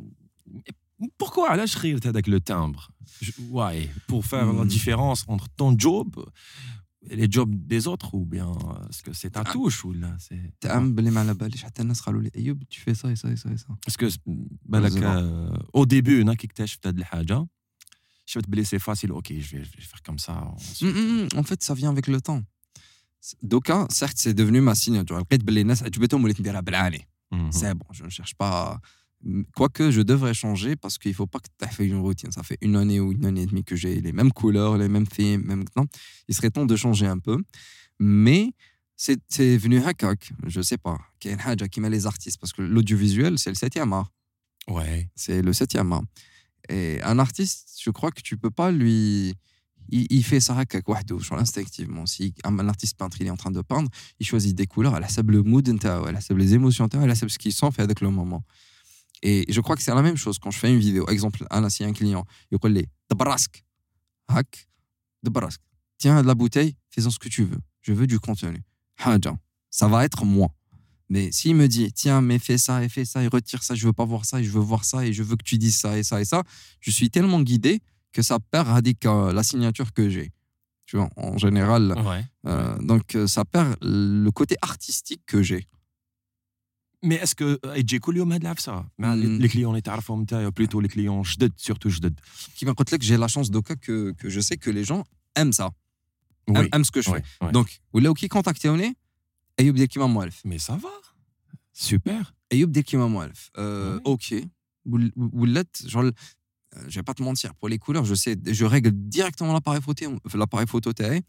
pourquoi 1.24 1.50
علاش 1.50 1.78
خيرت 1.78 2.08
هذاك 2.08 2.30
le 2.30 2.40
timbre 2.40 2.90
Je- 3.22 3.32
Why 3.56 3.76
Pour 4.12 4.22
faire 4.32 4.46
la 4.60 4.64
Hmm. 4.64 4.68
différence 4.78 5.22
entre 5.34 5.48
ton 5.60 5.72
job 5.86 6.10
et 7.12 7.16
les 7.22 7.28
jobs 7.36 7.54
des 7.74 7.84
autres 7.92 8.10
ou 8.20 8.24
bien 8.36 8.50
est-ce 8.90 9.02
que 9.06 9.14
c'est 9.20 9.32
ta 9.38 9.44
Ah. 9.46 9.52
touche 9.54 9.80
ou 9.86 9.94
là 9.94 10.12
c'est 10.20 10.52
تأمل 10.62 10.92
باللي 10.94 11.12
ما 11.12 11.20
على 11.20 11.34
باليش 11.34 11.64
حتى 11.64 11.82
الناس 11.82 12.02
قالوا 12.02 12.22
لي 12.22 12.32
ايوب 12.36 12.64
tu 12.74 12.80
fais 12.82 12.96
ça 12.96 13.08
et 13.12 13.16
ça 13.22 13.28
et 13.34 13.38
ça 13.44 13.50
et 13.54 13.58
ça 13.58 13.74
Parce 13.86 13.98
que 13.98 14.18
بالك 14.66 14.92
بالضبط. 14.92 15.04
euh, 15.04 15.80
au 15.82 15.86
début 15.86 16.22
هنا 16.22 16.34
كي 16.34 16.48
اكتشفت 16.48 16.88
هذه 16.88 16.98
الحاجه 16.98 17.48
شفت 18.26 18.50
بلي 18.50 18.64
سي 18.64 18.80
فاسيل 18.80 19.10
اوكي 19.12 19.42
je 19.42 19.46
vais, 19.46 19.64
je 19.64 19.78
vais 19.78 19.82
faire 19.92 20.02
comme 20.10 20.20
ça 20.20 20.34
ensuite. 20.34 20.82
Mm, 20.82 20.98
mm, 20.98 21.34
mm. 21.34 21.38
En 21.40 21.44
d'aucuns 23.43 23.87
certes, 23.91 24.17
c'est 24.19 24.35
devenu 24.35 24.61
ma 24.61 24.75
signature. 24.75 25.17
Ah, 25.19 25.37
ben, 25.39 25.65
mhm. 27.31 27.53
C'est 27.53 27.75
bon, 27.75 27.87
je 27.93 28.05
ne 28.05 28.11
cherche 28.11 28.35
pas. 28.35 28.81
Quoique, 29.55 29.91
je 29.93 30.01
devrais 30.01 30.35
changer 30.35 30.75
parce 30.75 30.99
qu'il 30.99 31.13
ne 31.13 31.17
faut 31.17 31.29
pas 31.29 31.39
que 31.39 31.49
tu 31.59 31.75
fait 31.75 31.87
une 31.87 32.01
routine. 32.01 32.33
Ça 32.33 32.43
fait 32.43 32.59
une 32.61 32.77
année 32.77 32.99
ou 32.99 33.13
une 33.13 33.25
année 33.25 33.43
et 33.43 33.47
demie 33.47 33.65
que 33.65 33.77
j'ai 33.77 34.01
les 34.01 34.13
mêmes 34.13 34.33
couleurs, 34.33 34.77
les 34.77 34.89
mêmes 34.89 35.07
films, 35.07 35.45
même 35.47 35.65
temps. 35.65 35.87
Il 36.29 36.35
serait 36.35 36.51
temps 36.51 36.67
de 36.67 36.75
changer 36.75 37.07
un 37.07 37.19
peu. 37.19 37.39
Mais 38.01 38.53
c'est 38.97 39.57
venu 39.57 39.83
hackak, 39.83 40.33
je 40.47 40.59
ne 40.59 40.63
sais 40.63 40.79
pas. 40.79 40.99
Qui 41.21 41.29
est 41.29 41.69
qui 41.69 41.81
met 41.81 41.91
les 41.91 42.07
artistes 42.07 42.41
parce 42.41 42.53
que 42.53 42.63
l'audiovisuel, 42.63 43.39
c'est 43.39 43.51
le 43.51 43.57
septième 43.57 43.93
art. 43.93 44.11
Ouais. 44.69 45.09
C'est 45.15 45.43
le 45.43 45.53
septième 45.53 45.93
art. 45.93 46.05
Et 46.69 47.01
un 47.03 47.19
artiste, 47.19 47.81
je 47.83 47.91
crois 47.91 48.11
que 48.11 48.21
tu 48.21 48.35
ne 48.35 48.41
peux 48.41 48.51
pas 48.51 48.71
lui 48.71 49.35
il, 49.89 50.25
fait 50.25 50.41
ça 50.41 50.57
instinctivement. 51.33 52.07
Si 52.07 52.35
un 52.45 52.69
artiste 52.69 52.97
peintre 52.97 53.17
il 53.21 53.27
est 53.27 53.31
en 53.31 53.37
train 53.37 53.51
de 53.51 53.61
peindre, 53.61 53.91
il 54.21 54.27
choisit 54.27 54.57
des 54.57 54.67
couleurs, 54.67 54.97
elle 54.97 55.05
a 55.05 55.23
le 55.23 55.43
mood, 55.43 55.69
elle 55.69 56.17
a 56.17 56.21
les 56.31 56.55
émotions, 56.55 56.89
elle 56.93 57.11
a 57.11 57.15
ce 57.15 57.39
qu'il 57.39 57.53
sent 57.53 57.71
fait 57.73 57.83
avec 57.83 58.01
le 58.01 58.11
moment. 58.11 58.45
Et 59.23 59.45
je 59.49 59.61
crois 59.61 59.77
que 59.77 59.83
c'est 59.83 59.95
la 59.95 60.03
même 60.03 60.17
chose 60.17 60.39
quand 60.39 60.51
je 60.51 60.59
fais 60.59 60.73
une 60.73 60.81
vidéo. 60.81 61.09
Exemple, 61.09 61.47
un, 61.51 61.69
si 61.69 61.85
un 61.85 61.93
client, 61.93 62.25
il 62.51 62.59
dit 62.59 62.89
de 63.11 63.15
brasque, 63.15 63.65
hack, 64.29 64.69
de 65.23 65.31
brasque. 65.31 65.61
Tiens, 65.99 66.23
de 66.23 66.27
la 66.27 66.35
bouteille, 66.35 66.75
faisons 66.91 67.11
ce 67.11 67.19
que 67.19 67.29
tu 67.29 67.45
veux. 67.45 67.61
Je 67.83 67.93
veux 67.93 68.07
du 68.07 68.19
contenu. 68.19 68.63
Ça 69.71 69.89
va 69.89 70.05
être 70.05 70.25
moi. 70.25 70.53
Mais 71.09 71.31
s'il 71.31 71.55
me 71.55 71.69
dit, 71.69 71.93
tiens, 71.93 72.21
mais 72.21 72.39
fais 72.39 72.59
ça 72.59 72.83
et 72.83 72.89
fais 72.89 73.05
ça 73.05 73.23
et 73.23 73.29
retire 73.29 73.63
ça, 73.63 73.75
je 73.75 73.87
veux 73.87 73.93
pas 73.93 74.05
voir 74.05 74.25
ça 74.25 74.41
et 74.41 74.45
je 74.45 74.51
veux 74.51 74.61
voir 74.61 74.85
ça 74.85 75.05
et 75.05 75.13
je 75.13 75.23
veux 75.23 75.37
que 75.37 75.45
tu 75.45 75.59
dises 75.59 75.77
ça 75.77 75.99
et 75.99 76.03
ça 76.03 76.21
et 76.21 76.25
ça, 76.25 76.43
je 76.81 76.91
suis 76.91 77.11
tellement 77.11 77.43
guidé 77.43 77.81
que 78.13 78.23
ça 78.23 78.39
perd 78.39 78.69
radique 78.69 79.05
la 79.05 79.43
signature 79.43 79.93
que 79.93 80.09
j'ai. 80.09 80.33
Tu 80.87 80.97
vois, 80.97 81.09
en 81.17 81.39
général. 81.39 81.95
Euh, 82.47 82.77
donc, 82.79 83.15
euh, 83.15 83.27
ça 83.27 83.45
perd 83.45 83.77
le 83.81 84.31
côté 84.31 84.57
artistique 84.63 85.23
que 85.27 85.43
j'ai. 85.43 85.67
Mais 87.03 87.17
est-ce 87.17 87.35
que 87.35 87.59
j'ai 87.65 87.81
AJ 87.81 87.99
Koulio 87.99 88.25
m'a 88.25 88.39
ça 88.59 88.85
hmm. 88.99 89.39
Les 89.39 89.49
clients, 89.49 89.73
les 89.73 89.83
plutôt 90.55 90.81
les 90.81 90.89
clients 90.89 91.25
jded, 91.25 91.53
surtout 91.57 91.91
jded. 91.91 92.15
Qui 92.55 92.65
m'a 92.65 92.75
que 92.75 93.05
j'ai 93.05 93.17
la 93.17 93.27
chance 93.27 93.51
d'oka 93.51 93.75
que, 93.75 94.13
que 94.13 94.29
je 94.29 94.41
sais 94.41 94.57
que 94.57 94.71
les 94.71 94.85
gens 94.85 95.05
aiment 95.35 95.53
ça. 95.53 95.71
Oui. 96.49 96.69
Aiment, 96.73 96.85
ce 96.85 96.91
que 96.91 97.03
je 97.03 97.11
fais. 97.11 97.51
Donc, 97.53 97.81
ou 97.93 97.99
là 97.99 98.13
qui 98.15 98.29
contacté 98.29 98.69
on 98.69 98.79
est, 98.79 98.95
Ayoub 99.59 99.75
Delkima 99.75 100.07
Moualf. 100.07 100.43
Mais 100.45 100.59
ça 100.59 100.77
va. 100.77 100.91
Super. 101.73 102.35
Ayoub 102.51 102.71
Delkima 102.71 103.09
Moualf. 103.09 103.51
Euh, 103.59 103.99
ok. 104.05 104.35
Ou 104.87 105.45
là, 105.45 105.63
genre, 105.87 106.11
euh, 106.77 106.85
je 106.89 106.99
vais 106.99 107.03
pas 107.03 107.15
te 107.15 107.23
mentir, 107.23 107.55
pour 107.55 107.69
les 107.69 107.79
couleurs, 107.79 108.05
je 108.05 108.15
sais, 108.15 108.37
je 108.45 108.65
règle 108.65 108.91
directement 108.93 109.53
l'appareil 109.53 109.83
photo, 109.83 110.19
l'appareil 110.35 110.67
photo 110.67 110.93
taille. 110.93 111.23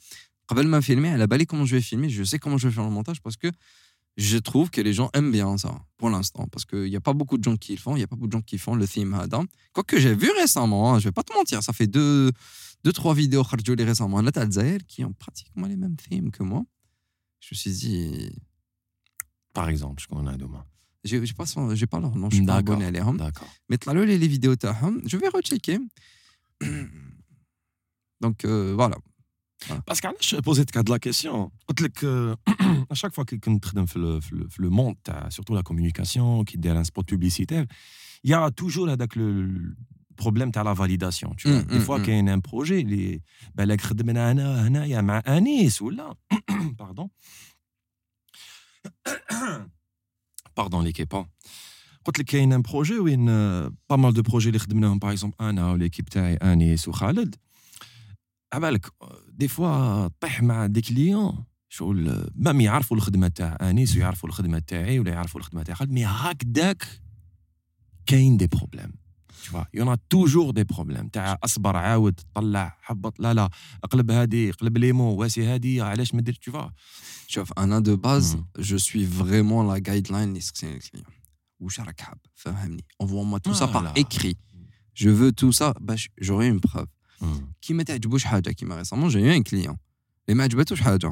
Avant 0.49 0.63
de 0.63 0.69
me 0.69 0.81
filmer, 0.81 1.15
comment 1.47 1.65
je 1.65 1.75
vais 1.75 1.81
filmer, 1.81 2.09
je 2.09 2.23
sais 2.23 2.39
comment 2.39 2.57
je 2.57 2.67
vais 2.67 2.73
faire 2.73 2.83
le 2.83 2.89
montage 2.89 3.21
parce 3.21 3.37
que 3.37 3.49
je 4.17 4.37
trouve 4.37 4.69
que 4.69 4.81
les 4.81 4.93
gens 4.93 5.09
aiment 5.13 5.31
bien 5.31 5.57
ça 5.57 5.73
pour 5.97 6.09
l'instant 6.09 6.47
parce 6.51 6.65
qu'il 6.65 6.83
n'y 6.83 6.95
a 6.95 7.01
pas 7.01 7.13
beaucoup 7.13 7.37
de 7.37 7.43
gens 7.43 7.55
qui 7.55 7.71
le 7.71 7.79
font, 7.79 7.95
il 7.95 7.99
n'y 7.99 8.03
a 8.03 8.07
pas 8.07 8.15
beaucoup 8.15 8.27
de 8.27 8.33
gens 8.33 8.41
qui 8.41 8.57
font 8.57 8.75
le 8.75 8.87
theme 8.87 9.13
Adam. 9.15 9.45
Quoique 9.71 9.99
j'ai 9.99 10.13
vu 10.13 10.29
récemment, 10.39 10.93
hein, 10.93 10.99
je 10.99 11.05
vais 11.05 11.11
pas 11.11 11.23
te 11.23 11.33
mentir, 11.33 11.63
ça 11.63 11.73
fait 11.73 11.87
deux, 11.87 12.31
deux 12.83 12.91
trois 12.91 13.15
vidéos 13.15 13.43
les 13.75 13.83
récemment. 13.83 14.21
Là, 14.21 14.31
t'as 14.31 14.45
qui 14.87 15.03
ont 15.03 15.13
pratiquement 15.13 15.67
les 15.67 15.77
mêmes 15.77 15.95
themes 15.95 16.29
que 16.31 16.43
moi. 16.43 16.63
Je 17.39 17.49
me 17.53 17.57
suis 17.57 17.71
dit. 17.71 18.31
Par 19.53 19.69
exemple, 19.69 20.01
je 20.01 20.07
connais 20.07 20.37
demain 20.37 20.65
j'ai 21.03 21.21
pas 21.33 21.45
pas 21.89 21.99
leur 21.99 22.15
nom 22.15 22.29
je 22.29 22.37
suis 22.37 22.45
pas 22.45 22.55
abonné 22.55 22.85
à 22.85 22.91
les 22.91 23.01
mais 23.69 23.77
t'as 23.77 23.93
les 23.93 24.27
vidéos 24.27 24.55
je 25.05 25.17
vais 25.17 25.27
rechecker 25.27 25.79
donc 28.21 28.45
euh, 28.45 28.73
voilà. 28.73 28.95
parce 29.85 29.99
que 29.99 30.07
je 30.21 30.37
posais 30.37 30.63
de 30.65 30.89
la 30.89 30.99
question 30.99 31.51
à 32.89 32.95
chaque 32.95 33.13
fois 33.13 33.25
que 33.25 33.35
tu 33.35 33.59
travailles 33.59 34.19
le 34.57 34.69
monde 34.69 34.95
surtout 35.29 35.53
la 35.53 35.63
communication 35.63 36.43
qui 36.43 36.57
derrière 36.57 36.79
un 36.79 36.85
spot 36.85 37.05
publicitaire 37.05 37.65
il 38.23 38.29
y 38.29 38.33
a 38.33 38.49
toujours 38.51 38.87
le 38.87 39.75
problème 40.15 40.51
de 40.51 40.59
la 40.59 40.73
validation 40.73 41.33
tu 41.35 41.49
vois 41.49 41.63
mm, 41.63 41.65
des 41.65 41.79
fois 41.79 41.99
qu'il 41.99 42.13
y 42.13 42.29
a 42.29 42.33
un 42.33 42.39
projet 42.39 42.81
il 42.81 43.21
y 43.57 44.93
a 44.93 44.99
un 44.99 45.45
ou 45.81 45.89
là 45.89 46.13
pardon 46.77 47.09
باردون 50.57 50.83
ليكيب 50.83 51.25
قلت 52.05 52.19
لك 52.19 52.25
كاين 52.25 52.61
بروجي 52.61 52.99
وين 52.99 53.25
با 53.89 53.95
مال 53.95 54.13
دو 54.13 54.21
بروجي 54.21 54.47
اللي 54.47 54.59
خدمناهم 54.59 54.99
باغ 54.99 55.11
اكزومبل 55.11 55.35
أنا 55.41 55.71
وليكيب 55.71 56.05
تاعي 56.05 56.35
انيس 56.35 56.87
وخالد 56.87 57.35
عبالك 58.53 58.85
دي 59.29 59.47
فوا 59.47 60.07
طيح 60.07 60.41
مع 60.43 60.65
دي 60.65 60.81
كليون 60.81 61.43
شغل 61.69 62.29
مام 62.35 62.61
يعرفوا 62.61 62.97
الخدمه 62.97 63.27
تاع 63.27 63.57
انيس 63.61 63.95
ويعرفوا 63.95 64.29
الخدمه 64.29 64.59
تاعي 64.59 64.99
ولا 64.99 65.11
يعرفوا 65.11 65.41
الخدمه 65.41 65.63
تاع 65.63 65.75
خالد 65.75 65.91
مي 65.91 66.05
هكذاك 66.05 66.87
كاين 68.05 68.37
دي 68.37 68.47
بروبليم 68.47 68.93
tu 69.43 69.49
vois. 69.51 69.67
Il 69.73 69.79
y 69.79 69.83
en 69.85 69.91
a 69.95 69.97
toujours 70.15 70.53
des 70.53 70.65
problèmes. 70.75 71.09
تاع 71.13 71.37
أصبر 71.43 71.75
عاود 71.75 72.19
طلع 72.33 72.77
حبط. 72.81 73.19
لا 73.19 73.33
لا 73.33 73.49
اقلب 73.83 74.11
هادي 74.11 74.51
قلب 74.51 74.77
ليمو 74.77 75.15
واسي 75.15 75.45
هادي 75.45 75.81
علاش 75.81 76.13
ما 76.13 76.21
درت؟ 76.21 76.49
tu 76.49 76.51
vois. 76.53 76.71
شوف 77.27 77.53
أنا 77.53 77.79
دو 77.79 77.95
باز 77.95 78.37
je 78.59 78.75
suis 78.75 79.05
vraiment 79.21 79.63
la 79.63 79.79
guideline 79.79 80.13
اللي 80.13 80.37
يسقسيني 80.37 80.75
الكليون 80.77 81.05
واش 81.59 81.79
راك 81.79 82.01
حاب؟ 82.01 82.17
فهمني. 82.35 82.85
Moi 83.03 83.39
tout 83.39 83.53
ça 83.53 83.67
par 83.67 83.83
Voilà. 83.83 83.93
écrit. 83.95 84.37
Je 84.93 85.09
veux 85.09 85.31
tout 85.31 85.51
ça. 85.51 85.73
باش 85.79 86.09
une 86.21 86.59
preuve. 86.59 86.87
Mm. 87.21 87.25
كي 87.61 87.73
ما 87.73 87.83
تعجبوش 87.83 88.23
حاجة. 88.23 88.49
كيما 88.49 88.77
ريسامون 88.77 89.09
جاي 89.09 89.37
ان 89.37 89.43
كليون 89.43 89.77
اللي 90.29 90.37
ما 90.37 90.43
عجبتوش 90.43 90.81
حاجة. 90.81 91.11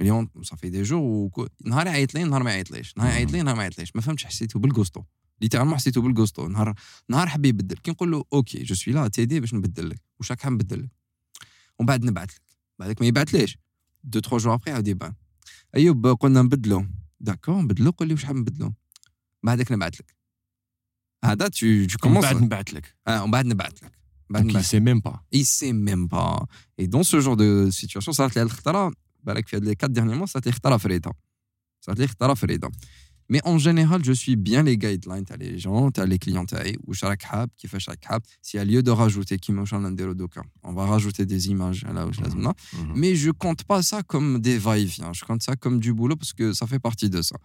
اليوم 0.00 0.28
صافي 0.42 0.70
دي 0.70 0.82
جور 0.82 1.48
نهار 1.64 1.86
يعيط 1.86 2.14
لي 2.14 2.24
نهار 2.24 2.42
ما 2.42 2.50
يعيطليش 2.50 2.94
نهار 2.96 3.10
يعيط 3.10 3.32
لي 3.32 3.42
نهار 3.42 3.56
ما 3.56 3.62
يعيطليش 3.62 3.96
ما 3.96 4.02
فهمتش 4.02 4.24
حسيته 4.24 4.58
بالكوستو 4.58 5.02
ليترالمون 5.40 5.76
حسيته 5.76 6.02
بالكوستو 6.02 6.48
نهار 6.48 6.74
نهار 7.08 7.28
حب 7.28 7.44
يبدل 7.44 7.76
كي 7.76 7.90
نقول 7.90 8.10
له 8.10 8.24
أوكي 8.32 8.62
جو 8.62 8.74
سوي 8.74 8.94
لا 8.94 9.08
تيدي 9.08 9.40
باش 9.40 9.54
نبدل 9.54 9.90
لك. 9.90 10.00
واش 10.18 10.30
راك 10.30 10.40
حاب 10.40 10.52
نبدل 10.52 10.82
لك؟ 10.82 10.90
ومن 11.78 11.86
بعد 11.86 12.04
نبعث 12.04 12.34
لك. 12.34 12.42
بعدك 12.78 13.00
ما 13.00 13.06
يبعثليش 13.06 13.58
دو 14.04 14.20
تخوا 14.20 14.38
جور 14.38 14.54
ابري 14.54 14.72
عاود 14.72 14.88
يبان 14.88 15.14
أيوب 15.76 16.06
قلنا 16.06 16.42
نبدلو. 16.42 16.86
داكور 17.20 17.60
نبدلو. 17.62 17.90
قول 17.90 18.08
لي 18.08 18.14
واش 18.14 18.24
حاب 18.24 18.36
نبدلو؟ 18.36 18.72
بعدك 19.42 19.72
نبعث 19.72 20.00
لك. 20.00 20.16
هذا 21.24 21.48
تو 21.48 21.86
تو 21.86 21.98
كومونس 21.98 22.24
بعد 22.24 22.42
نبعث 22.42 22.74
لك. 22.74 22.96
آه، 23.08 23.22
ومن 23.22 23.30
بعد 23.30 23.46
نبعث 23.46 23.84
لك. 23.84 23.98
بعد 24.30 24.52
il 24.52 24.64
sait 24.64 24.80
même 24.80 25.02
pas. 25.02 25.18
Il 25.32 25.46
sait 25.46 25.72
même 25.72 26.08
pas. 26.08 26.46
Et 26.78 26.86
dans 26.86 27.02
ce 27.02 27.20
genre 27.20 27.36
de 27.36 27.70
situation, 27.70 28.12
صارت 28.12 28.36
لي 28.36 28.42
الخطرة 28.42 28.92
بالك 29.24 29.48
في 29.48 29.56
هاد 29.56 29.64
لي 29.64 29.74
4 29.84 29.92
derniers 29.94 30.20
mois 30.20 30.24
صارت 30.24 30.46
لي 30.46 30.52
خطرة 30.52 30.76
فريدة. 30.76 31.12
صارت 31.80 31.98
لي 31.98 32.06
خطرة 32.06 32.34
فريدة. 32.34 32.70
Mais 33.28 33.40
en 33.44 33.58
général, 33.58 34.02
je 34.04 34.12
suis 34.12 34.36
bien 34.36 34.62
les 34.62 34.78
guidelines. 34.78 35.24
Tu 35.24 35.32
as 35.32 35.36
les 35.36 35.58
gens, 35.58 35.90
tu 35.90 36.00
as 36.00 36.06
les 36.06 36.18
clients, 36.18 36.46
ou 36.86 36.94
charak 36.94 37.26
qui 37.56 37.68
fait 37.68 37.78
charak 37.78 38.06
S'il 38.40 38.58
y 38.58 38.60
a 38.60 38.64
lieu 38.64 38.82
de 38.82 38.90
rajouter, 38.90 39.38
on 40.62 40.72
va 40.72 40.86
rajouter 40.86 41.26
des 41.26 41.48
images. 41.48 41.84
Là 41.84 42.06
où 42.06 42.12
je 42.12 42.20
mm. 42.20 42.54
Mais 42.94 43.14
je 43.14 43.30
compte 43.30 43.64
pas 43.64 43.82
ça 43.82 44.02
comme 44.02 44.38
des 44.40 44.58
va-et-vient. 44.58 45.12
Je 45.12 45.24
compte 45.24 45.42
ça 45.42 45.56
comme 45.56 45.78
du 45.78 45.92
boulot 45.92 46.16
parce 46.16 46.32
que 46.32 46.52
ça 46.52 46.66
fait 46.66 46.78
partie 46.78 47.10
de 47.10 47.20
ça. 47.20 47.36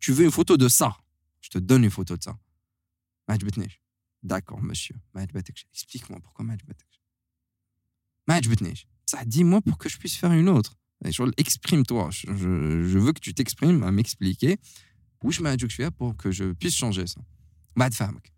Tu 0.00 0.12
veux 0.12 0.24
une 0.24 0.30
photo 0.30 0.56
de 0.56 0.68
ça? 0.68 0.96
Je 1.40 1.50
te 1.50 1.58
donne 1.58 1.84
une 1.84 1.90
photo 1.90 2.16
de 2.16 2.22
ça. 2.22 2.36
D'accord, 4.22 4.62
monsieur. 4.62 4.94
Explique-moi 5.72 6.18
pourquoi. 6.22 6.46
Dis-moi 9.26 9.60
pour 9.60 9.78
que 9.78 9.88
je 9.88 9.98
puisse 9.98 10.16
faire 10.16 10.32
une 10.32 10.48
autre. 10.48 10.76
exprime-toi 11.43 12.09
je, 12.11 12.25
je, 12.41 12.49
je 12.91 12.97
veux 13.03 13.13
que 13.13 13.19
tu 13.19 13.33
t'exprimes 13.33 13.83
à 13.83 13.91
m'expliquer 13.91 14.57
واش 15.23 15.41
ما 15.41 15.49
عجبكش 15.49 15.75
فيها 15.75 15.89
pour 15.89 16.13
que 16.23 16.31
je 16.31 16.43
puisse 16.53 16.75
changer 16.75 17.05
ça 17.07 17.21
بعد 17.75 17.93
فهمك 17.93 18.31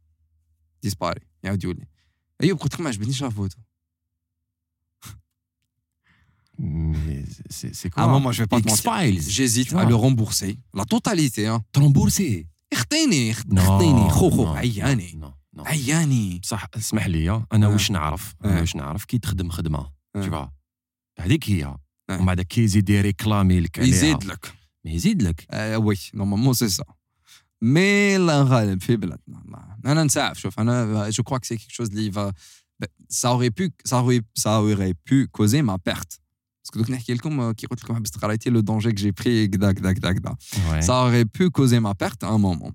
disparaît 0.87 1.23
يعاود 1.43 1.63
يولي 1.63 1.87
ايوب 2.43 2.59
قلت 2.59 2.73
لك 2.73 2.81
ما 2.81 2.89
عجبتنيش 2.89 3.21
لا 3.21 3.29
فوتو 3.29 3.57
Mais 6.61 7.23
c'est 7.57 7.73
c'est 7.79 7.87
à 7.87 7.91
quoi 7.91 8.03
un 8.03 8.07
moment 8.15 8.31
je 8.35 8.39
vais 8.43 8.47
pas 8.47 8.59
te 8.61 8.67
mentir 8.67 8.83
X-Files. 8.93 9.21
j'hésite 9.35 9.69
Tu 9.69 9.75
à 9.75 9.81
vois. 9.81 9.89
le 9.89 9.95
rembourser 9.95 10.51
la 10.73 10.85
totalité 10.85 11.47
hein 11.47 11.63
Te 11.71 11.79
rembourser. 11.79 12.45
اخطيني 12.73 13.33
Non. 13.33 13.57
اخطيني 13.57 14.09
خو 14.09 14.29
خو 14.29 14.45
non, 14.45 14.57
عياني 14.57 15.09
non, 15.11 15.59
non. 15.59 15.67
عياني 15.67 16.41
صح 16.43 16.65
اسمح 16.75 17.07
لي 17.07 17.45
انا 17.53 17.67
آه. 17.67 17.69
واش 17.69 17.91
نعرف 17.91 18.35
انا 18.45 18.57
آه. 18.57 18.59
واش 18.61 18.75
نعرف 18.75 19.05
كي 19.05 19.19
تخدم 19.19 19.49
خدمه 19.49 19.91
آه. 20.15 20.23
tu 20.25 20.29
vois 20.31 20.49
هذيك 21.19 21.49
هي 21.49 21.65
آه. 21.65 21.79
ومن 22.09 22.25
بعد 22.25 22.41
كي 22.41 22.63
يزيد 22.63 22.89
يريكلامي 22.89 23.59
لك 23.59 23.79
عليها 23.79 23.95
يزيد 23.95 24.23
لك 24.23 24.53
ما 24.85 24.91
يزيد 24.91 25.21
لك 25.21 25.45
آه 25.51 25.77
وي 25.77 25.95
نورمالمون 26.13 26.53
سي 26.53 26.69
سا 26.69 26.83
مي 27.61 28.15
الله 28.15 28.43
غالب 28.43 28.81
في 28.81 28.95
بلادنا 28.95 29.41
الله. 29.45 29.91
انا 29.91 30.03
نساعف 30.03 30.39
شوف 30.39 30.59
انا 30.59 31.09
جو 31.09 31.23
كوا 31.23 31.37
كو 31.37 31.45
سي 31.45 31.57
كيك 31.57 31.71
شوز 31.71 31.89
اللي 31.89 32.11
va 32.11 32.33
ça 33.13 33.27
aurait 33.35 33.51
pu 33.59 33.65
ça 33.89 33.95
aurait 34.01 34.21
ça 34.43 34.51
aurait 34.61 34.93
pu 35.09 35.27
causer 35.37 35.61
ma 35.61 35.77
perte 35.89 36.19
باسكو 36.63 36.79
دوك 36.79 36.89
نحكي 36.91 37.13
لكم 37.13 37.39
آه، 37.39 37.51
كي 37.51 37.67
قلت 37.67 37.83
لكم 37.83 37.95
حبست 37.95 38.17
قرايتي 38.17 38.49
لو 38.49 38.59
دونجي 38.59 38.89
كو 38.89 38.95
جي 38.95 39.11
بري 39.11 39.47
كدا 39.47 39.71
كدا 39.71 39.91
كدا 39.91 40.11
كدا 40.11 40.35
Ouais. 40.53 40.81
ça 40.81 40.89
aurait 40.93 41.25
pu 41.37 41.49
causer 41.49 41.79
ma 41.79 41.93
perte 41.95 42.23
à 42.23 42.27
un 42.27 42.37
moment 42.37 42.71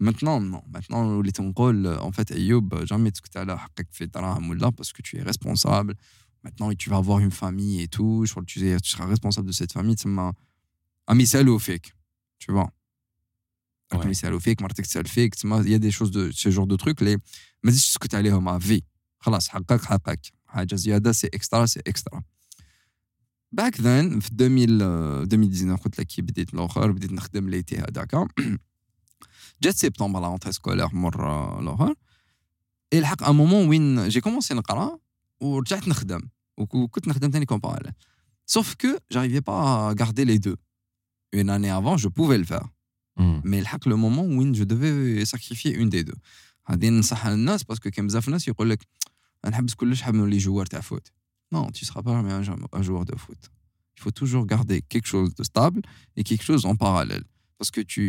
maintenant 0.00 0.40
non 0.40 0.62
maintenant 0.74 0.92
وليت 0.94 1.40
نقول 1.40 1.98
en 1.98 2.10
fait 2.10 2.32
ايوب 2.32 2.84
jamais 2.84 3.10
تسكت 3.12 3.36
على 3.36 3.58
حقك 3.58 3.88
في 3.92 4.06
دراهم 4.06 4.50
ولا 4.50 4.70
parce 4.70 4.88
que 4.88 5.02
tu 5.02 5.18
es 5.18 5.22
responsable 5.22 5.94
maintenant 6.44 6.70
tu 6.82 6.86
vas 6.90 6.98
avoir 7.04 7.18
une 7.26 7.30
famille 7.42 7.76
et 7.84 7.88
tout 7.96 8.14
je 8.26 8.30
crois 8.32 8.42
que 8.44 8.50
tu, 8.52 8.58
es- 8.68 8.80
tu 8.86 8.90
seras 8.94 9.06
responsable 9.14 9.46
de 9.48 9.52
cette 9.52 9.72
famille 9.72 9.94
تسمى 9.94 10.32
عم 11.08 11.20
يسالوا 11.20 11.58
فيك 11.58 11.86
tu 12.44 12.52
vois 12.52 12.68
Ouais. 13.94 14.04
عم 14.04 14.10
يسالوا 14.10 14.38
فيك 14.38 14.62
مرتك 14.62 14.86
تسال 14.86 15.06
فيك 15.08 15.34
تسمى 15.34 15.62
il 15.62 15.68
y 15.68 15.74
a 15.74 15.78
des 15.78 15.90
choses 15.98 16.10
de 16.10 16.30
ce 16.32 16.48
genre 16.50 16.66
de 16.66 16.76
trucs 16.76 16.98
اللي 17.02 17.16
ما 17.62 17.70
تزيدش 17.70 17.88
تسكت 17.90 18.14
عليهم 18.14 18.58
à 18.58 18.62
vie 18.62 18.80
خلاص 19.20 19.48
حقك 19.48 19.84
حقك 19.84 20.20
حاجه 20.46 20.74
زياده 20.74 21.12
سي 21.12 21.26
اكسترا 21.26 21.66
سي 21.66 21.80
اكسترا 21.86 22.22
باك 23.52 23.80
ذن 23.80 24.20
في 24.20 24.30
2000 24.40 24.82
آه، 24.82 25.22
2019 25.22 25.82
قلت 25.82 25.98
لك 26.00 26.06
كي 26.06 26.22
بديت 26.22 26.54
الاخر 26.54 26.92
بديت 26.92 27.12
نخدم 27.12 27.48
ليتي 27.48 27.78
هذاك 27.78 28.14
جات 29.62 29.76
سبتمبر 29.76 30.20
لا 30.20 30.28
رونتري 30.28 30.52
سكولير 30.52 30.88
مره 30.94 31.60
الاخر 31.60 31.94
الحق 32.92 33.22
ان 33.28 33.34
مومون 33.34 33.68
وين 33.68 34.08
جي 34.08 34.20
كومونسي 34.20 34.54
نقرا 34.54 34.98
ورجعت 35.40 35.88
نخدم 35.88 36.20
وك- 36.58 36.74
وكنت 36.74 37.08
نخدم 37.08 37.30
ثاني 37.30 37.44
كوم 37.46 37.58
باراليل 37.58 37.92
سوف 38.46 38.74
كو 38.74 38.88
j'arrivais 39.14 39.40
pas 39.42 39.90
à 39.90 39.94
garder 39.94 40.24
les 40.24 40.38
deux 40.38 40.56
une 41.36 41.50
année 41.50 41.70
avant 41.70 41.96
je 41.96 42.08
pouvais 42.08 42.38
le 42.38 42.44
faire 42.44 42.68
Mm. 43.18 43.40
مي 43.44 43.58
الحق 43.58 43.88
لو 43.88 43.96
مومون 43.96 44.38
وين 44.38 44.52
جو 44.52 44.64
ديفي 44.64 45.24
ساكريفي 45.24 45.78
اون 45.78 45.88
دي 45.88 46.02
دو 46.02 46.12
غادي 46.70 46.90
ننصحها 46.90 47.34
للناس 47.36 47.64
باسكو 47.64 47.90
كاين 47.90 48.06
بزاف 48.06 48.28
ناس 48.28 48.48
يقول 48.48 48.70
لك 48.70 48.86
نحبس 49.46 49.74
كلش 49.74 50.02
حاب 50.02 50.14
نولي 50.14 50.38
جوار 50.38 50.66
تاع 50.66 50.80
فوت 50.80 51.08
نو 51.52 51.68
tu 51.70 51.84
seras 51.84 52.02
pas 52.02 52.10
jamais 52.10 52.32
un- 52.48 52.78
un 52.78 52.82
joueur 52.82 53.04
de 53.04 53.16
foot 53.16 53.42
il 53.96 54.02
faut 54.02 54.10
toujours 54.20 54.46
garder 54.46 54.82
quelque 54.92 55.06
chose 55.14 55.30
de 55.34 55.44
stable 55.44 55.80
et 56.16 56.22
quelque 56.28 56.44
chose 56.50 56.62
en 56.66 56.74
parallèle 56.84 57.24
parce 57.58 57.70
que 57.70 57.80
tu 57.94 58.04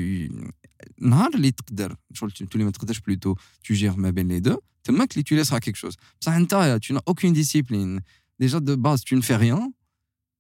نهار 1.02 1.34
اللي 1.36 1.52
تقدر 1.52 1.96
شغل 2.14 2.32
تولي 2.32 2.64
ما 2.66 2.72
تقدرش 2.72 3.00
بلوتو 3.00 3.36
tu 3.36 3.74
gères 3.76 3.98
ما 3.98 4.10
بين 4.10 4.40
les 4.40 4.44
deux 4.48 4.58
تماك 4.84 5.12
اللي 5.18 5.24
tu 5.24 5.44
laisseras 5.46 5.60
quelque 5.60 5.78
chose 5.88 5.96
بصح 6.22 6.32
انت 6.32 6.80
tu 6.84 6.94
n'as 6.94 7.02
aucune 7.12 7.34
discipline 7.34 8.00
déjà 8.44 8.60
de 8.60 8.76
base 8.76 9.02
tu 9.04 9.16
ne 9.16 9.22
fais 9.22 9.36
rien 9.38 9.72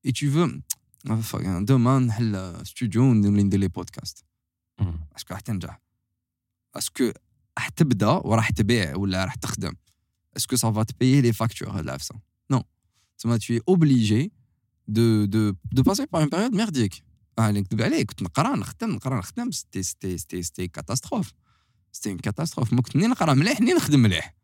et 0.08 0.12
tu 0.12 0.28
veux 0.28 0.62
demain 1.66 2.00
نحل 2.00 2.62
ستوديو 2.66 3.04
ونولي 3.04 3.44
ندير 3.44 3.60
لي 3.60 3.68
بودكاست 3.68 4.26
Mm. 4.82 4.86
اسكو 5.16 5.34
راح 5.34 5.40
تنجح 5.40 5.82
اسكو 6.76 7.12
راح 7.58 7.70
تبدا 7.70 8.08
وراح 8.08 8.50
تبيع 8.50 8.96
ولا 8.96 9.26
راح 9.26 9.36
تخدم 9.36 9.74
اسكو 10.38 10.56
سا 10.56 10.72
فا 10.72 10.84
تبيي 10.84 11.22
لي 11.22 11.34
فاكتور 11.34 11.70
هاد 11.70 11.84
العفسه 11.84 12.16
نو 12.52 12.64
تسمى 13.18 13.40
tu 13.40 13.54
es 13.58 13.62
obligé 13.74 14.32
de 14.90 15.26
de 15.26 15.56
de 15.76 15.82
passer 15.82 16.08
par 16.08 16.22
une 16.22 16.30
période 16.30 16.54
merdique 16.56 17.04
آه 17.41 17.51
نكذب 17.51 17.83
عليك 17.83 18.09
كنت 18.09 18.23
نقرا 18.23 18.57
نخدم 18.57 18.91
نقرا 18.91 19.19
نخدم 19.19 19.51
ستي 19.51 19.83
ستي 19.83 20.19
ستي 20.19 20.43
ستي 20.43 20.69
كاتاستروف 20.69 21.33
ستي 21.93 22.17
catastrophe. 22.17 22.73
ما 22.73 22.83
كنت 22.83 22.97
ني 22.97 23.07
نقرا 23.07 23.35
مليح 23.35 23.61
ني 23.61 23.73
نخدم 23.73 24.01
مليح. 24.01 24.35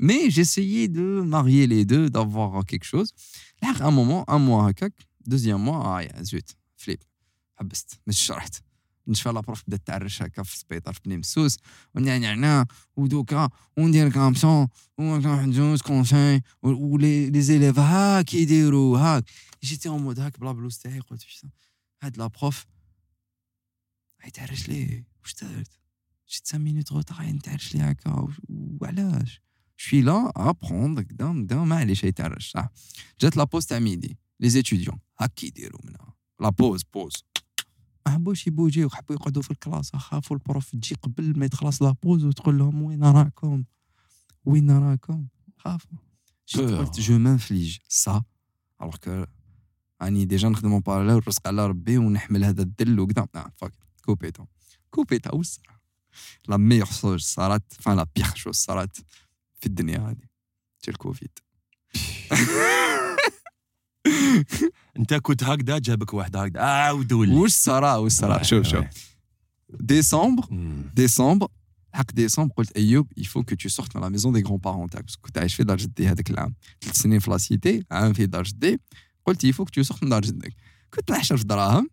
مي 0.00 0.30
j'essayais 0.30 0.88
de 0.88 1.22
marier 1.22 1.66
les 1.66 1.84
deux 1.84 2.10
d'avoir 2.10 2.64
quelque 2.66 2.84
chose. 2.84 3.12
لحق 3.62 3.82
un 3.82 3.90
moment 3.90 4.24
un 4.28 4.38
mois 4.38 4.68
هكاك 4.68 4.92
دوزيام 5.26 5.64
موا 5.64 6.00
يا 6.00 6.22
زويت 6.22 6.50
فليب 6.76 6.98
حبست 7.56 8.00
مش 8.06 8.18
شرحت 8.18 8.54
نشفى 9.08 9.28
لابروف 9.28 9.62
بدأت 9.68 9.86
تعرش 9.86 10.22
هكا 10.22 10.42
في 10.42 10.54
السبيطار 10.54 10.94
في 10.94 11.00
بني 11.04 11.16
مسوس 11.16 11.56
ونعنعنا 11.94 12.66
ودوكا 12.96 13.48
وندير 13.76 14.08
كامسون 14.08 14.68
وندوز 14.98 15.82
كونساي 15.82 16.42
ولي 16.62 17.30
لي 17.30 17.40
زيليف 17.40 17.78
هاك 17.78 18.34
يديروا 18.34 18.98
هاك. 18.98 19.24
جيتي 19.62 19.88
اون 19.88 20.02
مود 20.02 20.20
هاك 20.20 20.40
بلا 20.40 20.52
بلوز 20.52 20.78
تاعي 20.78 21.00
قلت 21.00 21.22
بيتا 22.01 22.05
هاد 22.07 22.17
لابروف 22.17 22.65
يتعرش 24.27 24.69
ليه 24.69 25.05
واش 25.21 25.33
دارت 25.41 25.79
جيت 26.29 26.47
5 26.47 26.57
مينوت 26.57 26.93
غوطار 26.93 27.21
نتعرش 27.25 27.75
ليه 27.75 27.89
هكا 27.89 28.19
وش- 28.19 28.41
وعلاش 28.49 29.41
شوي 29.77 30.01
لا 30.01 30.31
ابروندر 30.35 31.01
قدام 31.03 31.43
قدام 31.43 31.67
معليش 31.69 32.03
يتعرش 32.03 32.51
صح 32.51 32.69
جات 33.21 33.37
لابوز 33.37 33.65
تاع 33.65 33.79
ميدي 33.79 34.17
لي 34.39 34.49
زيتيديون 34.49 34.99
هاك 35.19 35.43
يديروا 35.43 35.79
منها 35.85 36.13
لا 36.39 36.49
بوز 36.49 36.83
بوز 36.93 37.13
ما 38.05 38.13
حبوش 38.13 38.47
يبوجيو 38.47 38.89
حبوا 38.89 39.15
يقعدوا 39.15 39.41
في 39.41 39.51
الكلاس 39.51 39.95
خافوا 39.95 40.35
البروف 40.37 40.71
تجي 40.71 40.95
قبل 40.95 41.39
ما 41.39 41.45
يتخلص 41.45 41.81
لابوز 41.81 42.25
وتقول 42.25 42.57
لهم 42.57 42.81
وين 42.81 43.03
راكم 43.03 43.63
وين 44.45 44.71
راكم 44.71 45.27
خافوا 45.57 45.97
جيت 46.47 46.69
Peur. 46.69 46.73
قلت 46.73 46.99
جو 46.99 47.17
مانفليج 47.17 47.77
سا 47.87 48.23
الوغ 48.81 48.95
كو 48.95 49.25
راني 50.02 50.24
ديجا 50.24 50.48
نخدم 50.48 50.72
اون 50.72 50.80
باراليل 50.80 51.14
ونرزق 51.14 51.46
على 51.46 51.66
ربي 51.66 51.98
ونحمل 51.98 52.44
هذا 52.44 52.62
الدل 52.62 53.00
وكذا 53.00 53.28
لا 53.34 53.50
فاك 53.56 53.72
كوبيتا 54.04 54.46
كوبيتا 54.90 55.34
والصراحه 55.34 55.82
لا 56.48 56.56
ميور 56.56 56.86
شوز 56.86 57.22
صارت 57.22 57.62
فان 57.72 57.96
لا 57.96 58.06
بيغ 58.16 58.34
شوز 58.34 58.54
صارت 58.54 58.96
في 59.60 59.66
الدنيا 59.66 59.98
هذه 59.98 60.26
تي 60.82 60.90
الكوفيد. 60.90 61.30
انت 64.98 65.14
كنت 65.14 65.44
هكذا 65.44 65.78
جابك 65.78 66.14
واحد 66.14 66.36
هكذا 66.36 66.60
عاود 66.60 67.12
ولي. 67.12 67.34
واش 67.34 67.50
صرا 67.50 67.96
واش 67.96 68.12
صرا؟ 68.12 68.42
شوف 68.42 68.66
شوف. 68.66 68.84
ديسمبر. 69.80 70.46
ديسمبر 70.94 71.48
حق 71.92 72.12
ديسمبر 72.12 72.54
قلت 72.54 72.76
أيوب 72.76 73.12
يفو 73.16 73.42
كو 73.42 73.54
تو 73.54 73.68
سورت 73.68 73.96
من 73.96 74.02
لا 74.02 74.08
ميزون 74.08 74.32
دي 74.32 74.42
غران 74.42 74.56
بارون 74.56 74.90
تاعك 74.90 75.04
كنت 75.20 75.38
عايش 75.38 75.54
في 75.54 75.64
دار 75.64 75.76
جدي 75.76 76.08
هذاك 76.08 76.30
العام. 76.30 76.54
ثلاث 76.80 76.96
سنين 76.96 77.18
في 77.18 77.30
لاسيتي 77.30 77.84
عام 77.90 78.12
في 78.12 78.26
دار 78.26 78.42
جدي. 78.42 78.80
قلت 79.26 79.44
يفو 79.44 79.64
كو 79.64 79.70
تو 79.70 79.82
سورت 79.82 80.02
من 80.02 80.08
دار 80.08 80.22
جدك. 80.22 80.54
كنت 80.94 81.10
نحشر 81.10 81.36
في 81.36 81.44
دراهم. 81.44 81.90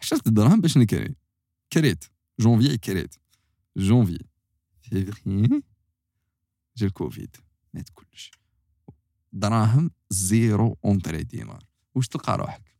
حشرت 0.00 0.26
الدراهم 0.26 0.60
باش 0.60 0.78
نكري. 0.78 1.14
كريت. 1.72 2.04
جونفي 2.40 2.78
كريت. 2.78 3.14
جونفي. 3.76 4.18
فيفري. 4.82 5.62
جا 6.76 6.86
الكوفيد. 6.86 7.36
مات 7.74 7.88
كلش. 7.94 8.30
دراهم 9.32 9.90
زيرو 10.10 10.78
اونتري 10.84 11.22
دينار. 11.22 11.64
واش 11.94 12.08
تلقى 12.08 12.38
روحك؟ 12.38 12.74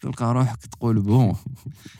تلقى 0.00 0.34
روحك 0.34 0.66
تقول 0.66 1.02
بون. 1.02 1.36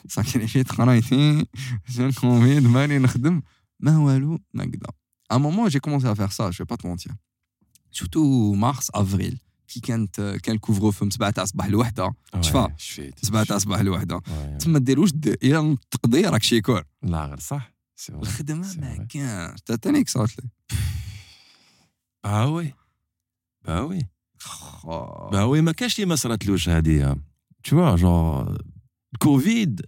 ساكريفيت 0.09 0.73
قرايتي 0.73 1.47
جا 1.89 2.07
الكوفيد 2.07 2.63
ماني 2.63 2.99
نخدم 2.99 3.43
ما 3.81 3.99
والو 3.99 4.39
ما 4.55 4.65
قدا 4.65 4.89
à 5.31 5.35
un 5.35 5.39
moment 5.39 5.69
j'ai 5.69 5.81
commencé 5.81 6.07
à 6.07 6.15
faire 6.15 6.33
ça 6.33 6.51
je 6.51 6.59
vais 6.59 6.71
pas 6.73 6.77
te 6.77 6.87
mentir. 6.87 7.13
Surtout 7.91 8.55
mars 8.57 8.91
avril. 8.95 9.39
كي 9.69 9.81
كانت 9.81 10.21
كان 10.43 10.55
الكوفرو 10.55 10.91
فم 10.91 11.11
سبعه 11.11 11.31
تاع 11.31 11.43
الصباح 11.43 11.67
الوحده 11.67 12.15
تشفى 12.43 12.69
سبعه 13.23 13.45
تاع 13.45 13.57
الصباح 13.57 13.81
الوحدة. 13.81 14.21
تما 14.59 14.79
ديروش 14.79 15.11
إلى 15.43 15.77
تقضي 15.91 16.23
راك 16.23 16.43
شيكور 16.43 16.85
لا 17.03 17.25
غير 17.27 17.39
صح. 17.41 17.73
الخدمة 18.09 18.75
ما 18.79 19.05
كانش 19.05 19.61
تاتانيك 19.67 20.07
كسرت 20.07 20.41
لي. 20.41 20.49
باوي 22.25 22.75
باوي 23.65 23.99
باوي 25.33 25.61
ما 25.61 25.73
كانش 25.73 25.99
لي 25.99 26.05
ما 26.05 26.17
صراتلوش 26.17 26.69
هذه 26.69 27.17
تشوا 27.65 27.97
جون 27.97 28.59
الكوفيد 29.15 29.81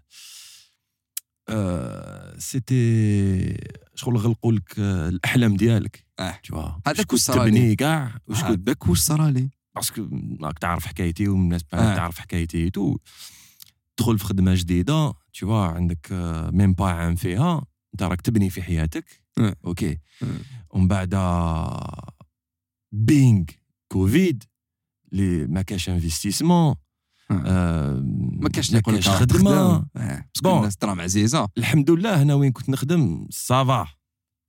سيتي 2.39 3.57
شغل 3.95 4.17
غلقوا 4.17 4.53
لك 4.53 4.79
الأحلام 4.79 5.57
ديالك. 5.57 6.07
آه. 6.19 6.39
تشوا 6.43 6.71
هذاك 6.87 7.13
واش 7.13 7.21
صرالي 7.21 7.51
تبني 7.51 7.77
كاع 7.77 8.19
واش 8.27 8.45
كنت 8.45 8.89
واش 8.89 8.99
صرالي 8.99 9.51
باسكو 9.75 10.09
راك 10.43 10.59
تعرف 10.59 10.87
حكايتي 10.87 11.29
والناس 11.29 11.61
آه. 11.73 11.95
تعرف 11.97 12.19
حكايتي 12.19 12.71
تو 12.71 12.97
تدخل 13.97 14.19
في 14.19 14.25
خدمة 14.25 14.55
جديدة 14.55 15.13
vois 15.45 15.51
عندك 15.53 16.09
آه، 16.13 16.51
ميم 16.51 16.73
با 16.73 16.87
عام 16.91 17.15
فيها. 17.17 17.67
أنت 17.95 18.03
راك 18.03 18.21
تبني 18.21 18.51
في 18.51 18.63
حياتك. 18.63 19.05
آه. 19.39 19.57
أوكي 19.65 19.99
آه. 20.23 20.27
ومن 20.71 20.89
بعد 20.89 21.15
بينغ 22.93 23.45
كوفيد 23.93 24.45
اللي 25.13 25.47
ما 25.47 25.63
كاش 25.63 25.89
انفستيسمون 25.89 26.75
ما 27.31 28.49
كاش 28.53 28.75
نقول 28.75 28.95
كاش 28.95 29.09
خدمة. 29.09 29.87
باسكو. 29.95 30.57
الناس 30.57 30.77
تراهم 30.77 31.01
عزيزه 31.01 31.49
الحمد 31.59 31.91
لله 31.91 32.23
هنا 32.23 32.35
وين 32.35 32.53
كنت 32.53 32.69
نخدم؟ 32.71 33.27
سافا 33.31 33.87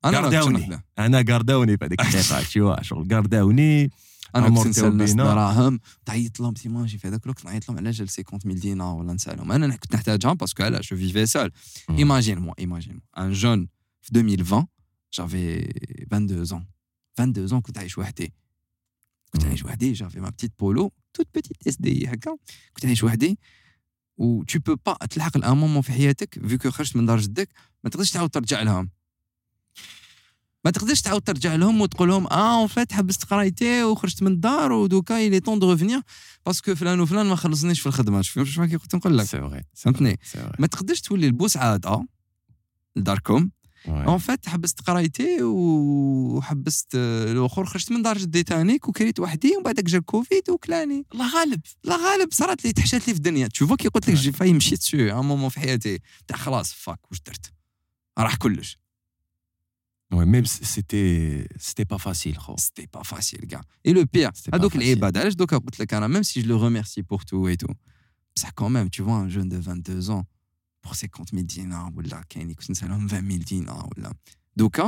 أنا 0.05 0.17
قرداوني. 0.17 0.59
نخدم. 0.59 0.79
أنا 0.99 1.21
قارداوني 1.21 1.77
في 1.77 1.85
هذيك 1.85 2.01
الدقيقه 2.01 2.43
شو 2.43 2.75
شغل 2.81 3.07
قارداوني 3.07 3.89
أنا 4.35 4.49
كنت 4.49 4.67
نسأل 4.67 4.85
الناس. 4.85 5.13
دراهم 5.13 5.79
تعيط 6.05 6.39
لهم 6.39 6.53
تيماجي 6.53 6.97
في 6.97 7.07
هذاك 7.07 7.23
الوقت 7.23 7.45
نعيط 7.45 7.69
لهم 7.69 7.77
على 7.77 7.91
جال 7.91 8.09
50 8.09 8.39
ميل 8.45 8.59
دينار 8.59 8.95
ولا 8.95 9.13
نسألهم. 9.13 9.51
أنا 9.51 9.75
كنت 9.75 9.95
نحتاجها 9.95 10.33
باسكو 10.33 10.63
علاش؟ 10.63 10.93
جو 10.93 10.97
فيفي 10.97 11.25
سول. 11.25 11.51
ايماجين 11.89 12.39
موا 12.39 12.53
ايماجين 12.59 13.01
ان 13.17 13.31
جون 13.31 13.67
في 14.01 14.09
2020 14.19 14.67
جافي 15.13 15.59
22 16.03 16.61
ans. 16.61 16.65
22 17.13 17.59
ans 17.59 17.61
كنت 17.61 17.77
عايش 17.77 17.97
وحدي. 17.97 18.33
كنت. 19.33 19.45
عايش 19.45 19.65
وحدي 19.65 19.93
جافي 19.93 20.19
ما 20.19 20.29
بتيت 20.29 20.51
بولو 20.59 20.91
توت 21.13 21.27
بتيت 21.35 21.67
اس 21.67 21.77
دي 21.77 22.07
هكا. 22.07 22.37
كنت 22.73 22.85
عايش 22.85 23.03
وحدي. 23.03 23.39
و 24.17 24.43
tu 24.43 24.59
peux 24.59 24.75
pas 24.89 25.07
تلحق 25.07 25.37
لأن 25.37 25.57
مومون 25.57 25.81
في 25.81 25.91
حياتك 25.91 26.47
فيكو 26.47 26.71
خرجت 26.71 26.95
من 26.95 27.05
دار 27.05 27.19
جدك 27.19 27.49
ما 27.83 27.89
تقدرش 27.89 28.11
تعاود 28.11 28.29
ترجع 28.29 28.61
لهم. 28.61 28.89
ما 30.65 30.71
تقدرش 30.71 31.01
تعاود 31.01 31.21
ترجع 31.21 31.55
لهم 31.55 31.81
وتقول 31.81 32.09
لهم 32.09 32.27
آه 32.27 32.59
اون 32.59 32.67
فات 32.67 32.93
حبست 32.93 33.25
قرايتي 33.25 33.83
وخرجت 33.83 34.23
من 34.23 34.31
الدار 34.31 34.71
ودوكا 34.71 35.13
يلي 35.13 35.39
طون 35.39 35.59
دو 35.59 35.71
ريفينير 35.71 36.01
باسكو 36.45 36.75
فلان 36.75 36.99
وفلان 36.99 37.25
ما 37.25 37.35
خلصنيش 37.35 37.79
في 37.79 37.87
الخدمة. 37.87 38.21
شوف 38.21 38.49
شوف 38.49 38.65
كي 38.65 38.77
كنت 38.77 38.95
نقول 38.95 39.17
لك. 39.17 39.25
فهمتني؟ 39.73 40.19
ما 40.59 40.67
تقدرش 40.67 41.01
تولي 41.01 41.27
البوس 41.27 41.57
عادة 41.57 42.07
لداركم. 42.95 43.49
اون 43.87 44.17
فات 44.17 44.49
حبست 44.49 44.81
قرايتي 44.81 45.43
وحبست 45.43 46.95
الأخر 46.95 47.65
خرجت 47.65 47.91
من 47.91 48.01
دار 48.01 48.17
جدي 48.17 48.43
تانيك 48.43 48.87
وكريت 48.87 49.19
وحدي 49.19 49.55
ومن 49.55 49.63
بعدك 49.63 49.83
جا 49.83 49.97
الكوفيد 49.97 50.49
وكلاني. 50.49 51.05
الله 51.13 51.35
غالب. 51.35 51.61
لا 51.83 51.95
غالب 51.95 52.29
صارت 52.31 52.65
لي 52.65 52.73
تحشات 52.73 53.07
لي 53.07 53.13
في 53.13 53.17
الدنيا. 53.17 53.47
تشوفو 53.47 53.75
كي 53.75 53.87
قلت 53.87 54.09
لك 54.09 54.15
جي 54.15 54.31
فاي 54.31 54.53
مشيت 54.53 54.81
سو 54.81 54.97
ان 54.97 55.25
مومون 55.25 55.49
في 55.49 55.59
حياتي. 55.59 55.99
تاع 56.27 56.37
خلاص 56.37 56.73
فاك 56.73 57.11
واش 57.11 57.21
درت؟ 57.25 57.51
راح 58.19 58.35
كلش. 58.35 58.80
Ouais, 60.14 60.26
même 60.34 60.46
si 60.46 60.64
c'était 60.64 61.48
c'était 61.58 61.84
pas 61.94 61.98
facile 61.98 62.36
خو 62.38 62.56
سيتي 62.56 62.86
با 62.94 63.02
فاسيل 63.02 63.40
كاع 63.40 63.60
اي 63.86 63.92
لو 63.92 64.04
بير 64.12 64.30
C'était 64.30 64.50
pas 64.50 64.54
هذوك 64.54 64.72
facile. 64.72 64.76
العباد 64.76 65.16
علاش 65.18 65.34
دوكا 65.34 65.58
قلت 65.58 65.80
لك 65.80 65.94
انا 65.94 66.06
ميم 66.06 66.22
سي 66.22 66.40
جو 66.42 66.48
لو 66.48 66.64
ريميرسي 66.64 67.02
بور 67.02 67.20
تو 67.22 67.48
اي 67.48 67.56
تو 67.56 67.66
بصح 68.36 68.50
كون 68.50 68.88
tu 68.88 69.02
vois 69.02 69.26
un 69.26 69.28
jeune 69.28 69.48
de 69.48 69.56
22 69.56 70.10
ans 70.10 70.24
pour 70.86 70.94
50 70.94 71.30
000 71.34 71.42
dinars 71.42 71.96
ولا 71.96 72.24
كاين 72.28 72.42
اللي 72.44 72.54
كنت 72.54 72.70
نسالهم 72.70 73.06
20 73.06 73.28
000 73.30 73.42
دينار 73.42 73.88
ولا 73.96 74.12
دوكا 74.56 74.82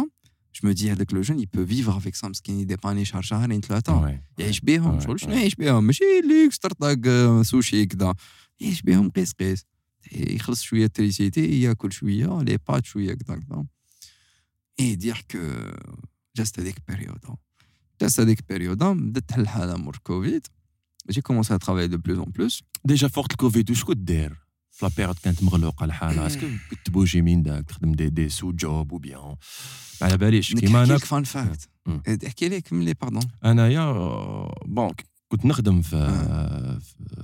جو 0.55 0.61
مو 0.64 0.72
دي 0.72 0.93
هذاك 0.93 1.14
لو 1.14 1.20
جون 1.20 1.41
il 1.41 1.47
peut 1.47 1.64
vivre 1.72 2.01
avec 2.03 2.14
ça 2.16 2.24
مسكين 2.24 2.61
يديباني 2.61 3.05
شهر 3.05 3.22
شهرين 3.22 3.61
ثلاثه 3.61 4.07
Ouais. 4.09 4.20
يعيش 4.39 4.61
بيهم 4.61 5.01
Ouais, 5.01 5.05
شغل 5.05 5.20
شنو 5.20 5.30
ouais. 5.34 5.36
يعيش 5.36 5.55
بيهم 5.55 5.84
ماشي 5.84 6.05
ليكس 6.28 6.59
طرطاق 6.59 6.99
آه، 7.07 7.43
سوشي 7.43 7.86
كذا 7.86 8.14
يعيش 8.61 8.82
بيهم 8.82 9.11
قيس 9.11 9.32
قيس 9.32 9.64
يخلص 10.12 10.62
شويه 10.62 10.86
تريسيتي 10.86 11.62
ياكل 11.62 11.93
شويه 11.93 12.43
لي 12.43 12.59
بات 12.68 12.84
شويه 12.86 13.14
كذا 13.14 13.36
كذا 13.36 13.64
اي 14.80 14.95
دير 14.95 15.24
كو 15.30 15.39
جاست 16.36 16.61
هذيك 16.61 16.76
بيريودا 16.89 17.36
جاست 18.01 18.20
هذيك 18.20 18.49
بيريودا 18.49 18.93
بدات 18.93 19.28
تحل 19.28 19.41
الحاله 19.41 19.76
مور 19.76 19.97
كوفيد 20.03 20.47
جي 21.11 21.20
كومونسي 21.20 21.55
ا 21.55 21.57
ترافاي 21.57 21.89
دو 21.89 21.99
بلوس 21.99 22.18
اون 22.18 22.30
بلوس 22.30 22.62
ديجا 22.84 23.09
فوق 23.09 23.26
الكوفيد 23.30 23.70
واش 23.70 23.84
كنت 23.84 23.99
داير 23.99 24.36
في 24.70 24.86
لا 24.86 24.93
بيريود 24.97 25.18
كانت 25.18 25.43
مغلوقه 25.43 25.84
الحاله 25.84 26.26
اسكو 26.26 26.47
كنت 26.70 26.80
تبوجي 26.84 27.22
من 27.22 27.43
داك 27.43 27.64
تخدم 27.64 27.93
دي 27.93 28.09
دي 28.09 28.28
سو 28.28 28.53
جوب 28.53 28.93
و 28.93 28.99
بيان 28.99 29.36
ما 30.01 30.07
على 30.07 30.16
باليش 30.16 30.55
كيما 30.55 30.80
نحكي 30.80 30.93
انا 30.93 30.99
لك 30.99 31.05
فان 31.05 31.24
فاكت 31.24 31.68
مم. 31.86 32.03
احكي 32.26 32.49
لك 32.49 32.72
ملي 32.72 32.95
باردون 32.95 33.22
انايا 33.45 33.93
بون 34.66 34.91
كنت 35.28 35.47
نخدم 35.47 35.82
في 35.82 35.99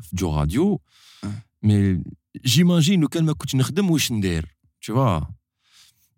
في 0.02 0.16
جو 0.16 0.36
راديو 0.36 0.80
آه. 1.24 1.32
مي 1.62 2.02
جيماجين 2.44 3.00
لو 3.00 3.08
كان 3.08 3.24
ما 3.24 3.32
كنتش 3.32 3.54
نخدم 3.54 3.90
واش 3.90 4.12
ندير 4.12 4.56
tu 4.86 4.92
vois 4.94 5.22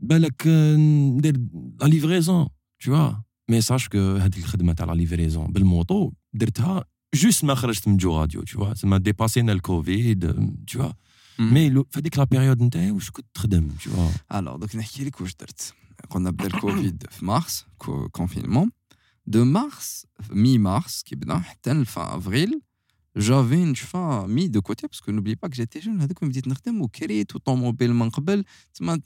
بالك 0.00 0.42
آه، 0.46 0.76
ندير 0.76 1.36
لا 1.80 1.86
ليفريزون 1.86 2.46
tu 2.84 2.88
vois 2.88 3.14
مي 3.50 3.60
ساش 3.60 3.88
كو 3.88 3.98
هذيك 4.16 4.38
الخدمه 4.38 4.72
تاع 4.72 4.86
لا 4.86 4.92
ليفريزون 4.92 5.46
بالموطو 5.46 6.12
درتها 6.34 6.84
جوست 7.14 7.44
ما 7.44 7.54
خرجت 7.54 7.88
من 7.88 7.96
جو 7.96 8.20
راديو 8.20 8.42
tu 8.42 8.58
vois 8.58 8.80
تما 8.80 8.98
ديباسينا 8.98 9.52
الكوفيد 9.52 10.32
tu 10.70 10.78
vois 10.78 10.92
مي 11.38 11.68
لو- 11.70 11.86
في 11.90 11.98
هذيك 12.00 12.18
لا 12.18 12.24
بيريود 12.24 12.62
نتاعي 12.62 12.90
واش 12.90 13.10
كنت 13.10 13.26
تخدم 13.34 13.68
tu 13.80 13.88
vois 13.88 14.34
الوغ 14.36 14.56
دوك 14.56 14.76
نحكي 14.76 15.04
لك 15.04 15.20
واش 15.20 15.34
درت 15.40 15.74
كنا 16.08 16.30
بدا 16.30 16.46
الكوفيد 16.46 17.04
في 17.10 17.24
مارس 17.24 17.64
كونفينمون 18.12 18.70
دو 19.26 19.44
مارس 19.44 20.06
مي 20.30 20.58
مارس 20.58 21.02
كي 21.02 21.16
بدا 21.16 21.38
حتى 21.38 21.72
لفان 21.72 22.04
افريل 22.18 22.60
جافي 23.16 23.64
نشفى 23.64 24.24
مي 24.28 24.48
دو 24.48 24.62
كوتي 24.62 24.86
باسكو 24.86 25.12
نوبلي 25.12 25.34
با 25.34 25.48
جيتي 25.48 25.78
جون 25.78 26.00
هذوك 26.00 26.22
وين 26.22 26.30
بديت 26.30 26.48
نخدم 26.48 26.82
وكريت 26.82 27.36
وطوموبيل 27.36 27.94
من 27.94 28.10
قبل 28.10 28.44
تما 28.74 29.00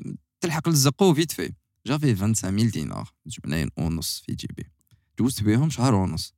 تلحق 0.45 0.69
للزقو 0.69 1.15
فيت 1.15 1.33
في 1.33 1.53
جافي 1.87 2.15
25000 2.17 2.73
دينار 2.73 3.11
جبناين 3.27 3.71
ونص 3.77 4.23
في 4.27 4.33
جيبي 4.35 4.71
جوزت 5.19 5.43
بيهم 5.43 5.71
شهر 5.71 5.95
ونص 5.95 6.35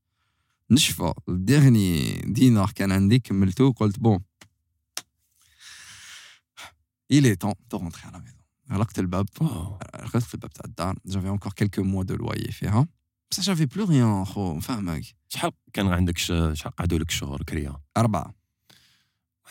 نشفى 0.70 1.12
الديرني 1.28 2.12
دينار 2.26 2.70
كان 2.70 2.92
عندي 2.92 3.18
كملتو 3.18 3.70
قلت 3.72 3.98
بون 3.98 4.20
il 7.12 7.26
est 7.26 7.36
temps 7.44 7.57
de 7.70 7.76
rentrer 7.76 8.09
à 8.09 8.11
la 8.12 8.18
maison 8.18 8.36
غلقت 8.72 8.98
الباب 8.98 9.28
واو. 9.40 9.78
غلقت 9.96 10.34
الباب 10.34 10.50
تاع 10.53 10.64
الدار 10.64 10.98
جافي 11.07 11.36
encore 11.38 11.53
quelques 11.55 11.78
mois 11.84 12.05
de 12.05 12.16
loyer 12.22 12.53
فيها 12.53 12.86
بصح 13.30 13.42
جافي 13.42 13.66
بلو 13.66 13.84
ريان 13.84 14.24
خو 14.24 14.57
نفهمك 14.57 15.03
شحال 15.28 15.53
كان 15.72 15.86
عندك 15.86 16.18
ش- 16.18 16.32
شحال 16.53 16.76
قعدوا 16.76 16.98
لك 16.98 17.11
شهور 17.11 17.42
كريا 17.42 17.80
أربعة 17.96 18.34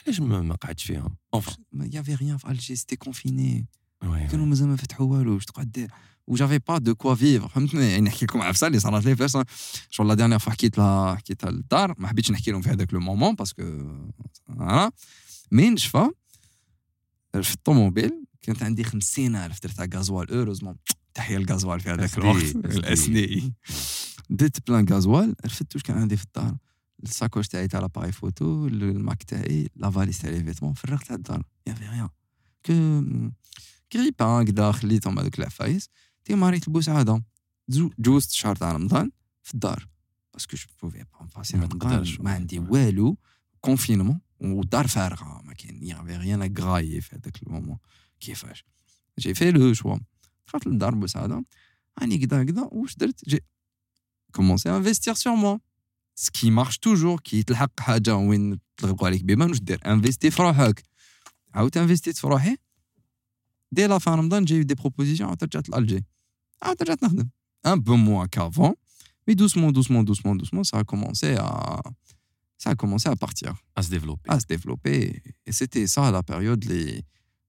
علاش 0.05 0.19
ما 0.19 0.41
ما 0.41 0.55
قعدتش 0.55 0.83
فيهم 0.83 1.15
اونفا 1.33 1.57
ما 1.71 1.89
يافي 1.93 2.15
ريان 2.15 2.37
في 2.37 2.47
الجي 2.49 2.75
سيتي 2.75 2.95
كونفيني 2.95 3.53
وي 3.55 3.65
كانوا 4.00 4.46
مازال 4.46 4.68
ما 4.68 4.76
فتحوا 4.76 5.06
والو 5.06 5.34
واش 5.34 5.44
تقعد 5.44 5.72
دير 5.72 5.90
وجافي 6.26 6.58
با 6.58 6.78
دو 6.78 6.94
كوا 6.94 7.14
فيفر 7.14 7.48
فهمتني 7.48 7.90
يعني 7.90 8.00
نحكي 8.00 8.24
لكم 8.24 8.42
عفسه 8.42 8.66
اللي 8.66 8.80
صارت 8.80 9.04
لي 9.04 9.16
فاش 9.16 9.32
شغل 9.90 10.08
لا 10.08 10.14
ديرنيير 10.14 10.38
فوا 10.38 10.52
حكيت 10.52 10.78
لها 10.78 11.14
حكيتها 11.14 11.50
للدار 11.50 11.94
ما 11.98 12.08
حبيتش 12.08 12.30
نحكي 12.30 12.50
لهم 12.50 12.62
في 12.62 12.68
هذاك 12.70 12.94
لو 12.94 13.00
مومون 13.00 13.34
باسكو 13.34 13.62
فوالا 14.46 14.90
مي 15.52 15.70
نشفى 15.70 16.08
في 17.42 17.54
الطوموبيل 17.54 18.24
كانت 18.42 18.62
عندي 18.62 18.84
50000 18.84 19.60
درت 19.62 19.72
تاع 19.72 19.86
غازوال 19.98 20.30
اوروزمون 20.30 20.76
تحيه 21.14 21.36
الغازوال 21.36 21.80
في 21.80 21.90
هذاك. 21.90 22.18
الوقت 22.18 22.76
الاس 22.76 23.08
دي 23.08 23.52
درت 24.30 24.68
بلان 24.70 24.86
غازوال 24.90 25.34
رفدت 25.46 25.74
واش 25.74 25.82
كان 25.82 25.98
عندي 25.98 26.16
في 26.16 26.24
الدار 26.24 26.56
الساكوش 27.02 27.48
تاعي 27.48 27.68
تاع 27.68 27.80
لاباري 27.80 28.12
فوتو 28.12 28.66
الماك 28.66 29.22
تاعي 29.22 29.68
لا 29.76 29.90
فاليس 29.90 30.18
تاع 30.18 30.30
لي 30.30 30.44
فيتمون 30.44 30.74
فرغت 30.74 31.10
على 31.10 31.18
الدار 31.18 31.42
يافي 31.66 31.88
ريان 31.88 32.08
كو 32.66 32.72
كريبان 33.96 34.44
كدا 34.44 34.72
خليتهم 34.72 35.18
هذوك 35.18 35.38
العفايس 35.38 35.88
تيما 36.24 36.50
ريت 36.50 36.68
البوس 36.68 36.88
عاده 36.88 37.22
جوزت 37.98 38.32
شهر 38.32 38.56
تاع 38.56 38.72
رمضان 38.72 39.10
في 39.42 39.54
الدار. 39.54 39.88
باسكو 40.32 40.56
جو 40.56 40.66
بوفي 40.82 40.98
با 40.98 41.24
نباسي 41.24 41.56
ما 41.56 41.62
رمضان 41.62 41.78
تقدرش. 41.78 42.20
ما 42.20 42.30
عندي 42.30 42.58
والو. 42.58 43.18
كونفينمون 43.60 44.20
والدار 44.40 44.86
فارغة 44.86 45.42
ما 45.44 45.52
كاين 45.52 45.82
يافي 45.82 46.16
ريان 46.16 46.42
ا 46.42 46.54
غراي 46.58 47.00
في 47.00 47.16
هذاك 47.16 47.42
المومون 47.42 47.78
كيفاش؟ 48.20 48.64
جي 49.18 49.34
في 49.34 49.50
لو 49.50 49.72
شوا. 49.72 49.98
دخلت 50.46 50.66
للدار 50.66 50.94
بوس 50.94 51.16
عاده 51.16 51.44
راني 52.00 52.18
كدا 52.18 52.44
كدا 52.44 52.68
واش 52.72 52.96
درت؟ 52.96 53.28
جي 53.28 53.40
كومونسي 54.32 54.76
انفستير 54.76 55.14
سور 55.14 55.34
موا 55.34 55.58
سكي 56.14 56.50
مارش 56.50 56.78
توجور 56.78 57.20
كي 57.20 57.42
تلحق 57.42 57.80
حاجة 57.80 58.16
وين 58.16 58.58
تغلقوا 58.76 59.06
عليك 59.06 59.24
بيبان 59.24 59.48
واش 59.48 59.60
دير؟ 59.60 59.80
انفيستي 59.86 60.30
في 60.30 60.42
روحك. 60.42 60.82
عاود 61.54 61.78
انفستيت 61.78 62.16
في 62.16 62.26
روحي. 62.26 62.56
Dès 63.72 63.88
la 63.88 64.00
fin 64.00 64.12
de 64.12 64.16
Ramadan, 64.16 64.46
j'ai 64.46 64.56
eu 64.56 64.64
des 64.64 64.76
propositions. 64.76 65.30
l'Algérie. 65.70 66.04
Ah, 66.60 66.74
un 67.64 67.78
peu 67.78 67.94
moins 67.94 68.26
qu'avant, 68.28 68.74
mais 69.26 69.34
doucement, 69.34 69.72
doucement, 69.72 70.02
doucement, 70.04 70.34
doucement, 70.34 70.64
ça 70.64 70.78
a 70.78 70.84
commencé 70.84 71.34
à, 71.36 71.82
ça 72.58 72.70
a 72.70 72.74
commencé 72.74 73.08
à 73.08 73.16
partir. 73.16 73.54
À 73.74 73.82
se 73.82 73.90
développer. 73.90 74.30
À 74.30 74.40
se 74.40 74.46
développer. 74.46 75.22
Et 75.44 75.52
c'était 75.52 75.86
ça 75.86 76.10
la 76.10 76.22
période, 76.22 76.64
les, 76.64 77.02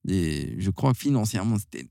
les, 0.03 0.59
je 0.59 0.69
crois 0.71 0.93
financièrement, 0.93 1.57
c'était. 1.57 1.87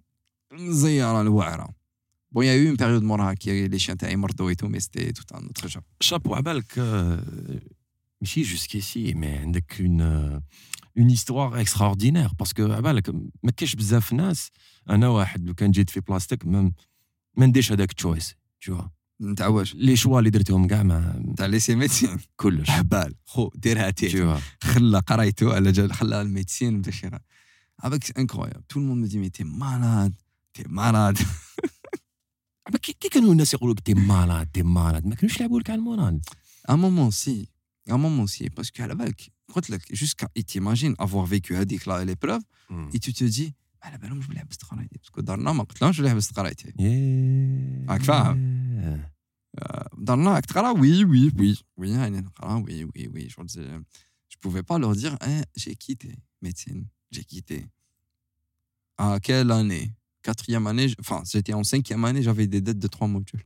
Bon, 2.33 2.43
il 2.43 2.47
y 2.47 2.51
a 2.51 2.57
eu 2.57 2.69
une 2.69 2.77
période 2.77 3.03
morale 3.03 3.37
qui 3.39 3.51
a 3.51 3.69
les 3.69 3.79
chiens 3.79 3.95
morts 4.17 4.51
et 4.51 4.57
tout, 4.57 4.69
mais 4.69 4.81
c'était 4.81 5.13
tout 5.13 5.25
un 5.33 5.45
autre 5.47 5.69
genre. 5.69 5.83
Chapeau 6.01 6.35
à 6.35 6.43
Balk, 6.43 6.77
euh, 6.79 7.17
jusqu'ici, 8.23 9.15
mais 9.17 9.39
avec 9.39 9.79
une. 9.79 10.03
Euh, 10.03 10.39
اون 10.99 11.11
هيستوار 11.11 11.61
اكستراوردينير 11.61 12.29
باسكو 12.39 12.63
على 12.63 12.83
بالك 12.83 13.15
ما 13.43 13.51
كاينش 13.57 13.75
بزاف 13.75 14.13
ناس 14.13 14.51
أنا 14.91 15.09
واحد 15.09 15.47
لو 15.47 15.55
كان 15.55 15.71
جيت 15.71 15.91
في 15.91 16.01
بلاستيك 16.01 16.47
ما 16.47 16.73
نديرش 17.39 17.73
هذاك 17.73 17.93
تشويس 17.93 18.35
تشوا 18.61 18.83
نتاع 19.21 19.47
واش 19.47 19.75
لي 19.75 19.97
شوا 19.97 20.19
اللي 20.19 20.31
درتهم 20.31 20.67
كاع 20.67 20.83
ما 20.83 21.23
تاع 21.37 21.47
لي 21.47 21.59
سي 21.59 21.75
ميديسين 21.75 22.19
كلش 22.37 22.71
حبال 22.71 23.15
خو 23.25 23.51
ديرها 23.55 23.91
تي 23.91 24.39
خلى 24.63 24.99
قرايتو 24.99 25.51
على 25.51 25.73
جال 25.73 25.93
خلى 25.93 26.21
الميديسين 26.23 26.83
باش 26.83 27.01
شي 27.01 27.11
عباك 27.81 28.19
انكرويابل 28.19 28.63
تو 28.69 28.81
الموند 28.81 29.17
مي 29.17 29.29
تي 29.29 29.45
مالاد 29.45 30.15
تي 30.55 30.65
مالاد 30.69 31.19
كي 32.83 33.09
كانوا 33.09 33.33
الناس 33.33 33.55
يقولوا 33.55 33.75
لك 33.75 33.81
تي 33.81 33.95
مالاد 33.95 34.47
تي 34.47 34.63
مالاد 34.63 35.07
ما 35.07 35.15
كانوش 35.15 35.37
يلعبوا 35.37 35.61
لك 35.61 35.71
على 35.71 35.79
المورال 35.79 36.21
ا 36.69 36.75
مومون 36.75 37.11
سي 37.11 37.49
ا 37.91 37.95
مومون 37.95 38.27
سي 38.27 38.49
باسكو 38.49 38.83
على 38.83 38.95
بالك 38.95 39.36
jusqu'à 39.94 40.28
et 40.36 40.44
t'imagines 40.44 40.96
avoir 41.00 41.26
vécu 41.26 41.56
هذيك 41.56 41.88
لا 41.88 42.06
l'épreuve 42.06 42.42
et 42.96 43.00
tu 43.00 43.14
te 43.14 43.24
dis 43.24 43.54
على 43.84 43.98
بالهمش 43.98 44.28
بلي 44.28 44.40
حبست 44.40 44.64
قرايتي 44.64 44.98
باسكو 44.98 45.22
دارنا 45.22 45.52
ما 45.52 45.64
قلتلهمش 45.64 46.00
بلي 46.02 46.10
حبست 46.10 46.34
قرايتي 46.40 46.74
راك 47.90 48.02
فاهم؟ 48.04 48.38
دارنا 49.98 50.34
راك 50.34 50.46
تقرا 50.46 50.70
وي 50.72 51.06
وي 51.06 51.32
وي 51.40 51.58
وي 51.78 51.90
يعني 51.92 52.20
نقرا 52.22 52.54
وي 52.56 52.84
وي 52.84 53.08
وي 53.08 53.30
شغل 53.30 53.48
زي- 53.48 53.82
je 54.34 54.38
pouvais 54.48 54.64
pas 54.64 54.78
leur 54.84 54.94
dire 54.96 55.16
hein, 55.28 55.42
j'ai 55.62 55.76
quitté 55.76 56.12
médecine 56.42 56.82
j'ai 57.12 57.24
quitté 57.32 57.58
à 58.98 59.20
quelle 59.26 59.52
année 59.52 59.88
quatrième 60.28 60.66
année 60.72 60.88
j- 60.90 60.96
enfin 61.04 61.20
j'étais 61.32 61.54
en 61.54 61.64
cinquième 61.74 62.04
année 62.10 62.24
j'avais 62.28 62.48
des 62.48 62.62
dettes 62.62 62.80
de 62.80 62.88
trois 62.88 63.08
modules 63.08 63.46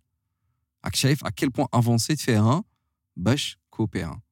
راك 0.86 0.96
شايف 0.96 1.24
à 1.26 1.30
quel 1.32 1.50
point 1.52 1.68
avancé 1.80 2.16
تفيها 2.16 2.64
باش 3.18 3.58
كوبي 3.70 4.06
un 4.06 4.10
مي 4.10 4.16
Voilà. 4.16 4.29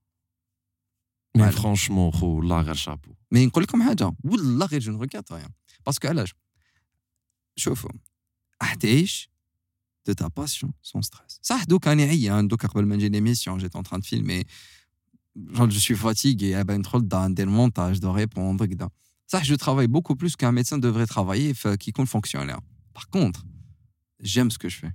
فرانشمون 1.38 2.12
خو 2.12 2.26
والله 2.28 2.62
غير 2.62 2.76
شابو 2.76 3.14
مي 3.32 3.46
نقول 3.46 3.64
لكم 3.64 3.84
حاجه 3.84 4.12
والله 4.24 4.66
غير 4.66 4.80
جو 4.80 4.92
نغيت 4.92 5.32
ريان 5.32 5.50
باسكو 5.86 6.08
علاش 6.08 6.34
شوفوا 7.56 7.90
احتاج 8.62 9.26
de 10.10 10.14
ta 10.14 10.26
passion 10.40 10.70
sans 10.82 11.02
stress 11.10 11.40
صح 11.42 11.64
دوك 11.64 11.88
راني 11.88 12.04
عيان 12.04 12.48
دوك 12.48 12.66
قبل 12.66 12.86
ما 12.86 12.96
نجي 12.96 13.10
ليميسيون 13.10 13.58
جيت 13.58 13.78
en 13.78 13.82
train 13.82 14.00
de 14.00 14.06
filmer 14.06 14.44
genre 15.58 15.70
je 15.72 15.80
suis 15.80 15.96
fatigué 15.96 16.56
ah 16.56 16.64
ben 16.64 16.72
ندخل 16.80 17.00
للدار 17.00 17.28
ندير 17.28 17.48
montage 17.50 18.00
de 18.00 18.08
répondre 18.08 18.66
كدا 18.66 18.90
صح 19.28 19.44
je 19.44 19.54
travaille 19.56 19.88
beaucoup 19.88 20.16
plus 20.16 20.36
qu'un 20.36 20.52
médecin 20.52 20.78
devrait 20.78 21.08
travailler 21.08 21.54
ف- 21.54 21.68
qui 21.68 21.88
يكون 21.88 22.06
fonctionnaire 22.06 22.60
par 22.94 23.10
contre 23.10 23.46
j'aime 24.24 24.52
ce 24.52 24.58
que 24.58 24.70
je 24.70 24.78
fais 24.80 24.94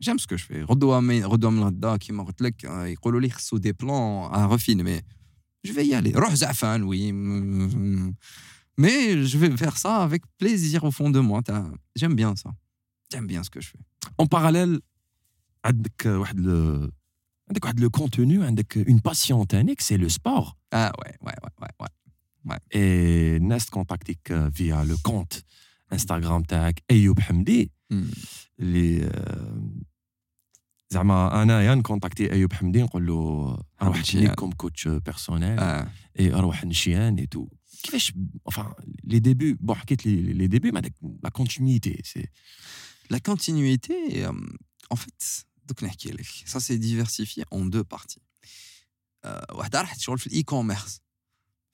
j'aime 0.00 0.18
ce 0.18 0.26
que 0.26 0.36
je 0.36 0.44
fais 0.44 0.70
ردوا 0.70 1.00
من 1.00 1.24
ردوا 1.24 1.50
من 1.50 1.62
غدا 1.62 1.96
كيما 1.96 2.24
قلت 2.24 2.42
لك 2.42 2.64
آه، 2.64 2.86
يقولوا 2.86 3.20
لي 3.20 3.30
خصو 3.30 3.56
دي 3.56 3.72
بلان 3.72 4.30
à 4.32 4.56
refilmer 4.56 5.02
je 5.64 5.72
vais 5.72 5.86
y 5.86 5.94
aller. 5.94 6.12
روح 6.16 6.34
زعفان, 6.34 6.82
oui. 6.84 7.12
mm, 7.12 8.12
Mais 8.80 9.26
je 9.30 9.36
vais 9.38 9.56
faire 9.64 9.76
ça 9.84 9.94
avec 10.08 10.22
plaisir 10.38 10.84
au 10.84 10.90
fond 10.98 11.10
de 11.16 11.20
moi. 11.28 11.38
T'as- 11.42 11.72
J'aime 12.00 12.14
bien 12.22 12.32
ça. 12.42 12.50
J'aime 13.12 13.26
bien 13.26 13.42
ce 13.42 13.50
que 13.50 13.60
je 13.60 13.68
fais. 13.68 13.80
اون 14.20 14.26
باراليل 14.28 14.80
عندك 15.64 16.02
واحد 16.06 16.38
ال- 16.38 16.90
عندك 17.48 17.64
واحد 17.64 17.80
لو 17.80 17.90
كونتوني 17.90 18.44
عندك 18.44 18.78
اون 18.88 18.96
باسيون 19.04 19.46
تانيك 19.46 19.80
سي 19.80 19.96
لو 19.96 20.08
سبور 20.08 20.52
Ah 20.74 20.90
ouais, 21.00 21.12
ouais, 21.26 21.34
ouais, 21.44 21.68
ouais. 21.82 21.88
ouais. 22.50 22.58
اي 22.74 23.36
الناس 23.36 23.66
تكونتاكتيك 23.66 24.48
فيا 24.54 24.84
لو 24.84 24.96
كونت 25.02 25.32
انستغرام 25.92 26.42
تاعك 26.42 26.82
ايوب 26.90 27.20
حمدي 27.20 27.70
Mm. 27.92 27.94
اللي 28.60 29.10
آه، 30.92 30.94
زعما 30.94 31.42
انايا 31.42 31.74
نكونتاكتي 31.74 32.32
ايوب 32.32 32.52
حمدي 32.52 32.82
نقول 32.82 33.06
له 33.06 33.58
اروح 33.82 33.98
نشيان. 34.00 34.22
نبني 34.22 34.34
كوم 34.34 34.52
كوتش 34.52 34.88
بيرسونيل 34.88 35.58
Ah, 35.60 35.86
اي 36.20 36.34
اروح 36.34 36.64
نشيان 36.64 37.18
اي 37.18 37.26
تو 37.26 37.48
كيفاش 37.82 38.12
enfin 38.52 38.64
لي 39.04 39.18
ديبي 39.18 39.52
بون 39.54 39.76
حكيت 39.76 40.06
لي 40.06 40.32
لي 40.32 40.46
ديبي 40.46 40.70
مع 40.72 40.80
داك 40.80 40.94
لا 41.22 41.28
كونتينيتي 41.30 42.00
سي 42.04 42.26
La 43.12 43.18
continuité, 43.18 43.96
euh, 44.24 44.32
en 44.94 44.96
fait, 44.96 45.44
دوك 45.66 45.84
نحكي 45.84 46.10
لك. 46.10 46.26
ça 46.26 46.60
c'est 46.60 46.78
diversifié 46.78 47.42
en 47.54 47.60
deux 47.64 47.84
parties. 47.96 48.22
Euh, 49.26 49.54
وحده 49.54 49.80
راح 49.80 49.94
تشغل 49.94 50.18
في 50.18 50.26
الاي-commerce. 50.26 50.90
في 50.90 51.00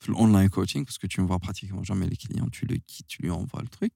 l'online 0.08 0.48
coaching, 0.48 0.84
parce 0.84 0.98
que 0.98 1.06
tu 1.06 1.20
ne 1.20 1.26
vois 1.26 1.38
pratiquement 1.38 1.82
jamais 1.82 2.06
les 2.06 2.16
clients, 2.16 2.48
tu 2.50 2.66
le 2.66 2.76
quittes, 2.76 3.06
tu 3.06 3.22
lui 3.22 3.30
envoies 3.30 3.62
le 3.62 3.68
truc. 3.68 3.92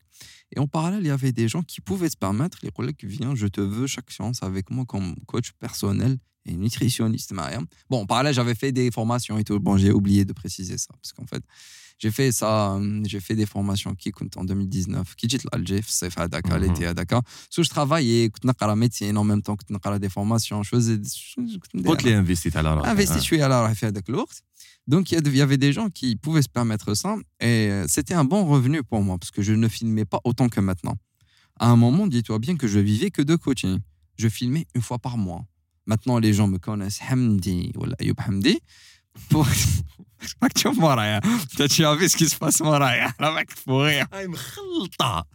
Et 0.54 0.58
en 0.58 0.66
parallèle, 0.66 1.00
il 1.00 1.08
y 1.08 1.10
avait 1.10 1.32
des 1.32 1.48
gens 1.48 1.62
qui 1.62 1.80
pouvaient 1.80 2.08
se 2.08 2.16
permettre, 2.16 2.58
les 2.62 2.70
collègues, 2.70 3.04
viens, 3.04 3.34
je 3.34 3.46
te 3.46 3.60
veux 3.60 3.86
chaque 3.86 4.10
séance 4.10 4.42
avec 4.42 4.70
moi 4.70 4.84
comme 4.84 5.16
coach 5.26 5.52
personnel 5.52 6.18
et 6.46 6.54
nutritionniste, 6.54 7.32
Mariam. 7.32 7.66
Bon, 7.90 8.06
par 8.06 8.22
là, 8.22 8.32
j'avais 8.32 8.54
fait 8.54 8.72
des 8.72 8.90
formations 8.90 9.38
et 9.38 9.44
tout. 9.44 9.58
Bon, 9.60 9.76
j'ai 9.76 9.92
oublié 9.92 10.24
de 10.24 10.32
préciser 10.32 10.78
ça, 10.78 10.88
parce 11.00 11.12
qu'en 11.12 11.26
fait, 11.26 11.42
j'ai 11.98 12.10
fait 12.10 12.30
ça, 12.30 12.74
euh, 12.74 13.02
j'ai 13.06 13.20
fait 13.20 13.34
des 13.34 13.46
formations 13.46 13.94
qui 13.94 14.10
comptent 14.10 14.36
en 14.36 14.44
2019, 14.44 15.14
qui 15.16 15.26
dit 15.26 15.38
l'Alger, 15.50 15.80
c'est 15.86 16.16
à 16.18 16.28
Dakar, 16.28 16.58
mhm. 16.58 16.66
l'été 16.66 16.86
à 16.86 16.94
Dakar. 16.94 17.22
Sous 17.48 17.62
je 17.62 17.70
travaillais, 17.70 18.30
je 18.42 18.66
la 18.66 18.76
médecine 18.76 19.16
en 19.16 19.24
même 19.24 19.42
temps 19.42 19.56
que 19.56 19.98
des 19.98 20.08
formations, 20.08 20.62
je 20.62 20.70
faisais. 20.70 21.00
Quand 21.84 22.02
les 22.02 22.12
investis 22.12 22.54
à 22.54 22.62
la 22.62 22.72
Investis, 22.72 23.16
hein. 23.16 23.18
je 23.20 23.24
suis 23.24 23.40
à 23.40 23.74
fait 23.74 23.86
avec 23.86 24.08
l'ours. 24.08 24.42
Donc, 24.86 25.10
il 25.10 25.36
y 25.36 25.40
avait 25.40 25.56
des 25.56 25.72
gens 25.72 25.88
qui 25.88 26.16
pouvaient 26.16 26.42
se 26.42 26.48
permettre 26.48 26.94
ça. 26.94 27.16
Et 27.40 27.70
euh, 27.70 27.86
c'était 27.88 28.14
un 28.14 28.24
bon 28.24 28.44
revenu 28.44 28.84
pour 28.84 29.02
moi, 29.02 29.18
parce 29.18 29.30
que 29.32 29.42
je 29.42 29.52
ne 29.52 29.66
filmais 29.66 30.04
pas 30.04 30.20
autant 30.22 30.48
que 30.48 30.60
maintenant. 30.60 30.96
À 31.58 31.70
un 31.70 31.76
moment, 31.76 32.06
dis-toi 32.06 32.38
bien 32.38 32.56
que 32.56 32.68
je 32.68 32.78
vivais 32.78 33.10
que 33.10 33.22
de 33.22 33.34
coaching. 33.34 33.78
Je 34.18 34.28
filmais 34.28 34.66
une 34.74 34.82
fois 34.82 34.98
par 34.98 35.16
mois. 35.16 35.44
maintenant 35.85 36.19
les 36.19 36.33
gens 36.33 36.47
me 36.47 36.57
connaissent 36.57 37.01
Hamdi 37.09 37.71
ou 37.77 37.85
Ayoub 37.99 38.19
Hamdi 38.27 38.55
pour 39.29 39.47
راك 40.43 40.51
تشوف 40.51 40.77
ورايا 40.77 41.17
انت 41.17 41.71
tu 41.71 41.83
ce 42.09 42.17
qui 42.17 42.29
se 42.29 42.35
passe 42.35 42.61
ورايا 42.61 43.13
راك 43.19 43.49
فورير 43.49 44.07
هاي 44.13 44.27
مخلطه 44.27 45.25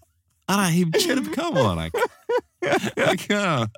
راهي 0.50 0.84
متشربكه 0.84 1.48
وراك 1.48 1.92
هكا 2.98 3.68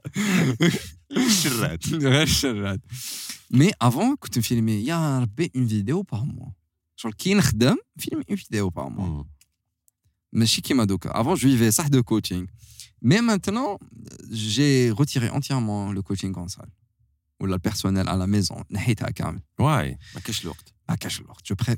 شرات 1.43 1.89
غير 1.89 2.27
شرات 2.27 2.81
مي 3.51 3.71
افون 3.83 4.17
كنت 4.17 4.39
نفيلمي 4.39 4.85
يا 4.85 5.19
ربي 5.19 5.51
اون 5.57 5.69
فيديو 5.69 6.03
بار 6.03 6.25
موا 6.25 6.53
شغل 6.97 7.13
كي 7.13 7.35
نخدم 7.35 7.77
فيلمي 7.99 8.25
اون 8.31 8.37
فيديو 8.37 8.71
بار 8.71 8.89
موا 8.89 9.25
ماشي 10.33 10.61
كيما 10.61 10.85
دوكا 10.85 11.21
افون 11.21 11.35
جو 11.35 11.49
فيفي 11.49 11.71
صح 11.71 11.87
دو 11.87 12.03
كوتشينغ 12.03 12.47
مي 13.03 13.21
maintenant 13.21 13.79
j'ai 14.33 14.91
retiré 14.91 15.29
entièrement 15.31 15.93
le 15.93 16.03
coaching 16.03 16.35
en 16.37 16.49
salle 16.49 16.71
ولا 17.41 17.55
البيرسونيل 17.55 18.09
à 18.09 18.13
la 18.17 18.27
maison 18.27 18.63
نحيتها 18.71 19.11
كامل 19.11 19.41
واي 19.59 19.99
ما 20.15 20.21
كاش 20.21 20.43
الوقت 20.45 20.75
à 20.93 20.95
cache 20.95 21.21
الوقت 21.21 21.53
je 21.53 21.55
pré... 21.55 21.77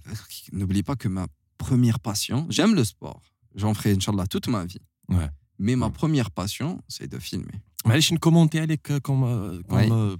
n'oublie 0.53 0.83
pas 0.83 0.97
que 0.97 1.09
ma 1.09 1.26
première 1.64 1.99
passion 2.01 2.47
j'aime 2.51 2.74
le 2.74 2.85
sport 2.85 3.20
j'en 3.57 3.74
ferai 3.74 3.91
inchallah 3.93 4.26
toute 4.26 4.49
ma 4.49 4.64
vie 4.64 4.83
Ouais. 5.16 5.31
mais 5.64 5.76
ma 5.83 5.87
Ouais. 5.89 5.93
première 6.01 6.31
passion 6.41 6.70
c'est 6.89 7.09
de 7.14 7.18
filmer 7.18 7.59
معليش 7.87 8.12
نكومونتي 8.12 8.61
عليك 8.61 8.93
كوم 8.93 9.22
وي. 9.22 9.62
كوم 9.62 10.18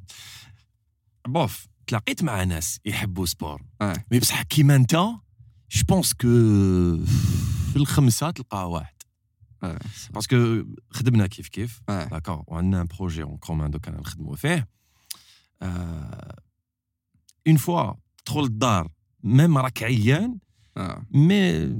بوف 1.29 1.67
تلاقيت 1.87 2.23
مع 2.23 2.45
ناس 2.45 2.81
يحبوا 2.85 3.27
سبور 3.27 3.63
وي. 3.83 3.93
مي 4.11 4.19
بصح 4.19 4.43
كيما 4.43 4.77
انت 4.77 4.93
جو 5.73 5.83
بونس 5.89 6.13
كو 6.15 6.29
في 7.73 7.77
الخمسه 7.77 8.31
تلقى 8.31 8.71
واحد 8.71 8.94
Ouais. 9.65 9.87
باسكو 10.11 10.65
خدمنا 10.91 11.27
كيف 11.27 11.49
كيف 11.49 11.79
Ouais. 11.79 11.93
داكور 12.11 12.45
وعندنا 12.47 12.81
ان 12.81 12.87
بروجي 12.87 13.23
اون 13.23 13.37
كومان 13.37 13.71
دوك 13.71 13.89
انا 13.89 14.01
نخدموا 14.01 14.37
فيه 14.37 14.69
اون 17.47 17.57
فوا 17.57 17.93
تدخل 18.25 18.45
الدار 18.45 18.91
ميم 19.23 19.59
راك 19.59 19.83
عيان 19.83 20.39
Ah. 20.79 20.99
مي 21.11 21.75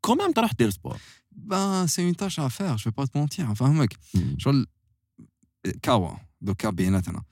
كومام 0.00 0.32
تروح 0.32 0.52
دير 0.52 0.70
سبور 0.70 0.98
Ben, 1.50 1.86
c'est 1.92 2.02
une 2.08 2.14
tâche 2.22 2.38
à 2.38 2.50
faire, 2.58 2.74
je 2.78 2.84
vais 2.88 2.92
pas 3.00 3.06
te 3.06 3.18
mentir. 3.18 3.40
نفهمك 3.50 3.96
شغل 4.38 4.66
كاوا 5.82 6.16
دوكا 6.40 6.70
بيناتنا 6.70 7.22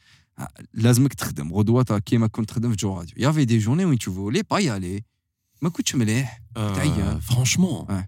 لازمك 0.74 1.14
تخدم 1.14 1.52
غدوة 1.52 1.82
كيما 2.06 2.26
كنت 2.26 2.48
تخدم 2.48 2.70
في 2.70 2.76
جو 2.76 2.98
راديو 2.98 3.14
يافي 3.16 3.44
دي 3.44 3.58
جورني 3.58 3.84
وين 3.84 3.98
تو 3.98 4.12
فولي 4.12 4.42
با 4.42 4.58
يالي 4.58 5.04
ما 5.62 5.68
كنتش 5.68 5.94
مليح 5.94 6.42
تعيان. 6.54 7.20
فرانشمون 7.20 7.86
Ouais. 7.86 8.04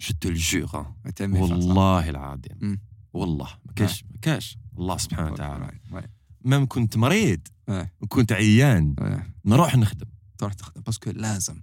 جو 0.00 0.14
te 0.14 0.28
le 0.28 0.36
jure 0.36 0.74
hein. 0.74 1.12
تمي 1.16 1.40
والله 1.40 2.10
العظيم 2.10 2.58
مم. 2.60 2.80
والله 3.12 3.58
ما 3.66 3.72
كاش 3.72 4.04
ما 4.04 4.18
كاش 4.22 4.58
الله 4.78 4.96
سبحانه 4.96 5.32
وتعالى 5.32 5.80
وي 5.92 6.02
ميم 6.44 6.66
كنت 6.66 6.96
مريض 6.96 7.40
Ouais. 7.70 7.86
وكنت 8.00 8.32
عيان 8.32 8.94
وي 9.00 9.22
نروح 9.44 9.76
نخدم 9.76 10.06
تروح 10.38 10.52
تخدم 10.52 10.80
باسكو 10.80 11.10
لازم 11.10 11.60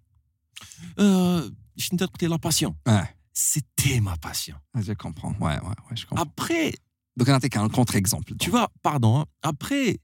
آه، 1.00 1.52
اش 1.78 1.94
انت 1.94 2.04
قلت 2.04 2.24
لي 2.24 2.30
لا 2.30 2.36
باسيون 2.36 2.76
اه 2.88 3.10
سيتي 3.34 4.00
ما 4.00 4.16
باسيون 4.24 4.60
جو 4.76 4.96
كومبرون 4.96 5.36
وي 5.42 5.54
وي 5.54 5.60
وي 5.68 5.96
جو 5.96 6.08
كومبرون 6.08 6.28
ابخي 6.40 6.72
دوك 7.18 7.30
نعطيك 7.30 7.58
ان 7.58 7.70
كونتر 7.70 7.98
اكزومبل 7.98 8.38
tu 8.44 8.48
vois 8.52 8.68
pardon 8.88 9.22
hein, 9.24 9.50
après 9.52 9.98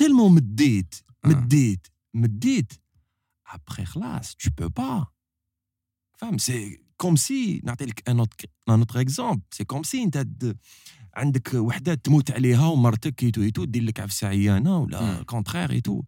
tellement 0.00 0.28
مديت 0.30 0.94
Ah. 0.94 1.28
مديت 1.28 1.86
مديت 2.14 2.72
après 3.48 3.82
خلاص 3.82 4.34
tu 4.42 4.48
peux 4.50 4.70
pas 4.80 5.04
فهم 6.18 6.38
c'est 6.38 6.78
comme 7.02 7.16
si 7.16 7.60
نعطي 7.64 7.84
لك 7.84 8.10
un 8.10 8.18
autre 8.24 8.46
un 8.70 8.80
autre 8.82 8.96
exemple 9.06 9.42
c'est 9.56 9.66
comme 9.74 9.84
si 9.84 9.94
انت 9.94 10.18
د- 10.18 10.56
عندك 11.14 11.54
وحده 11.54 11.94
تموت 11.94 12.30
عليها 12.30 12.66
ومرتك 12.66 13.22
ايتو 13.22 13.42
ايتو 13.42 13.64
دير 13.64 13.82
لك 13.82 14.00
عفسه 14.00 14.26
عيانه 14.28 14.78
ولا 14.78 15.20
Mm. 15.20 15.24
كونترير 15.24 15.70
ايتو 15.70 16.02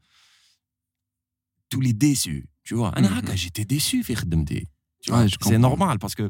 تولي 1.71 1.93
ديسو 1.93 2.31
tu 2.69 2.75
vois 2.77 2.97
انا 2.97 3.09
Mhm. 3.09 3.13
هكا 3.13 3.37
j'étais 3.37 3.65
déçu 3.75 4.03
في 4.03 4.15
خدمتي 4.15 4.67
tu 5.07 5.11
Ouais, 5.13 5.15
vois 5.15 5.27
je 5.29 5.35
c'est 5.35 5.49
comprends. 5.49 5.61
normal 5.69 5.99
parce 5.99 6.15
que 6.15 6.23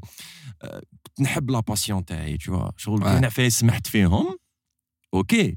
euh, 0.64 0.80
كنت 1.02 1.20
نحب 1.20 1.50
لا 1.50 1.60
باسيون 1.60 2.04
تاعي 2.04 2.38
tu 2.38 2.50
vois 2.50 2.70
شغل 2.76 3.00
Ouais. 3.00 3.04
كاين 3.04 3.24
عفايس 3.24 3.58
سمحت 3.58 3.86
فيهم 3.86 4.36
اوكي 5.14 5.56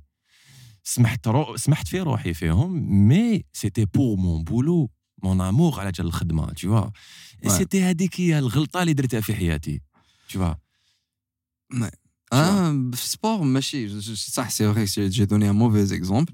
سمحت 0.84 1.28
رو... 1.28 1.55
سمحت 1.57 1.88
في 1.88 1.99
روحي 1.99 2.34
فيهم 2.34 2.72
مي 3.07 3.45
سيتي 3.53 3.86
بور 3.86 4.17
مون 4.17 4.43
بولو 4.43 4.89
مون 5.25 5.41
امور 5.41 5.81
على 5.81 5.93
جال 5.93 6.07
الخدمه 6.07 6.47
tu 6.47 6.68
vois. 6.68 6.91
سيتي 7.49 7.83
هذيك 7.83 8.20
هي 8.20 8.39
الغلطه 8.39 8.83
اللي 8.83 8.93
درتها 8.93 9.20
في 9.20 9.35
حياتي 9.35 9.81
tu 10.33 10.37
vois. 10.37 10.57
Ah, 12.35 12.72
sport, 12.95 13.43
ماشي 13.43 14.01
صح 14.14 14.49
que 14.49 15.11
j'ai 15.11 15.27
donné 15.27 15.47
un 15.47 15.53
mauvais 15.53 15.93
exemple. 15.93 16.33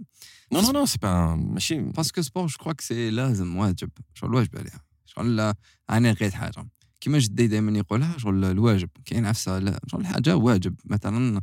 Non 0.52 0.62
non 0.62 0.72
non 0.72 0.86
c'est 0.86 1.00
pas 1.00 1.12
un... 1.12 1.36
ماشي 1.36 1.92
sport 2.22 2.48
je 2.48 2.58
crois 2.58 2.74
que 2.74 2.84
c'est 2.84 2.92
لازم 2.92 3.56
واجب 3.56 3.90
شغل 4.14 4.34
واجب 4.34 4.58
عليها 4.58 4.80
شغل 5.04 5.54
أنا 5.90 6.12
لقيت 6.12 6.34
حاجة 6.34 6.68
كيما 7.00 7.18
جدي 7.18 7.46
دائما 7.46 7.78
يقولها 7.78 8.18
شغل 8.18 8.44
الواجب 8.44 8.88
كاين 9.04 9.26
عفسه 9.26 9.58
لا 9.58 9.80
شغل 9.86 10.06
حاجة 10.06 10.36
واجب 10.36 10.74
مثلا 10.84 11.40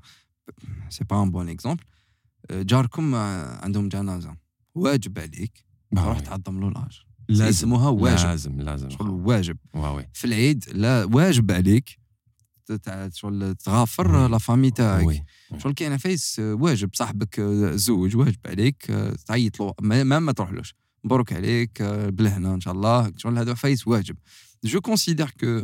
سي 0.89 1.03
با 1.03 1.23
ان 1.23 1.31
بون 1.31 1.49
اكزومبل 1.49 1.83
جاركم 2.51 3.15
عندهم 3.15 3.89
جنازه 3.89 4.35
واجب 4.75 5.19
عليك 5.19 5.65
oui. 5.95 6.21
تعظم 6.21 6.59
له 6.59 6.67
الاجر 6.67 7.06
لازم 7.28 7.44
اسمها 7.44 7.88
واجب 7.88 8.26
لازم 8.26 8.60
لازم 8.60 8.90
شغل 8.90 9.10
واجب 9.10 9.56
ouais 9.76 9.78
ouais 10.00 10.04
في 10.14 10.24
العيد 10.24 10.64
لا 10.72 11.04
واجب 11.04 11.50
عليك 11.52 11.98
تتع- 12.66 13.08
شغل 13.12 13.54
تغافر 13.54 14.14
وي. 14.16 14.28
لا 14.28 14.38
فامي 14.38 14.70
تاعك 14.70 15.08
oui 15.08 15.22
شغل 15.62 15.72
كاين 15.74 15.92
عفايس 15.92 16.38
واجب 16.38 16.90
صاحبك 16.94 17.40
زوج 17.74 18.16
واجب 18.16 18.38
عليك 18.46 18.82
تعيط 19.26 19.60
له 19.60 19.74
ما 19.82 20.02
ما, 20.04 20.18
ما 20.18 20.32
تروحلوش 20.32 20.74
مبروك 21.04 21.32
عليك 21.32 21.82
بالهنا 21.82 22.54
ان 22.54 22.60
شاء 22.60 22.74
الله 22.74 23.12
شغل 23.16 23.38
هذا 23.38 23.50
عفايس 23.50 23.86
واجب 23.88 24.16
جو 24.64 24.80
كونسيدير 24.80 25.30
كو 25.40 25.62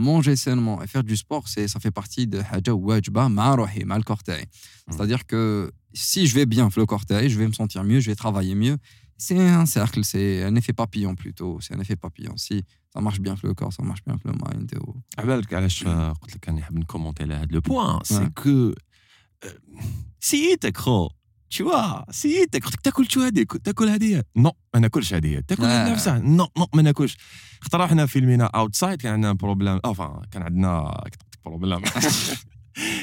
manger 0.00 0.36
sainement 0.46 0.78
et 0.82 0.86
faire 0.86 1.04
du 1.12 1.16
sport 1.24 1.44
c'est 1.52 1.68
ça 1.68 1.78
fait 1.80 1.94
partie 2.00 2.26
de 2.26 2.40
حاجه 2.42 2.72
واجبه 2.72 3.28
مع 3.28 3.54
روحي 3.54 3.84
مع 3.84 3.96
الكور 3.96 4.16
تاعي 4.16 4.46
c'est-à-dire 4.90 5.22
que 5.32 5.70
si 5.94 6.26
je 6.26 6.34
vais 6.34 6.46
bien 6.56 6.68
في 6.68 6.80
le 6.80 6.86
corps 6.86 7.04
تاعي 7.04 7.28
je 7.30 7.34
vais 7.38 7.48
me 7.48 7.52
sentir 7.52 7.84
mieux 7.84 8.00
je 8.00 8.10
vais 8.10 8.14
travailler 8.24 8.54
mieux 8.54 8.78
c'est 9.26 9.40
un 9.62 9.66
cercle 9.76 10.02
c'est 10.12 10.30
un 10.50 10.54
effet 10.60 10.74
papillon 10.82 11.14
plutôt 11.22 11.52
c'est 11.64 11.74
un 11.76 11.80
effet 11.84 11.96
papillon 12.06 12.34
si 12.46 12.56
ça 12.94 13.00
marche 13.06 13.20
bien 13.20 13.34
في 13.36 13.46
le 13.48 13.54
corps 13.54 13.72
ça 13.72 13.82
marche 13.90 14.02
bien 14.06 14.16
في 14.16 14.28
le 14.28 14.32
mind 14.32 14.74
et- 14.74 15.18
على 15.18 15.26
بالك 15.26 15.54
علاش 15.54 15.86
آه، 15.86 16.12
قلت 16.12 16.36
لك 16.36 16.48
راني 16.48 16.60
نحب 16.60 16.76
نكومونتي 16.78 17.22
على 17.22 17.34
هذا 17.34 17.46
لو 17.50 17.60
بوان 17.60 17.98
سي 18.04 18.24
Ouais. 18.24 18.28
كو 18.42 18.74
آه، 19.44 19.54
سيتك 20.20 20.76
خو 20.76 21.08
tu 21.54 21.62
vois 21.64 22.10
سيتك 22.10 22.64
قلت 22.64 22.74
لك 22.74 22.80
تاكل 22.80 23.10
شو 23.10 23.20
هذيك 23.20 23.52
تاكل 23.56 23.88
هديه 23.88 24.24
نو 24.36 24.52
ما 24.74 24.80
ناكلش 24.80 25.14
هديه 25.14 25.40
تاكل 25.40 25.64
آه. 25.64 25.92
نفسها 25.92 26.18
نو 26.18 26.48
نو 26.58 26.66
ما 26.74 26.82
ناكلش 26.82 27.16
خطر 27.60 27.84
احنا 27.84 28.06
فيلمينا 28.06 28.44
اوتسايد 28.44 29.02
كان 29.02 29.12
عندنا 29.12 29.32
بروبليم 29.32 29.80
افا 29.84 30.22
كان 30.30 30.42
عندنا 30.42 31.00
كنت 31.04 31.22
قلت 31.22 31.34
لك 31.34 31.40
بروبليم 31.44 31.80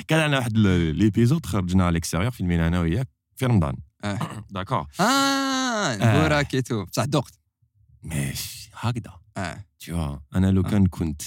كان 0.08 0.20
عندنا 0.20 0.38
واحد 0.38 0.58
ال- 0.58 0.96
ليبيزود 0.96 1.46
خرجنا 1.46 1.84
على 1.84 1.92
الاكستيريور 1.92 2.32
فيلمينا 2.32 2.68
انا 2.68 2.80
وياك 2.80 3.08
في 3.36 3.46
رمضان 3.46 3.76
آه. 4.04 4.46
داكور 4.50 4.88
اه 5.00 5.96
نقولك 5.98 6.68
تو 6.68 6.86
بصح 6.86 7.06
دقت 7.06 7.40
ماشي 8.04 8.70
هكذا 8.74 9.14
اه 9.38 9.66
tu 9.84 9.88
vois 9.90 10.20
انا 10.36 10.52
لو 10.52 10.62
آه. 10.62 10.70
كان 10.70 10.88
كنت 10.88 11.22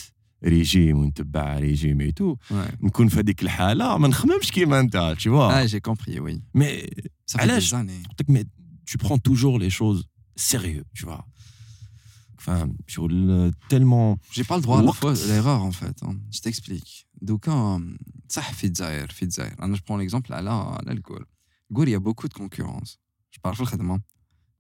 ريجيم 0.44 0.98
ونتبع 0.98 1.58
ريجيم 1.58 2.00
اي 2.00 2.12
تو 2.12 2.36
ouais. 2.36 2.54
نكون 2.80 3.08
في 3.08 3.18
هذيك 3.20 3.42
الحاله 3.42 3.98
ما 3.98 4.08
نخممش 4.08 4.50
كيما 4.52 4.80
انت 4.80 5.16
tu 5.18 5.28
vois 5.30 5.52
ah 5.54 5.66
j'ai 5.72 5.80
compris 5.90 6.18
oui 6.20 6.40
mais 6.58 6.86
ça 7.26 7.38
fait 7.38 7.40
علاش؟ 7.42 7.70
des 7.70 7.76
années 7.76 8.08
قلت 8.08 8.20
لك 8.20 8.30
mais 8.30 8.44
tu 8.90 8.96
prends 8.98 9.18
toujours 9.18 9.58
les 9.58 9.70
choses 9.70 10.04
sérieux 10.36 10.84
tu 10.94 11.04
vois 11.06 11.24
enfin 12.38 12.68
شغل 12.86 13.52
tellement 13.68 14.18
j'ai 14.32 14.44
pas 14.44 14.56
le 14.56 14.62
droit 14.62 14.78
à 14.78 14.82
la 14.82 14.88
وقت. 14.88 14.96
fois 14.98 15.12
l'erreur 15.28 15.62
en 15.62 15.72
fait 15.72 15.96
hein. 16.02 16.16
je 16.30 16.40
t'explique 16.40 17.06
دوكا 17.22 17.82
صح 18.28 18.52
في 18.52 18.64
الجزائر 18.64 19.08
في 19.08 19.22
الجزائر 19.22 19.62
انا 19.62 19.76
je 19.76 19.80
prends 19.80 19.98
l'exemple 20.10 20.30
على 20.30 20.50
على 20.50 20.92
Gour, 21.71 21.85
il 21.85 21.91
y 21.91 21.95
a 21.95 21.99
beaucoup 21.99 22.27
de 22.27 22.33
concurrence. 22.33 22.99
Je 23.31 23.39
parle 23.39 23.55
le 23.59 23.65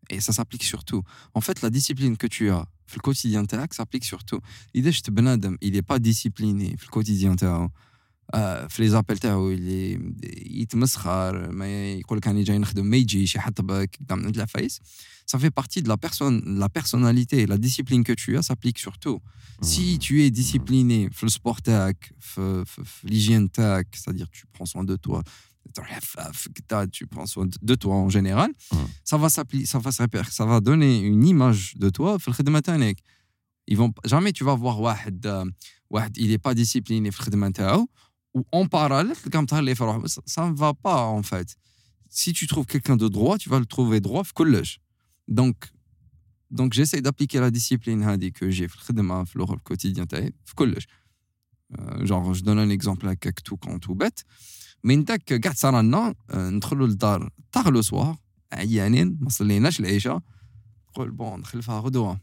Et 0.09 0.19
ça 0.19 0.33
s'applique 0.33 0.63
surtout. 0.63 1.01
En 1.33 1.41
fait, 1.41 1.61
la 1.61 1.69
discipline 1.69 2.17
que 2.17 2.27
tu 2.27 2.49
as 2.49 2.65
le 2.97 3.01
quotidien 3.01 3.43
s'applique 3.71 4.05
surtout. 4.05 4.39
L'idée 4.73 4.91
que 4.91 4.95
il 5.61 5.73
n'est 5.73 5.81
pas 5.81 5.99
discipliné 5.99 6.75
le 6.79 6.91
quotidien 6.91 7.35
euh, 8.33 8.67
les 8.79 8.95
appels 8.95 9.19
il 9.51 9.69
est 9.69 9.99
il 10.45 10.67
mais 11.53 11.99
il 11.99 12.03
de 14.31 14.37
la 14.37 14.47
face. 14.47 14.79
Ça 15.25 15.39
fait 15.39 15.51
partie 15.51 15.81
de 15.81 15.87
la 15.87 15.97
personne, 15.97 16.41
la 16.59 16.69
personnalité, 16.69 17.45
la 17.45 17.57
discipline 17.57 18.03
que 18.03 18.13
tu 18.13 18.37
as 18.37 18.43
s'applique 18.43 18.79
surtout. 18.79 19.21
Mmh. 19.61 19.63
Si 19.63 19.99
tu 19.99 20.23
es 20.23 20.31
discipliné, 20.31 21.09
le 21.21 21.29
sport, 21.29 21.59
l'hygiène, 23.03 23.47
c'est-à-dire 23.55 24.29
tu 24.31 24.45
prends 24.53 24.65
soin 24.65 24.83
de 24.83 24.95
toi, 24.95 25.23
tu 26.92 27.06
prends 27.06 27.26
soin 27.26 27.46
de- 27.46 27.58
de 27.70 27.74
toi 27.82 27.94
en 27.94 28.08
général 28.16 28.50
Mhm. 28.72 28.86
ça 29.10 29.16
va 29.22 29.28
s'appliquer 29.36 29.66
ça 29.72 29.78
va 29.84 29.90
se 29.96 30.00
répéter 30.02 30.30
ça 30.38 30.44
va 30.50 30.60
donner 30.60 30.92
une 31.12 31.24
image 31.34 31.74
de 31.76 31.88
toi 31.90 32.18
في 32.18 32.28
الخدمة 32.28 32.60
تاعك 32.60 32.96
ils 33.70 33.76
vont 33.78 33.92
jamais 34.06 34.32
tu 34.32 34.44
vas 34.44 34.54
voir 34.56 34.78
واحد 34.80 35.26
آه، 35.26 35.46
واحد 35.90 36.18
il 36.18 36.30
est 36.32 36.42
pas 36.50 36.54
discipliné 36.54 37.10
في 37.10 37.20
الخدمة 37.20 37.50
تاعو 37.50 37.88
ou 38.38 38.40
en 38.56 38.64
parallèle 38.66 39.22
تلقاه 39.24 39.40
متهلي 39.40 39.74
في 39.74 39.84
روحه 39.84 40.06
ça 40.06 40.20
ça 40.26 40.50
ne 40.50 40.54
va 40.56 40.72
pas 40.72 41.04
en 41.04 41.22
fait 41.22 41.56
si 42.10 42.32
tu 42.32 42.46
trouves 42.46 42.66
quelqu'un 42.66 42.96
de 42.96 43.08
droit 43.08 43.38
tu 43.38 43.48
vas 43.48 43.58
le 43.60 43.66
trouver 43.66 44.00
droit 44.00 44.22
في 44.22 44.32
كلش 44.34 44.80
donc 45.30 45.54
donc 46.52 46.72
j'essaie 46.72 47.00
d'appliquer 47.02 47.38
la 47.40 47.50
discipline 47.50 48.02
هذه 48.02 48.28
que 48.30 48.50
j'ai 48.50 48.66
في 48.68 48.74
الخدمة 48.74 49.24
في 49.24 49.36
الوغ 49.36 49.52
الكوتيديان 49.54 50.08
تاعي 50.08 50.32
في 50.44 50.54
كلش 50.54 50.86
Euh, 51.78 52.04
genre 52.10 52.34
je 52.34 52.42
donne 52.42 52.58
un 52.58 52.70
exemple 52.78 53.06
هكاك 53.06 53.40
tout 53.40 53.56
con 53.66 53.78
tout 53.78 53.94
bête 53.94 54.24
من 54.84 55.04
داك 55.04 55.24
كاع 55.24 55.52
صار 55.52 55.80
لنا 55.80 56.14
آه، 56.30 56.50
ندخلوا 56.50 56.86
للدار 56.86 57.30
طاغ 57.52 57.68
لو 57.68 57.82
سوار 57.82 58.16
عيانين 58.52 59.18
ما 59.20 59.28
صليناش 59.30 59.80
العشاء 59.80 60.20
نقول 60.90 61.10
بون 61.10 61.40
نخلفها 61.40 61.80
غدوه 61.80 62.20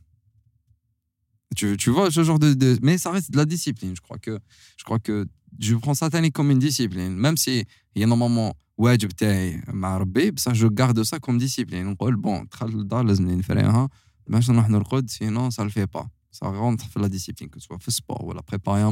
tu, 1.55 1.75
tu 1.77 1.89
vois 1.89 2.11
ce 2.11 2.21
genre 2.23 2.39
de, 2.39 2.53
de- 2.53 2.79
mais 2.83 2.97
ça 2.97 3.09
reste 3.11 3.31
de 3.31 3.37
la 3.37 3.45
discipline 3.45 3.93
je 3.95 4.01
crois 4.01 4.19
que 4.25 4.33
je 4.79 4.83
crois 4.83 4.99
que 4.99 5.25
je 5.59 5.75
prends 5.75 5.93
ça 5.95 6.09
تاني 6.09 6.31
comme 6.31 6.51
une 6.51 6.59
discipline 6.59 7.15
même 7.15 7.37
si 7.37 7.65
هي 7.95 8.05
normalement 8.05 8.53
واجب 8.77 9.07
تاعي 9.09 9.63
مع 9.67 9.97
ربي 9.97 10.31
بصح 10.31 10.51
جو 10.51 10.69
garde 10.69 11.03
ça 11.03 11.17
comme 11.19 11.39
discipline 11.39 11.73
نقول 11.73 12.15
بون 12.15 12.47
دخل 12.51 12.67
للدار 12.67 13.03
لازمني 13.05 13.35
نفريها 13.35 13.89
باش 14.27 14.49
نروح 14.49 14.69
نرقد 14.69 15.09
sinon 15.09 15.49
ça 15.51 15.63
le 15.63 15.69
fait 15.69 15.87
pas 15.97 16.05
ça 16.39 16.47
rentre 16.47 16.85
في 16.89 16.99
la 16.99 17.09
discipline 17.09 17.49
que 17.49 17.59
ce 17.59 17.65
soit 17.67 17.77
في 17.79 17.91
sport 17.91 18.23
ou 18.27 18.33
la 18.33 18.41
préparer 18.43 18.81
à 18.81 18.91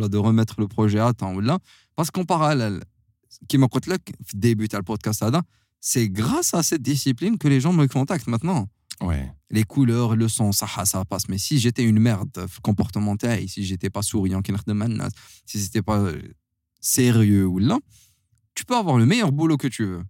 de 0.00 0.18
remettre 0.18 0.60
le 0.60 0.68
projet 0.68 1.00
à 1.00 1.12
temps 1.12 1.34
ou 1.34 1.40
là. 1.40 1.58
Parce 1.96 2.10
qu'en 2.10 2.24
parallèle, 2.24 2.82
qui 3.48 3.58
m'a 3.58 3.66
dit 3.66 3.90
au 3.90 3.96
début 4.34 4.68
le 4.72 4.82
podcast, 4.82 5.24
c'est 5.80 6.08
grâce 6.08 6.54
à 6.54 6.62
cette 6.62 6.82
discipline 6.82 7.38
que 7.38 7.48
les 7.48 7.60
gens 7.60 7.72
me 7.72 7.86
contactent 7.86 8.28
maintenant. 8.28 8.68
Les 9.50 9.64
couleurs, 9.64 10.16
le 10.16 10.28
son, 10.28 10.52
ça, 10.52 10.66
ça 10.84 11.04
passe. 11.04 11.28
Mais 11.28 11.38
si 11.38 11.58
j'étais 11.58 11.84
une 11.84 12.00
merde 12.00 12.46
comportementale, 12.62 13.48
si 13.48 13.64
j'étais 13.64 13.90
pas 13.90 14.02
souriant, 14.02 14.42
si 15.46 15.60
j'étais 15.60 15.82
pas 15.82 15.98
euh, 15.98 16.20
sérieux 16.80 17.46
ou 17.46 17.58
là, 17.58 17.78
tu 18.54 18.64
peux 18.64 18.76
avoir 18.76 18.98
le 18.98 19.06
meilleur 19.06 19.32
boulot 19.32 19.56
que 19.56 19.68
tu 19.68 19.84
veux. 19.84 20.02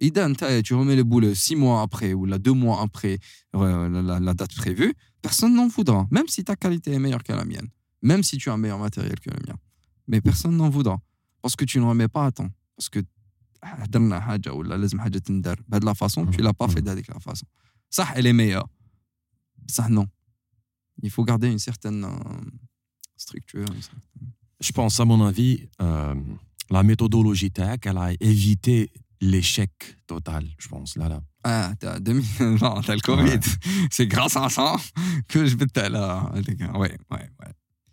Idan, 0.00 0.32
tu 0.62 0.74
remets 0.74 0.94
le 0.94 1.04
boulot 1.04 1.34
six 1.34 1.56
mois 1.56 1.82
après 1.82 2.12
ou 2.12 2.24
là, 2.26 2.38
deux 2.38 2.52
mois 2.52 2.82
après 2.82 3.18
euh, 3.56 4.20
la 4.20 4.34
date 4.34 4.54
prévue, 4.54 4.94
personne 5.22 5.54
n'en 5.54 5.66
voudra, 5.66 6.06
même 6.10 6.28
si 6.28 6.44
ta 6.44 6.54
qualité 6.54 6.92
est 6.92 6.98
meilleure 6.98 7.24
que 7.24 7.32
la 7.32 7.44
mienne 7.44 7.68
même 8.02 8.22
si 8.22 8.36
tu 8.38 8.50
as 8.50 8.52
un 8.52 8.56
meilleur 8.56 8.78
matériel 8.78 9.18
que 9.20 9.30
le 9.30 9.38
mien. 9.46 9.56
Mais 10.06 10.20
personne 10.20 10.56
n'en 10.56 10.70
voudra. 10.70 11.00
Parce 11.42 11.56
que 11.56 11.64
tu 11.64 11.78
ne 11.78 11.84
remets 11.84 12.08
pas 12.08 12.26
à 12.26 12.32
temps. 12.32 12.50
Parce 12.76 12.88
que 12.88 13.00
ah, 13.62 13.76
bah, 13.76 13.86
de 15.80 15.84
la 15.84 15.94
façon, 15.94 16.26
tu 16.26 16.38
ne 16.38 16.44
l'as 16.44 16.54
pas 16.54 16.66
mm. 16.66 16.70
fait 16.70 16.82
d'avec 16.82 17.08
la 17.08 17.18
façon. 17.20 17.46
Ça, 17.90 18.06
elle 18.14 18.26
est 18.26 18.32
meilleure. 18.32 18.68
Ça, 19.68 19.88
non. 19.88 20.06
Il 21.02 21.10
faut 21.10 21.24
garder 21.24 21.48
une 21.48 21.58
certaine 21.58 22.04
euh, 22.04 22.10
structure. 23.16 23.66
Je 24.60 24.72
pense, 24.72 24.98
à 25.00 25.04
mon 25.04 25.24
avis, 25.24 25.68
euh, 25.80 26.14
la 26.70 26.82
méthodologie 26.82 27.50
TAC, 27.50 27.86
elle 27.86 27.98
a 27.98 28.12
évité 28.20 28.90
l'échec 29.20 29.70
total, 30.06 30.46
je 30.58 30.68
pense, 30.68 30.96
là, 30.96 31.08
là. 31.08 31.20
Ah, 31.44 31.72
t'as 31.78 32.00
2000 32.00 32.58
t'as 32.58 32.94
le 32.94 33.00
Covid. 33.00 33.40
C'est 33.90 34.06
grâce 34.06 34.36
à 34.36 34.48
ça 34.48 34.76
que 35.28 35.46
je 35.46 35.56
vais 35.56 35.66
te 35.66 35.80
là. 35.80 36.30
Euh, 36.34 36.78
ouais, 36.78 36.96
ouais, 37.10 37.30
ouais. 37.40 37.52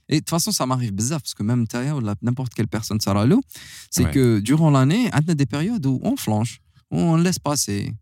Et 0.09 0.15
de 0.15 0.19
toute 0.19 0.29
façon, 0.29 0.51
ça 0.51 0.65
m'arrive 0.65 0.91
bizarre 0.91 1.21
parce 1.21 1.33
que 1.33 1.43
même 1.43 1.67
Taya 1.67 1.95
n'importe 2.21 2.53
quelle 2.53 2.67
personne, 2.67 2.99
ça 2.99 3.13
c'est 3.89 4.11
que 4.11 4.39
durant 4.39 4.69
l'année, 4.69 5.09
on 5.13 5.31
a 5.31 5.35
des 5.35 5.45
périodes 5.45 5.85
où 5.85 5.99
on 6.03 6.15
flanche, 6.15 6.59
où 6.91 6.97
on 6.97 7.15
laisse 7.15 7.39
passer, 7.39 7.93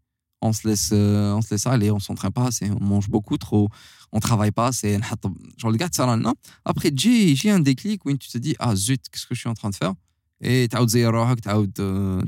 on 0.42 0.52
se 0.52 0.68
laisse, 0.68 0.90
euh, 0.92 1.34
on 1.34 1.42
se 1.42 1.54
laisse 1.54 1.66
aller, 1.66 1.90
on 1.92 2.00
s'entraîne 2.00 2.32
pas 2.32 2.50
on 2.62 2.84
mange 2.84 3.10
beaucoup 3.10 3.38
trop, 3.38 3.70
on 4.12 4.20
travaille 4.20 4.52
pas 4.52 4.68
assez. 4.68 5.00
Genre, 5.58 5.72
le 5.72 5.78
gars, 5.78 5.88
ça 5.92 6.18
non. 6.18 6.34
Après, 6.66 6.92
j'ai 6.94 7.50
un 7.50 7.60
déclic 7.60 8.06
où 8.06 8.12
tu 8.18 8.30
te 8.30 8.38
dis, 8.38 8.56
ah 8.60 8.76
zut, 8.76 9.02
qu'est-ce 9.10 9.26
que 9.26 9.36
je 9.36 9.40
suis 9.40 9.50
en 9.50 9.54
train 9.54 9.70
de 9.70 9.76
faire? 9.76 9.94
Et 10.42 10.68
tu 10.70 10.76
as 10.76 10.82
euh, 11.80 12.22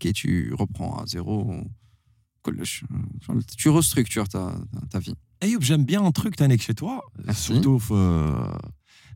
et 0.00 0.12
tu 0.12 0.54
reprends 0.54 0.96
à 0.96 1.06
zéro. 1.06 1.54
Tu 3.56 3.68
restructures 3.68 4.28
ta, 4.28 4.54
ta 4.90 4.98
vie. 4.98 5.14
Ayoub, 5.40 5.60
j'aime 5.60 5.84
bien 5.84 6.02
un 6.02 6.12
truc, 6.12 6.36
Tanek, 6.36 6.62
chez 6.62 6.74
toi, 6.74 7.02
surtout 7.34 7.82
euh, 7.90 8.48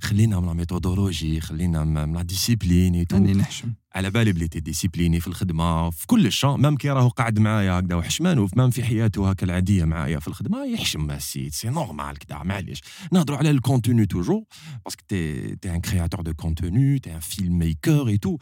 خلينا 0.02 0.40
من 0.40 0.46
لا 0.46 0.52
ميثودولوجي 0.52 1.40
خلينا 1.40 1.84
من 1.84 2.12
لا 2.12 2.22
ديسيبلين 2.22 3.04
راني 3.12 3.32
نحشم. 3.32 3.72
على 3.94 4.10
بالي 4.10 4.32
بلي 4.32 4.48
تي 4.48 4.60
ديسيبليني 4.60 5.20
في 5.20 5.26
الخدمة 5.26 5.90
في 5.90 6.06
كل 6.06 6.26
الشيء 6.26 6.56
مام 6.56 6.76
كي 6.76 6.90
راهو 6.90 7.08
قاعد 7.08 7.38
معايا 7.38 7.72
هكذا 7.78 7.94
وحشمان 7.94 8.38
وف- 8.38 8.56
مام 8.56 8.70
في 8.70 8.82
حياته 8.82 9.30
هكا 9.30 9.46
العادية 9.46 9.84
معايا 9.84 10.18
في 10.18 10.28
الخدمة 10.28 10.64
يحشم 10.64 11.00
مع 11.06 11.16
السيد 11.16 11.52
سي 11.54 11.68
نورمال 11.68 12.18
كدا 12.18 12.42
معليش. 12.42 12.80
نهضروا 13.12 13.38
على 13.38 13.50
الكونتوني 13.50 14.06
توجور 14.06 14.44
باسكو 14.84 15.02
تي 15.08 15.56
تي 15.56 15.70
ان 15.74 15.80
كرياتور 15.80 16.20
دو 16.22 16.34
كونتوني 16.34 16.98
تي 16.98 17.14
ان 17.14 17.20
فيلم 17.20 17.58
ميكر 17.58 18.08
اي 18.08 18.18
تو 18.18 18.36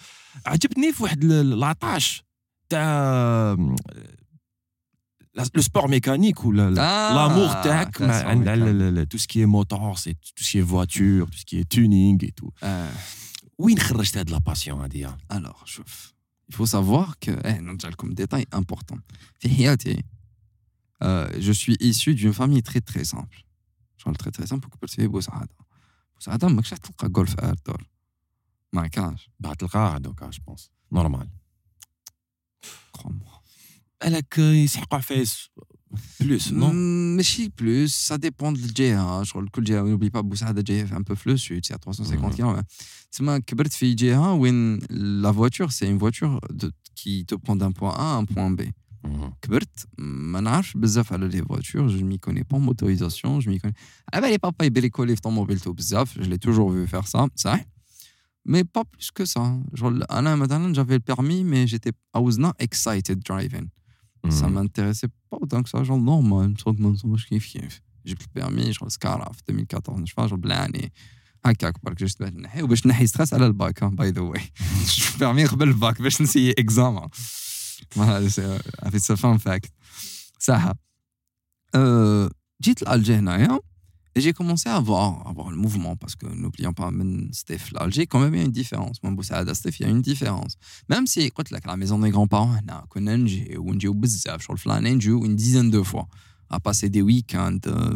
عجبتني 0.47 0.93
في 0.93 1.03
واحد 1.03 1.25
ال- 1.25 1.65
لاطاش 5.36 5.50
تاع 5.50 5.56
لو 5.56 5.62
سبور 5.62 5.88
ميكانيك 5.88 6.46
ولا 6.46 6.76
Ah, 6.76 7.16
لامور 7.16 7.64
تاعك 7.64 7.98
تاع 7.98 8.08
مع 8.08 8.22
sport 8.22 8.26
عند 8.26 8.46
mécanique. 8.46 9.08
تو 9.10 9.18
سكي 9.18 9.46
موتور 9.46 9.96
سي 9.96 10.14
تو 10.14 10.44
سكي 10.44 10.66
فواتور 10.66 11.28
تو 11.28 11.38
سكي 11.38 11.64
تونينغ 11.64 12.20
اي 12.24 12.32
تو 12.32 12.50
آه. 12.64 12.92
وين 13.58 13.80
خرجت 13.80 14.18
هاد 14.18 14.30
لا 14.30 14.38
باسيون 14.38 14.82
هادي 14.82 15.08
Alors, 15.34 15.66
شوف 15.66 16.14
il 16.52 16.56
faut 16.56 16.66
savoir 16.66 17.16
que 17.26 17.32
eh, 17.32 17.48
نرجع 17.48 17.90
لكم 17.90 18.16
détail 18.16 18.44
important 18.56 18.98
في 19.40 19.50
حياتي 19.50 20.04
euh, 21.04 21.40
je 21.40 21.52
suis 21.52 21.76
issu 21.80 22.16
d'une 22.16 22.34
famille 22.34 22.62
très 22.62 22.82
très 22.92 23.04
simple 23.06 23.38
genre 23.98 24.14
très 24.24 24.32
très 24.32 24.48
simple 24.48 24.68
كبرت 24.70 24.90
في 24.90 25.08
بوسعادة 25.08 25.56
بوسعادة 26.16 26.48
ماكش 26.48 26.74
راح 26.74 26.78
تلقى 26.80 27.10
جولف 27.10 27.40
ار 27.40 27.56
دور 27.68 27.90
ما 28.74 28.88
كانش 28.88 29.30
بعد 29.40 29.56
تلقاها 29.56 29.98
دوكا 29.98 30.30
جو 30.30 30.44
بونس 30.48 30.72
نورمال 30.92 31.30
crois-moi 32.98 33.42
بالك 34.04 34.38
يسحقوا 34.38 34.98
عفايس 34.98 35.50
بلوس 36.22 36.52
نو 36.54 36.70
Mm, 36.72 36.74
ماشي 37.18 37.52
بلوس 37.60 38.14
ça 38.14 38.18
dépend 38.18 38.52
de 38.52 38.64
الجهة 38.64 39.24
شغل 39.24 39.48
كل 39.48 39.64
جهة 39.64 39.84
n'oublie 39.98 40.10
pas 40.12 40.20
بوسعادة 40.20 40.62
جاية 40.62 40.84
في 40.84 40.96
un 40.96 41.04
peu 41.12 41.14
في 41.16 41.30
لو 41.30 41.38
سود 41.38 41.66
c'est 41.66 41.74
à 41.76 41.78
350 41.78 42.32
Mhm. 42.34 42.38
km 42.38 42.64
تسمى 43.12 43.42
كبرت 43.42 43.74
في 43.74 43.94
جهة 43.94 44.34
وين 44.34 44.80
la 45.24 45.32
voiture 45.32 45.72
c'est 45.72 45.88
une 45.88 45.98
voiture 45.98 46.40
de, 46.54 46.72
qui 46.96 47.26
te 47.26 47.36
prend 47.36 47.56
d'un 47.56 47.72
point 47.72 47.94
A 47.94 48.16
à 48.16 48.22
un 48.22 48.26
point 48.26 48.52
B 48.52 48.72
كبرت 49.42 49.86
ما 49.98 50.40
نعرفش 50.40 50.78
بزاف 50.78 51.14
على 51.14 51.28
لي 51.28 51.42
فواتور 51.46 51.88
جو 51.88 52.06
مي 52.06 52.18
كوني 52.18 52.44
با 52.44 52.58
موتوريزاسيون 52.58 53.40
جو 53.40 53.52
مي 53.52 53.60
كوني 53.60 53.74
على 54.14 54.22
بالي 54.22 54.38
بابا 54.38 54.66
يبريكولي 54.66 55.16
في 55.16 55.22
طوموبيلتو 55.22 55.74
بزاف 55.74 56.20
جو 56.20 56.30
لي 56.30 56.38
توجور 56.38 56.74
فيو 56.74 56.88
فير 56.88 57.02
سا 57.02 57.30
صح 57.36 57.66
مي 58.46 58.64
با 58.64 58.82
بلوس 58.94 59.10
كو 59.10 59.26
سا 59.26 59.64
شغل 59.76 60.04
انا 60.04 60.36
مثلا 60.36 60.74
جافي 60.74 60.94
البيرمي 60.94 61.44
مي 61.44 61.66
جيتي 61.66 61.92
I 62.18 62.20
was 62.20 62.36
not 62.38 62.66
excited 62.66 63.18
driving 63.32 63.66
Mmh. 64.25 64.31
Ça 64.31 64.47
ne 64.47 64.53
m'intéressait 64.53 65.09
pas 65.31 65.39
autant 65.41 65.63
que 65.63 65.69
ça. 65.69 65.83
Genre, 65.85 65.99
non, 65.99 66.23
moi, 66.23 66.45
il 66.45 66.51
me 66.51 66.57
sens 66.57 67.03
que 67.03 67.17
je 67.17 67.27
kiffe, 67.27 67.49
kiffe. 67.53 67.83
J'ai 68.05 68.15
le 68.15 68.27
permis, 68.33 68.73
je 68.73 68.79
pense, 68.79 68.97
car 68.97 69.21
en 69.21 69.33
2014, 69.49 70.03
je 70.05 70.15
pense, 70.15 70.29
genre, 70.31 70.39
l'année. 70.43 70.91
هكاك 71.47 71.85
برك 71.85 71.97
جست 71.97 72.23
باش 72.23 72.33
نحي 72.33 72.63
وباش 72.63 72.87
نحي 72.87 73.07
ستريس 73.07 73.35
على 73.35 73.47
الباك 73.47 73.85
باي 73.85 74.11
ذا 74.11 74.21
واي 74.21 74.41
بيرمي 75.19 75.45
قبل 75.45 75.69
الباك 75.69 76.03
باش 76.03 76.23
نسيي 76.23 76.55
اكزاما 76.59 77.09
هذا 77.97 78.29
سا 78.99 79.15
فان 79.15 79.39
فاكت 79.39 79.73
صح 80.39 80.73
جيت 82.63 82.83
لالجي 82.83 83.15
هنايا 83.15 83.61
Et 84.17 84.21
j'ai 84.23 84.33
commencé 84.33 84.71
à 84.71 84.81
voir, 84.81 85.29
à 85.29 85.33
voir 85.35 85.51
le 85.51 85.59
mouvement, 85.59 85.95
parce 85.95 86.17
que 86.17 86.27
n'oublions 86.27 86.73
pas, 86.73 86.91
même 86.91 87.29
Steph, 87.33 87.71
l'Algérie, 87.73 88.09
quand 88.09 88.19
même, 88.19 88.35
il 88.35 88.39
y 88.39 88.41
a 88.41 88.47
une 88.47 88.51
différence. 88.51 89.03
Même 89.03 89.15
Boussada, 89.15 89.55
Steph, 89.55 89.79
il 89.79 89.83
y 89.83 89.85
a 89.85 89.91
une 89.91 90.01
différence. 90.01 90.55
Même 90.89 91.07
si, 91.07 91.21
écoute, 91.21 91.51
la 91.51 91.77
maison 91.77 91.99
des 91.99 92.09
grands-parents, 92.09 92.57
on 92.95 93.07
a 93.07 93.15
une 93.15 93.27
dizaine 95.37 95.71
de 95.71 95.83
fois 95.83 96.09
à 96.49 96.61
passer 96.61 96.89
des 96.89 97.03
week-ends, 97.03 97.59
euh, 97.67 97.95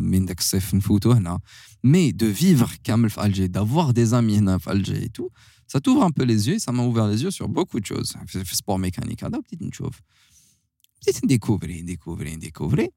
mais 1.82 2.12
de 2.12 2.26
vivre 2.26 2.70
comme 2.84 3.08
Alger, 3.16 3.48
d'avoir 3.48 3.94
des 3.94 4.12
amis 4.12 4.40
en 4.40 4.58
Alger 4.66 5.04
et 5.04 5.08
tout, 5.08 5.30
ça 5.66 5.80
t'ouvre 5.80 6.02
un 6.02 6.10
peu 6.10 6.24
les 6.24 6.48
yeux, 6.48 6.56
et 6.56 6.58
ça 6.58 6.70
m'a 6.70 6.82
ouvert 6.82 7.06
les 7.06 7.22
yeux 7.22 7.30
sur 7.30 7.48
beaucoup 7.48 7.80
de 7.80 7.86
choses. 7.86 8.12
Sport 8.52 8.78
mécanique, 8.78 9.22
là, 9.22 9.30
petite 9.30 9.72
chose. 9.72 9.94
Petite 11.02 11.26
découvrir, 11.26 11.82
découvrir, 11.82 12.36
découvrir. 12.36 12.88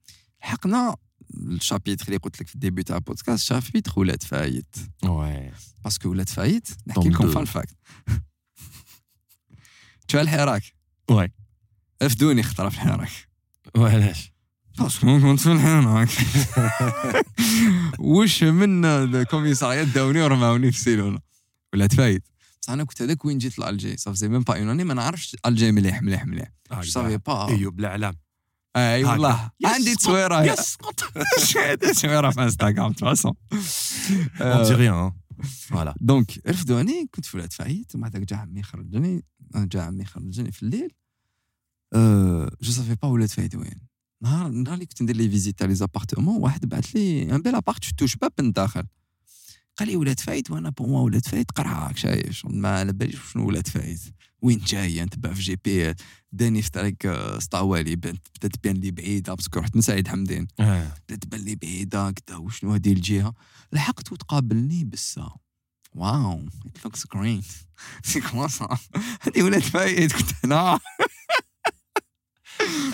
الشابيتر 1.34 2.06
اللي 2.06 2.18
قلت 2.18 2.42
لك 2.42 2.48
في 2.48 2.56
الديبي 2.56 2.84
تاع 2.84 2.96
البودكاست 2.98 3.44
شابيتر 3.44 3.94
ولاد 3.96 4.24
فايت 4.24 4.76
واي 5.04 5.52
باسكو 5.84 6.10
ولاد 6.10 6.30
فايت 6.30 6.68
نحكي 6.88 7.10
لكم. 7.10 7.32
فان 7.32 7.46
فاكت 7.46 7.76
شو 10.12 10.20
الحراك 10.20 10.64
واي 11.10 11.32
افدوني 12.02 12.44
خطره 12.44 12.70
في 12.70 12.76
الحراك 12.76 13.10
وعلاش 13.78 14.34
باسكو 14.78 15.22
كنت 15.22 15.40
في 15.40 15.52
الحراك 15.52 16.10
وش 18.00 18.44
من 18.44 18.86
الكوميساريات 18.86 19.88
داوني 19.88 20.22
ورماوني 20.22 20.72
في 20.72 20.80
سيلونا 20.80 21.20
ولاد 21.74 21.94
فايت 21.94 22.24
بس 22.62 22.70
أنا 22.70 22.84
كنت 22.84 23.02
هذاك 23.02 23.26
وين 23.26 23.38
جيت 23.38 23.60
لالجي 23.60 23.98
صافي 23.98 24.28
ميم 24.28 24.42
با 24.42 24.60
اون 24.60 24.84
ما 24.84 24.94
نعرفش 24.94 25.36
الجي 25.46 25.72
مليح 25.72 26.02
مليح 26.02 26.26
مليح 26.26 26.52
جو 26.72 26.82
سافي 26.82 27.18
با 27.18 27.48
ايوب 27.48 27.80
الاعلام 27.80 28.16
أي 28.76 29.04
والله. 29.04 29.52
عندي 29.66 29.96
تصويرة. 29.96 30.44
يس 30.44 30.78
عندي 31.58 31.88
تصويرة 31.92 32.30
في 32.30 32.44
إنستغرام 32.44 32.94
façon. 32.94 33.34
اون 34.42 34.64
دي 34.64 34.74
ريان 34.74 35.12
فوالا 35.44 35.96
دونك 36.02 36.48
رفدوني 36.48 37.08
كنت 37.16 37.26
في 37.26 37.38
ولاد 37.38 37.54
فايت 37.54 37.96
ومع 37.96 38.08
ذاك 38.08 38.22
جا 38.22 38.36
عمي 38.36 38.64
خرجني. 38.64 39.26
جا 39.56 39.82
عمي 39.82 40.06
خرجني 40.06 40.52
في 40.52 40.64
الليل. 40.64 40.92
جو 42.62 42.72
سافي 42.72 42.96
با 43.02 43.08
ولاد 43.08 43.30
فايت 43.30 43.56
وين. 43.56 43.88
نهار 44.24 44.48
نهار 44.50 44.74
اللي 44.74 44.86
كنت 44.86 45.02
ندير 45.02 45.16
لي 45.16 45.30
فيزيت 45.30 45.60
تاع 45.60 45.68
لي 45.68 45.76
زابارتمون 45.76 46.42
واحد 46.42 46.66
بعث 46.70 46.86
لي 46.96 47.36
ان 47.36 47.42
بيل 47.42 47.56
ابارت 47.56 47.86
توش 47.98 48.16
باب 48.16 48.32
من 48.40 48.46
الداخل. 48.48 48.84
قال 49.78 49.88
لي 49.88 49.96
ولاد 49.96 50.20
فايت 50.20 50.52
وأنا 50.52 50.70
بون 50.70 50.90
موا 50.90 51.02
ولاد 51.02 51.26
فايت 51.26 51.52
قرعاك 51.52 51.98
شايف 51.98 52.42
ما 52.46 52.80
على 52.80 52.94
باليش 52.94 53.16
شنو 53.32 53.48
ولاد 53.48 53.68
فايت. 53.68 54.00
وين 54.42 54.60
جاي؟ 54.60 55.04
نتبع 55.04 55.34
في 55.34 55.42
جي 55.42 55.56
بي 55.66 55.94
داني 56.32 56.62
في 56.62 56.72
طريق 56.72 56.96
سطاوالي 57.40 57.96
بنت 57.96 58.28
بدات 58.38 58.56
تبان 58.56 58.76
لي 58.76 58.92
بعيدة 58.92 59.34
باسكو 59.34 59.60
رحت 59.60 59.76
من 59.76 59.82
سعيد 59.82 60.08
حمدين. 60.08 60.48
بدات 61.10 61.24
تبان 61.24 61.42
لي 61.42 61.56
بعيدة 61.56 62.12
كدا 62.12 62.36
وشنو 62.36 62.74
هذه 62.74 62.94
الجهة؟ 62.94 63.34
لحقت 63.72 64.12
وتقابلني 64.12 64.84
بالسا. 64.84 65.30
واو 65.96 66.48
ات 66.66 66.86
لوكس 66.86 67.04
جريت 67.16 67.46
سي 68.04 68.22
كومون 68.22 68.48
سا 68.48 68.78
هذه 69.22 69.44
ولاد 69.44 69.62
فايت 69.62 70.14
كنت 70.14 70.32
هنا. 70.44 70.80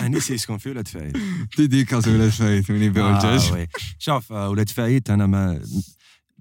اني 0.00 0.20
سي 0.20 0.38
شكون 0.38 0.58
في 0.58 0.70
ولاد 0.70 0.88
فايت. 0.88 1.16
ديديكاس 1.56 2.08
ولاد 2.08 2.28
فايت 2.30 2.70
من 2.70 2.82
يبيعوا 2.82 3.10
آه، 3.10 3.34
الدجاج. 3.36 3.66
شوف 3.98 4.32
آه، 4.32 4.48
ولاد 4.48 4.68
فايت 4.68 5.10
أنا 5.10 5.26
ما 5.26 5.60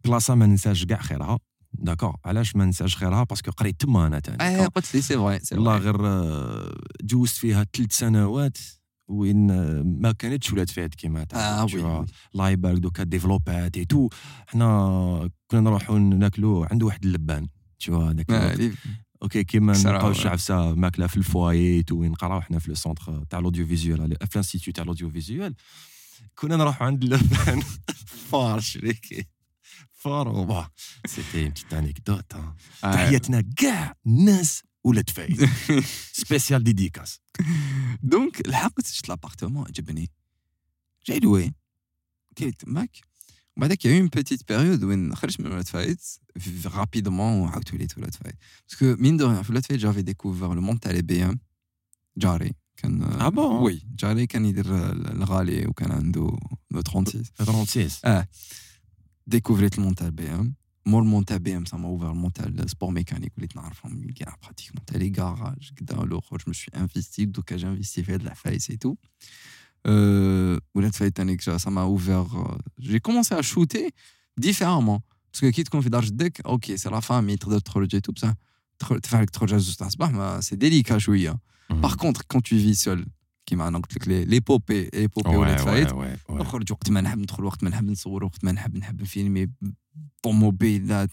بلاصه 0.05 0.35
ما 0.35 0.45
ننساش 0.45 0.85
كاع 0.85 1.01
خيرها 1.01 1.39
داكور 1.73 2.15
علاش 2.25 2.55
ما 2.55 2.65
ننساش 2.65 2.95
خيرها 2.95 3.23
باسكو 3.23 3.51
قريت 3.51 3.81
تما 3.81 4.07
أنا 4.07 4.19
تاني 4.19 4.43
آه 4.43 4.67
قلت 4.67 4.95
لي 4.95 5.01
سي 5.01 5.15
سي 5.39 5.55
والله 5.55 5.77
غير 5.77 6.07
آه، 6.07 6.77
جوزت 7.03 7.35
فيها 7.35 7.65
ثلاث 7.77 7.91
سنوات 7.93 8.57
وين 9.07 9.51
آه، 9.51 9.81
ما 9.85 10.11
كانتش 10.11 10.53
ولاد 10.53 10.69
فايت 10.69 10.95
كيما. 10.95 11.25
الله 12.33 12.49
يبارك 12.49 12.77
دوكا 12.79 13.03
ديفلوبات 13.03 13.77
اي 13.77 13.85
تو 13.85 14.09
حنا 14.47 15.29
كنا 15.47 15.59
نروحوا 15.61 15.99
ناكلوا 15.99 16.65
عند 16.71 16.83
واحد 16.83 17.05
اللبان 17.05 17.47
تشوا 17.79 18.11
هذاك 18.11 18.31
آه، 18.31 18.71
أوكي 19.23 19.43
كيما 19.43 19.73
نلقاو. 19.77 20.11
الشعب 20.11 20.77
ماكله 20.77 21.07
في 21.07 21.17
الفوايي 21.17 21.83
تو 21.83 22.03
نقراو 22.03 22.41
حنا 22.41 22.59
في 22.59 22.69
لو 22.69 22.75
سونتر 22.75 23.23
تاع 23.29 23.39
لوديو 23.39 23.67
فيزيوال 23.67 24.15
في 24.15 24.31
الانستيتيو 24.35 24.73
تاع 24.73 24.83
لوديو 24.83 25.09
فيزيوال 25.09 25.55
كنا 26.35 26.55
نروحوا 26.55 26.87
عند 26.87 27.03
اللبان 27.03 27.61
فار 28.31 28.59
شريكي 28.59 29.27
فار 29.98 30.28
وبا 30.28 30.68
سيتي 31.06 31.42
اون 31.42 31.50
بتيت 31.50 31.74
انيكدوت 31.74 32.34
آه. 32.34 32.56
تحياتنا 32.82 33.44
كاع 33.56 33.94
الناس 34.06 34.62
ولاد 34.84 35.10
فايد 35.10 35.48
سبيسيال 36.12 36.64
ديديكاس 36.64 37.20
دونك 38.02 38.48
لحقت 38.48 38.86
شفت 38.86 39.08
لابارتمون 39.08 39.66
عجبني 39.66 40.10
جاي 41.06 41.18
لوي 41.18 41.52
كاين 42.36 42.56
تماك 42.56 42.90
وبعدك 43.56 43.84
يا 43.84 43.98
اون 43.98 44.08
بيتيت 44.08 44.48
بيريود 44.48 44.84
وين 44.84 45.14
خرجت 45.14 45.40
من 45.40 45.52
ولاد 45.52 45.68
فايت 45.68 46.00
رابيدمون 46.64 47.40
وعاودت 47.40 47.74
وليت 47.74 47.98
ولاد 47.98 48.14
فايت 48.14 48.36
باسكو 48.68 49.02
مين 49.02 49.16
دو 49.16 49.30
ريان 49.30 49.42
في 49.42 49.52
ولاد 49.52 49.66
فايت 49.66 49.80
جافي 49.80 50.02
ديكوفر 50.02 50.54
لو 50.54 50.60
مون 50.60 50.80
تاع 50.80 50.92
لي 50.92 51.02
بي 51.02 51.24
ام 51.24 51.38
جاري 52.16 52.52
كان 52.76 53.02
آه 53.02 53.28
بون؟ 53.28 53.62
وي 53.62 53.82
جاري 53.94 54.26
كان 54.26 54.44
يدير 54.44 54.66
الغالي 54.92 55.66
وكان 55.66 55.92
عنده 55.92 56.38
لو 56.70 56.80
36 56.80 57.24
36 57.24 57.88
ديكوفريت 58.04 58.28
découverte 59.29 59.77
le 59.77 59.83
moi 60.85 61.01
le 61.01 61.65
ça 61.67 61.77
m'a 61.77 61.87
ouvert 61.87 62.13
le 62.13 62.19
mental. 62.19 62.53
Sport 62.67 62.91
mécanique 62.91 63.33
où 63.37 63.41
les 63.41 63.47
pratiquement. 64.41 64.81
Les 64.93 65.11
garages 65.11 65.71
je 65.77 66.45
me 66.47 66.53
suis 66.53 66.71
investi. 66.73 67.27
Donc 67.27 67.53
j'ai 67.55 67.67
investi 67.67 68.01
vers 68.01 68.19
de 68.19 68.25
la 68.25 68.35
face 68.35 68.69
et 68.69 68.77
tout. 68.77 68.97
Euh, 69.87 70.59
ça 71.57 71.69
m'a 71.69 71.85
ouvert 71.85 72.25
euh, 72.35 72.57
j'ai 72.79 72.99
commencé 72.99 73.33
à 73.33 73.41
shooter 73.41 73.91
différemment. 74.37 75.01
Parce 75.31 75.41
que 75.41 75.49
quitte 75.51 75.69
qu'on 75.69 75.81
fait 75.81 75.89
d'archdec 75.89 76.41
ok 76.43 76.73
c'est 76.75 76.89
la 76.89 77.01
fin, 77.01 77.21
famille 77.21 77.35
et 77.35 78.01
tout 78.01 78.13
ça. 78.17 78.33
C'est 80.41 80.57
délicat 80.57 80.95
à 80.95 80.99
jouer. 80.99 81.29
Mhm. 81.69 81.81
par 81.81 81.97
contre 81.97 82.23
quand 82.27 82.41
tu 82.41 82.55
vis 82.55 82.75
seul 82.75 83.05
كيما 83.48 83.68
انا 83.68 83.78
قلت 83.78 83.96
لك 83.96 84.08
لي 84.08 84.24
لي 84.24 84.40
بوبي 84.40 84.90
لي 84.94 85.06
بوبي 85.06 85.36
ولات 85.36 85.60
ouais, 85.60 85.64
فايت 85.64 85.88
ouais, 85.88 85.92
ouais, 85.92 86.30
ouais. 86.30 86.32
نخرج 86.34 86.72
وقت 86.72 86.90
ما 86.90 87.00
نحب 87.00 87.18
ندخل 87.18 87.44
وقت 87.44 87.64
ما 87.64 87.70
نحب 87.70 87.90
نصور 87.90 88.24
وقت 88.24 88.44
ما 88.44 88.52
نحب 88.52 88.76
نحب 88.76 89.02
نفيلمي 89.02 89.50
طوموبيلات 90.22 91.10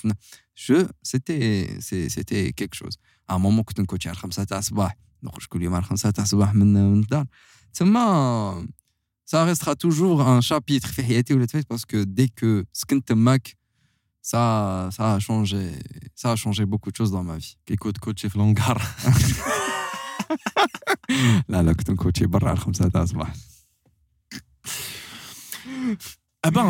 جو 0.67 0.87
سيتي 1.03 1.81
سيتي 1.81 2.51
كيك 2.51 2.73
شوز 2.73 2.97
ا 3.29 3.37
مومون 3.37 3.63
كنت 3.63 3.81
نكوتشي 3.81 4.09
على 4.09 4.17
خمسة 4.17 4.43
تاع 4.43 4.57
الصباح 4.57 4.97
نخرج 5.23 5.45
كل 5.45 5.61
يوم 5.61 5.73
على 5.73 5.83
خمسة 5.83 6.09
تاع 6.09 6.23
الصباح 6.23 6.53
من 6.53 6.73
من 6.73 6.99
الدار 6.99 7.25
تما 7.73 8.67
سا 9.25 9.45
ريسترا 9.45 9.73
توجور 9.73 10.37
ان 10.37 10.41
شابيتر 10.41 10.87
في 10.87 11.03
حياتي 11.03 11.33
ولات 11.33 11.51
فايت 11.51 11.69
باسكو 11.69 12.03
دي 12.03 12.33
كو 12.39 12.63
سكنت 12.73 13.07
تماك 13.07 13.61
ça 14.31 14.43
ça 14.97 15.05
a 15.15 15.19
changé 15.27 15.63
ça 16.21 16.27
a 16.31 16.35
changé 16.35 16.63
beaucoup 16.71 16.91
de 16.91 16.95
choses 16.95 17.11
dans 17.11 17.23
ma 17.23 17.37
vie 17.37 17.57
كي 17.65 17.75
كنت 17.75 17.97
كوتشي 17.97 18.29
في 18.29 18.37
لونغار 18.37 18.81
لا 21.48 21.62
لا 21.62 21.72
كنت 21.72 21.90
نكوتشي 21.90 22.26
برا 22.26 22.48
على 22.48 22.56
الخمسة 22.56 22.88
تاع 22.88 23.02
الصباح. 23.02 23.32
أبا 26.44 26.62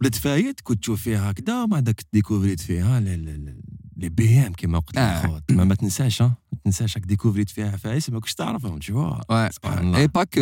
ولات 0.00 0.14
فايت 0.14 0.60
كنت 0.60 0.80
تشوف 0.82 1.02
فيها 1.02 1.30
هكذا 1.30 1.62
ومن 1.62 1.70
بعد 1.70 2.00
ديكوفريت 2.12 2.60
فيها 2.60 3.00
لي 3.00 4.08
بي 4.08 4.46
إم 4.46 4.52
كيما 4.52 4.78
قلت 4.78 4.96
آه. 4.98 5.42
ما, 5.50 5.64
ما 5.64 5.74
تنساش 5.74 6.22
ما 6.22 6.34
تنساش 6.64 6.96
راك 6.96 7.06
ديكوفريت 7.06 7.50
فيها 7.50 7.76
فايس 7.76 8.10
ما 8.10 8.20
كنتش 8.20 8.34
تعرفهم 8.34 8.78
تشوفوا 8.78 9.50
سبحان 9.50 9.78
الله. 9.86 9.98
اي 9.98 10.06
باك 10.06 10.38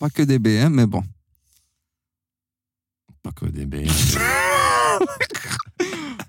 باك 0.00 0.20
دي 0.20 0.38
بي 0.38 0.66
إم 0.66 0.76
مي 0.76 0.86
بون 0.86 1.06
باك 3.24 3.44
دي 3.44 3.64
بي 3.64 3.90
إم. 3.90 3.90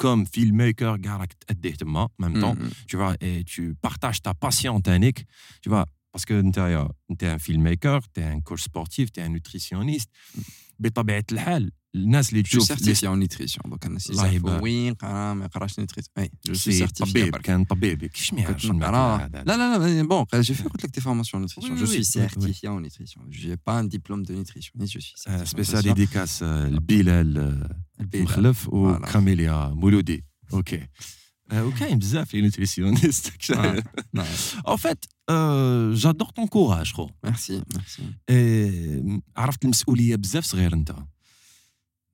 كوم 0.00 0.24
فيلم 0.24 0.56
ميكر 0.56 0.96
كاع 0.96 1.16
راك 1.16 1.32
تأديه 1.32 1.74
تما 1.74 2.08
ميم 2.18 2.40
طون 2.40 2.56
Mm, 2.70 2.72
tu 2.90 2.96
vois, 2.96 3.14
et 3.20 3.44
tu 3.44 3.74
partages 3.86 4.20
ta 4.22 4.34
passion, 4.34 4.80
Tanik, 4.80 5.24
tu 5.62 5.68
vois, 5.68 5.86
parce 6.12 6.24
que 6.24 6.34
tu 7.18 7.24
es 7.24 7.28
un 7.28 7.38
filmmaker, 7.38 8.00
tu 8.14 8.20
es 8.20 8.24
un 8.24 8.40
coach 8.40 8.62
sportif, 8.62 9.10
tu 9.12 9.20
es 9.20 9.24
un 9.24 9.32
nutritionniste. 9.36 10.10
بطبيعة 10.78 11.24
الحال 11.32 11.72
الناس 11.94 12.30
اللي 12.32 12.42
Je 12.42 12.46
suis 12.46 12.50
تشوف 12.50 12.72
certifié 12.72 13.06
en 13.08 13.16
nutrition. 13.16 13.60
Donc, 13.70 13.78
on 13.86 13.96
a 13.96 14.10
الله 14.10 14.26
يبارك. 14.26 14.62
Oui, 14.62 14.96
قرا 14.98 15.34
ما 15.34 15.44
يقراش 15.44 15.80
nutrition. 15.80 16.20
Oui, 16.20 16.28
je 16.48 16.52
suis 16.52 16.56
سي 16.56 16.86
certifié. 16.86 17.10
طبيب 17.10 17.30
برك. 17.32 17.40
كان 17.42 17.64
طبيب 17.64 18.04
كيش 18.04 18.32
ما 18.32 18.38
كنت 18.40 18.48
يعرفش 18.48 18.66
نقرا. 18.66 19.16
الماكلة 19.16 19.24
هذا 19.24 19.44
لا 19.46 19.78
لا 19.78 20.02
لا 20.02 20.08
bon 20.08 20.42
j'ai 20.42 20.54
fait 20.54 20.68
قلت 20.68 20.84
لك 20.84 21.00
des 21.00 21.02
formations 21.02 21.34
en 21.34 21.40
nutrition 21.40 21.70
Oui, 21.72 21.78
je 21.78 21.84
oui, 21.84 22.04
suis 22.04 22.20
oui, 22.20 22.26
oui. 22.26 22.30
certifié 22.30 22.68
en 22.68 22.80
nutrition 22.80 23.20
j'ai 23.30 23.56
pas 23.56 23.76
un 23.82 23.84
diplôme 23.96 24.22
de 24.28 24.34
nutritionniste 24.34 24.92
je 24.92 24.98
suis 24.98 25.14
certifié 25.18 25.44
سبيسيال 25.46 25.82
ديديكاس 25.82 26.42
لبلال 26.42 27.68
البيلة. 28.00 28.24
مخلف 28.24 28.64
Voilà. 28.64 28.72
وكاميليا 28.72 29.68
مولودي 29.68 30.24
اوكي 30.52 30.86
آه، 31.52 31.64
وكاين 31.66 31.98
بزاف 31.98 32.34
لي 32.34 32.40
نوتريسيونيست 32.40 33.28
Ouais. 33.52 33.54
Ouais. 33.54 34.18
ان 34.68 34.76
فيت 34.76 35.04
جادور 36.02 36.28
طون 36.28 36.46
كوراج 36.46 36.92
خو 36.92 37.08
merci 37.26 37.52
merci 37.74 38.00
إيه، 38.28 39.20
عرفت 39.36 39.64
المسؤوليه 39.64 40.16
بزاف 40.16 40.44
صغير 40.44 40.72
انت 40.74 40.94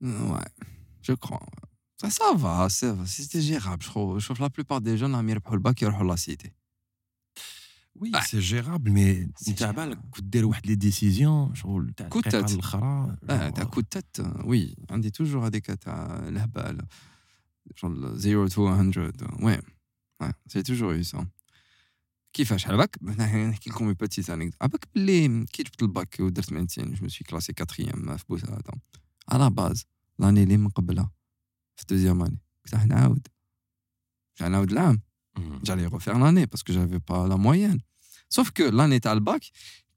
ouais 0.01 0.49
je 1.07 1.13
crois 1.23 1.45
ça 2.01 2.09
ça 2.17 2.33
va 2.43 2.69
ça 2.69 2.93
va 2.97 3.05
c'était 3.05 3.41
gérable 3.41 3.83
je 3.83 3.89
trouve 3.91 4.19
je 4.19 4.25
trouve 4.25 4.41
la 4.41 4.49
plupart 4.49 4.81
des 4.81 4.97
jeunes 4.97 5.15
راهم 5.15 5.29
يربحوا 5.29 5.53
الباك 5.55 5.81
يروحوا 5.81 6.07
لا 6.07 6.15
سيتي 6.15 6.51
وي 7.95 8.11
آه. 8.15 8.19
سي 8.21 8.39
جيرابل 8.39 8.91
مي 8.91 9.27
سي 9.37 9.51
انت 9.51 9.59
جيرابل. 9.59 9.75
بالك 9.75 9.99
كنت 10.11 10.23
دير 10.23 10.45
واحد 10.45 10.67
لي 10.67 10.75
ديسيزيون 10.75 11.55
شغل 11.55 11.93
تاع 11.97 12.07
كنت 12.07 12.27
الدقيقه 12.27 12.45
تات. 12.45 12.53
الاخرى 12.55 13.17
اه 13.29 13.49
تاع 13.49 13.63
كود 13.63 13.83
تات 13.83 14.17
وي 14.43 14.75
عندي 14.89 15.09
توجور 15.09 15.47
هذيك 15.47 15.65
تاع 15.65 16.27
الهبال 16.27 16.85
شغل 17.75 18.21
0 18.21 18.47
تو 18.47 18.69
100 18.69 19.03
وي 19.41 19.59
وي 20.21 20.31
سي 20.47 20.63
توجور 20.63 20.95
يو 20.95 21.03
سا 21.03 21.27
كيفاش 22.33 22.67
على 22.67 22.77
بالك 22.77 23.03
نحكي 23.03 23.69
لكم 23.69 23.93
بيتيت 23.93 24.29
انيك 24.29 24.53
على 24.61 24.69
بالك 24.69 24.87
باللي 24.95 25.45
كي 25.45 25.63
جبت 25.63 25.81
الباك 25.81 26.17
ودرت 26.19 26.53
ميديسين 26.53 26.93
جو 26.93 27.07
سوي 27.07 27.25
كلاسي 27.29 27.53
كاتريام 27.53 28.17
في 28.17 28.25
بوساده 29.31 29.43
على 29.43 29.49
باز 29.49 29.85
لاني 30.19 30.43
اللي 30.43 30.57
من 30.57 30.69
قبلها 30.69 31.11
في 31.75 31.85
دوزيام 31.89 32.21
اني 32.21 32.37
كنت 32.65 32.73
راح 32.73 32.85
نعاود 32.85 33.27
راح 34.41 34.49
نعاود 34.49 34.71
العام 34.71 35.01
مم. 35.37 35.59
j'allais 35.65 35.87
refaire 35.95 36.19
l'année 36.19 36.47
parce 36.47 36.63
que 36.63 36.73
j'avais 36.73 36.99
pas 36.99 37.27
la 37.27 37.37
moyenne. 37.37 37.79
Sauf 38.29 38.51
que 38.51 38.63
l'année 38.63 38.99
تاع 38.99 39.11
الباك 39.13 39.41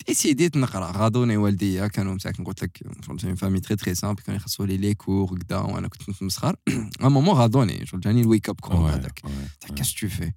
ديسيديت 0.07 0.57
نقرا 0.57 0.93
غادوني 0.97 1.37
والديا 1.37 1.87
كانوا 1.87 2.15
مساكن 2.15 2.45
قلت 2.45 2.63
لك 2.63 2.83
شغل 3.07 3.37
فامي 3.37 3.61
تري 3.61 3.77
تري 3.77 3.95
سامبل 3.95 4.23
كانوا 4.23 4.41
يخصوا 4.41 4.67
لي 4.67 4.77
لي 4.77 4.95
كور 4.95 5.33
وكذا 5.33 5.57
وانا 5.59 5.89
كنت 5.89 6.11
نتمسخر 6.11 6.57
ا 7.01 7.09
مومون 7.09 7.35
غادوني 7.35 7.87
شغل 7.87 8.01
جاني 8.01 8.21
الويك 8.21 8.49
اب 8.49 8.61
كول 8.61 8.77
Ouais, 8.77 8.95
هذاك 8.95 9.21
ouais, 9.27 9.29
تاع 9.61 9.69
ouais. 9.71 9.73
كاش 9.75 9.95
تو 9.95 10.09
في 10.09 10.33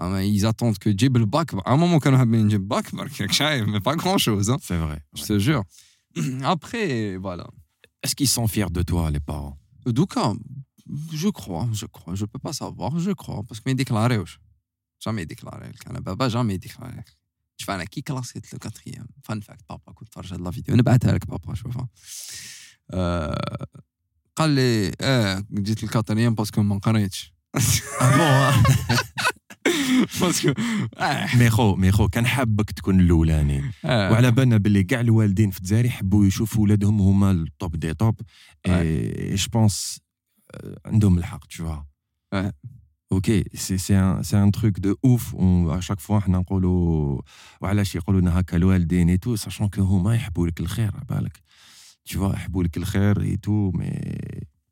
اما 0.00 0.22
ils 0.38 0.42
attendent 0.52 0.76
que 0.78 0.84
تجيب 0.92 1.16
الباك 1.16 1.54
ا 1.54 1.74
مومون 1.74 1.98
كانوا 1.98 2.18
حابين 2.18 2.46
نجيب 2.46 2.68
باك 2.68 2.94
برك 2.94 3.20
راك 3.20 3.32
شايف 3.32 3.68
مي 3.68 3.78
با 3.78 3.92
غران 3.92 4.18
شوز 4.18 4.50
C'est 4.50 4.56
vrai. 4.58 4.98
je 5.16 5.22
ouais. 5.22 5.26
te 5.26 5.38
jure 5.38 5.64
après 6.42 7.16
voilà 7.16 7.46
Est-ce 8.06 8.14
qu'ils 8.16 8.32
sont 8.36 8.48
fiers 8.48 8.70
de 8.70 8.82
toi, 8.82 9.10
les 9.10 9.20
parents 9.20 9.56
دوكا 9.86 10.38
جو 11.12 11.32
كخوا 11.32 11.72
جو 11.72 11.88
كخوا 11.88 12.14
جو 12.14 12.26
بو 12.26 12.38
با 12.38 12.52
سافوار 12.52 12.98
جو 12.98 13.14
كخوا 13.14 13.42
باسكو 13.42 13.62
ما 13.66 13.70
يديكلاريوش 13.70 14.40
جامي 15.06 15.22
يديكلاري 15.22 15.68
لك 15.68 15.88
انا 15.88 16.00
بابا 16.00 16.28
جامي 16.28 16.54
يديكلاري 16.54 16.96
لك 16.96 17.16
شوف 17.56 17.70
انا 17.70 17.84
كي 17.84 18.00
كلاسيت 18.02 18.52
لو 18.52 18.58
كاتريام 18.58 19.06
فان 19.22 19.40
فاكت 19.40 19.64
بابا 19.68 19.92
كنت 19.92 20.08
تفرج 20.08 20.32
هاد 20.32 20.40
لا 20.40 20.50
فيديو 20.50 20.76
نبعثها 20.76 21.12
لك 21.12 21.26
بابا 21.26 21.54
شوفها 21.54 21.88
آه 22.90 23.66
قال 24.36 24.50
لي 24.50 24.92
اه 25.00 25.44
جيت 25.52 25.84
الكاتريام 25.84 26.34
باسكو 26.34 26.62
ما 26.62 26.78
قريتش 26.78 27.32
باسكو 30.21 30.53
آه 30.97 31.35
مي 31.35 31.49
خو 31.49 31.75
مي 31.75 31.91
خو 31.91 32.07
كان 32.07 32.25
حابك 32.25 32.71
تكون 32.71 32.99
الأولاني 32.99 33.71
آه. 33.85 34.11
وعلى 34.11 34.31
بالنا 34.31 34.57
باللي 34.57 34.83
كاع 34.83 34.99
الوالدين 34.99 35.51
في 35.51 35.59
الجزائر 35.59 35.85
يحبوا 35.85 36.25
يشوفوا 36.25 36.63
ولادهم 36.63 37.01
هما 37.01 37.31
التوب 37.31 37.75
دي 37.75 37.93
توب 37.93 38.21
اي 38.65 39.35
جو 39.35 39.47
بونس 39.53 39.99
عندهم 40.85 41.17
الحق. 41.17 41.45
Ok, 43.09 43.31
c'est 43.53 43.77
c'est 43.77 43.95
un, 43.95 44.21
c'est 44.21 44.35
un 44.35 44.51
truc 44.51 44.79
de 44.79 44.91
ouf. 45.03 45.33
On, 45.33 45.69
à 45.69 45.81
chaque 45.81 46.01
fois, 46.01 46.17
إحنا 46.17 46.37
نقولوا 46.37 47.21
وعلاش 47.61 47.95
يقولوا 47.95 48.21
لنا 48.21 48.39
هكا 48.39 48.57
الوالدين 48.57 49.09
اي 49.09 49.17
تو 49.17 49.35
ساشون 49.35 49.69
كو 49.69 49.81
هما 49.81 50.15
يحبوا 50.15 50.47
لك 50.47 50.59
الخير 50.59 50.91
على 50.95 51.05
بالك 51.09 51.37
vois 52.13 52.33
يحبوا 52.33 52.63
لك 52.63 52.77
الخير 52.77 53.21
اي 53.21 53.37
تو 53.37 53.71
مي 53.71 54.01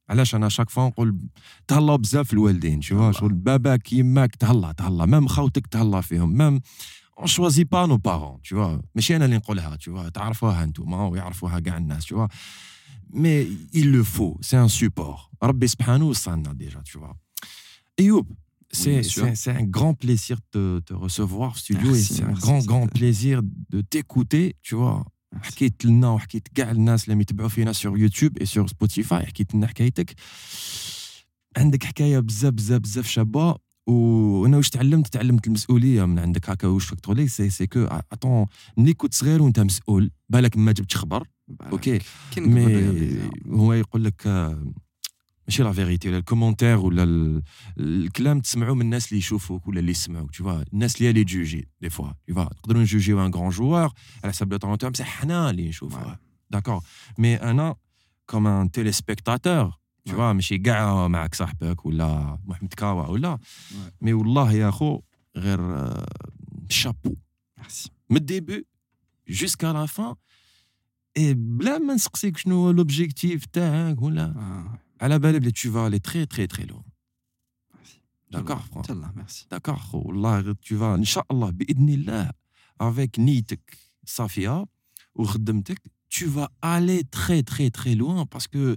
علاش 0.09 0.35
انا 0.35 0.49
شاك 0.49 0.71
فوا 0.71 0.87
نقول 0.89 1.17
تهلاو 1.69 1.97
بزاف 1.99 2.33
الوالدين 2.33 2.81
tu 2.83 2.87
vois 2.87 2.93
الله. 2.93 3.13
شغل 3.13 3.33
باباك 3.35 3.93
يماك 3.93 4.37
تهلا 4.37 4.73
تهلا 4.73 5.07
مام 5.07 5.29
خوتك 5.29 5.67
تهلا 5.67 6.01
فيهم 6.01 6.37
مام 6.37 6.61
on 7.21 7.27
choisit 7.27 7.65
pas 7.75 7.87
nos 7.87 7.99
parents 7.99 8.41
tu 8.49 8.55
vois 8.55 8.83
ماشي 8.95 9.17
انا 9.17 9.25
اللي 9.25 9.37
نقولها 9.37 9.77
tu 9.77 9.91
vois 9.91 10.11
تعرفوها 10.15 10.65
انتوما 10.65 11.07
ويعرفوها 11.07 11.61
كاع 11.61 11.77
الناس 11.77 12.07
tu 12.07 12.15
vois 12.17 12.29
mais 13.13 13.47
il 13.81 13.87
le 13.97 14.05
faut 14.05 14.39
c'est 14.41 14.57
un 14.57 14.69
support 14.81 15.31
ربي 15.43 15.67
سبحانه 15.67 16.05
وصلنا 16.05 16.57
déjà 16.63 16.83
tu 16.93 16.99
vois 16.99 17.15
Ayoub, 18.01 18.27
c'est 18.73 18.91
bien 19.01 19.03
sûr. 19.03 19.25
c'est- 19.25 19.37
c'est 19.43 19.55
un 19.63 19.67
grand 19.79 19.95
plaisir 20.05 20.37
de 20.55 20.65
te 20.89 20.95
recevoir 21.05 21.49
au 21.55 21.59
studio 21.65 21.91
Merci, 21.91 22.13
et 22.13 22.17
c'est 22.17 22.23
un 22.25 22.27
merci, 22.29 22.43
grand, 22.47 22.61
ça 22.61 22.67
grand 22.73 22.87
fait- 22.89 22.99
plaisir 23.01 23.37
de 23.75 23.79
t'écouter, 23.93 24.47
tu 24.67 24.75
vois. 24.81 25.01
حكيت 25.44 25.86
لنا 25.86 26.10
وحكيت 26.10 26.48
كاع 26.48 26.72
الناس 26.72 27.10
اللي 27.10 27.22
يتبعوا 27.22 27.50
فينا 27.50 27.74
sur 27.74 27.86
يوتيوب 27.86 28.40
et 28.40 28.46
sur 28.46 28.66
سبوتيفاي 28.66 29.26
حكيت 29.26 29.56
لنا 29.56 29.68
حكايتك. 29.68 30.16
عندك 31.58 31.84
حكاية 31.84 32.20
بزاف 32.20 32.54
بزاف 32.54 32.82
بزاف 32.82 33.08
شابة 33.08 33.56
وأنا 33.88 34.58
واش 34.58 34.70
تعلمت؟ 34.70 35.08
تعلمت 35.08 35.48
المسؤولية 35.48 36.06
من 36.06 36.20
عندك 36.20 36.50
هكا 36.50 36.68
واش 36.68 36.86
فيك 36.86 37.00
تقول 37.00 37.18
لي 37.18 37.28
سي 37.28 37.50
سي 37.50 37.68
كو 37.68 37.88
اتون 38.12 38.46
ملي 38.78 38.94
كنت 38.94 39.14
صغير 39.14 39.42
وانت 39.42 39.60
مسؤول 39.60 40.12
بالك 40.30 40.58
ما 40.58 40.72
جبتش 40.72 40.96
خبر 40.96 41.28
أوكي؟ 41.72 42.00
مي 42.38 42.66
رياضي. 42.66 43.30
هو 43.50 43.74
يقول 43.74 44.04
لك 44.04 44.28
آه، 44.28 44.64
ماشي 45.47 45.63
لا 45.63 45.73
فيغيتي 45.73 46.09
ولا 46.09 46.19
الكومونتير 46.19 46.77
ولا 46.79 47.03
ال- 47.03 47.43
الكلام 47.79 48.41
تسمعوه 48.41 48.75
من 48.75 48.81
الناس 48.81 49.09
اللي 49.09 49.19
يشوفوك 49.19 49.69
ولا 49.69 49.81
اللي 49.81 49.91
يسمعوك 49.91 50.31
tu 50.37 50.39
vois 50.45 50.73
الناس 50.73 50.97
اللي 50.97 51.11
اللي 51.11 51.25
تجوجي 51.25 51.69
دي 51.81 51.91
فوا 51.91 52.11
tu 52.31 52.35
vois 52.35 52.39
نقدروا 52.39 52.83
نجوجيو 52.83 53.27
ان 53.27 53.35
غران 53.35 53.51
جوار 53.51 53.93
على 54.25 54.33
حسب 54.33 54.53
لو 54.53 54.59
طالون 54.59 54.79
تاعو 54.79 54.93
بصح 54.93 55.07
حنا 55.07 55.51
اللي 55.51 55.69
نشوفوه 55.69 56.19
داكور 56.51 56.81
مي 57.19 57.35
انا 57.37 57.75
كوم 58.27 58.47
ان 58.47 58.71
تيليسبيكتاتور 58.71 59.71
tu 60.09 60.13
vois 60.13 60.19
ماشي 60.21 60.59
كاع 60.59 61.09
معك 61.09 61.35
صاحبك 61.35 61.87
ولا 61.87 62.39
محمد 62.47 62.75
كاوا 62.75 63.07
ولا 63.07 63.39
مي 64.01 64.13
والله 64.13 64.53
يا 64.53 64.71
خو 64.71 65.01
غير 65.37 65.61
آه، 65.61 66.07
شابو 66.69 67.15
Merci. 67.61 67.89
من 68.11 68.17
الديبي 68.17 68.67
jusqu'à 69.31 69.73
la 69.73 69.87
fin 69.87 70.15
et 71.19 71.33
بلا 71.35 71.79
ما 71.79 71.95
نسقسيك 71.95 72.37
شنو 72.37 72.55
هو 72.67 72.85
l'objectif 72.85 73.47
تاعك 73.53 74.03
ولا 74.03 74.35
Ah, 74.35 74.84
على 75.06 75.20
بالي 75.20 75.40
بلي 75.40 75.52
tu 75.52 75.70
vas 75.70 75.86
aller 75.86 76.00
très 76.00 76.26
très 76.26 76.48
très 76.48 76.66
loin 76.66 76.84
frère. 78.32 78.64
Inch'Allah, 78.76 79.12
merci. 79.16 79.46
d'accord 79.54 79.80
خو 79.80 79.98
والله 80.06 80.54
tu 80.54 80.76
vas 80.76 80.96
ان 80.98 81.04
شاء 81.04 81.26
الله 81.32 81.50
باذن 81.50 81.90
الله 81.90 82.32
avec 82.84 83.20
نيتك 83.20 83.78
صافيه 84.06 84.66
وخدمتك 85.16 85.82
tu 86.14 86.26
vas 86.26 86.50
aller 86.64 87.04
très 87.04 87.44
très 87.44 87.70
très 87.70 87.96
loin 87.96 88.26
parce 88.26 88.48
que 88.48 88.76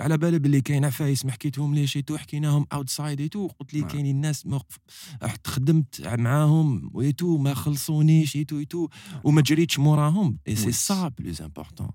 على 0.00 0.18
بالي 0.18 0.38
باللي 0.38 0.60
كاين 0.60 0.84
عفايس 0.84 1.24
ما 1.24 1.32
حكيتهم 1.32 1.74
ليش 1.74 1.96
ايتو 1.96 2.16
حكيناهم 2.16 2.66
اوتسايد 2.72 3.20
ايتو 3.20 3.46
قلت 3.46 3.74
لي. 3.74 3.82
كاينين 3.82 4.20
ناس 4.20 4.46
ما 4.46 4.60
رحت 5.22 5.46
خدمت 5.46 6.00
معاهم 6.06 6.90
ويتو 6.94 7.38
ما 7.38 7.54
خلصونيش 7.54 8.36
ايتو 8.36 8.58
ايتو 8.58 8.88
وما 9.24 9.42
جريتش 9.42 9.78
موراهم 9.78 10.38
اي 10.48 10.56
سي. 10.56 10.72
سا 10.72 11.08
بلوز 11.08 11.42
امبورطون 11.42 11.90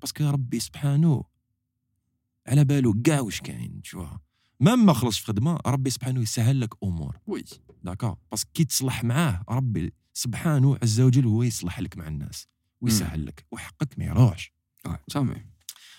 باسكو 0.00 0.24
ربي 0.24 0.60
سبحانه 0.60 1.24
على 2.48 2.64
بالو 2.64 3.02
كاع 3.04 3.20
واش 3.20 3.40
كاين 3.40 3.82
تشوا 3.82 4.06
مام 4.60 4.86
ما 4.86 4.92
خلصش 4.92 5.20
في 5.20 5.26
خدمة 5.26 5.58
ربي 5.66 5.90
سبحانه 5.90 6.20
يسهل 6.20 6.60
لك 6.60 6.74
أمور 6.82 7.16
Oui. 7.30 7.54
داكور 7.84 8.16
باسكو 8.30 8.50
كي 8.54 8.64
تصلح 8.64 9.04
معاه 9.04 9.44
ربي 9.48 9.92
سبحانه 10.14 10.78
عز 10.82 11.00
وجل 11.00 11.26
هو 11.26 11.42
يصلح 11.42 11.80
لك 11.80 11.98
مع 11.98 12.08
الناس 12.08 12.46
ويسهل 12.80 13.26
لك 13.26 13.46
وحقك 13.52 13.98
ما 13.98 14.04
يروحش 14.04 14.52
jamais. 15.14 15.38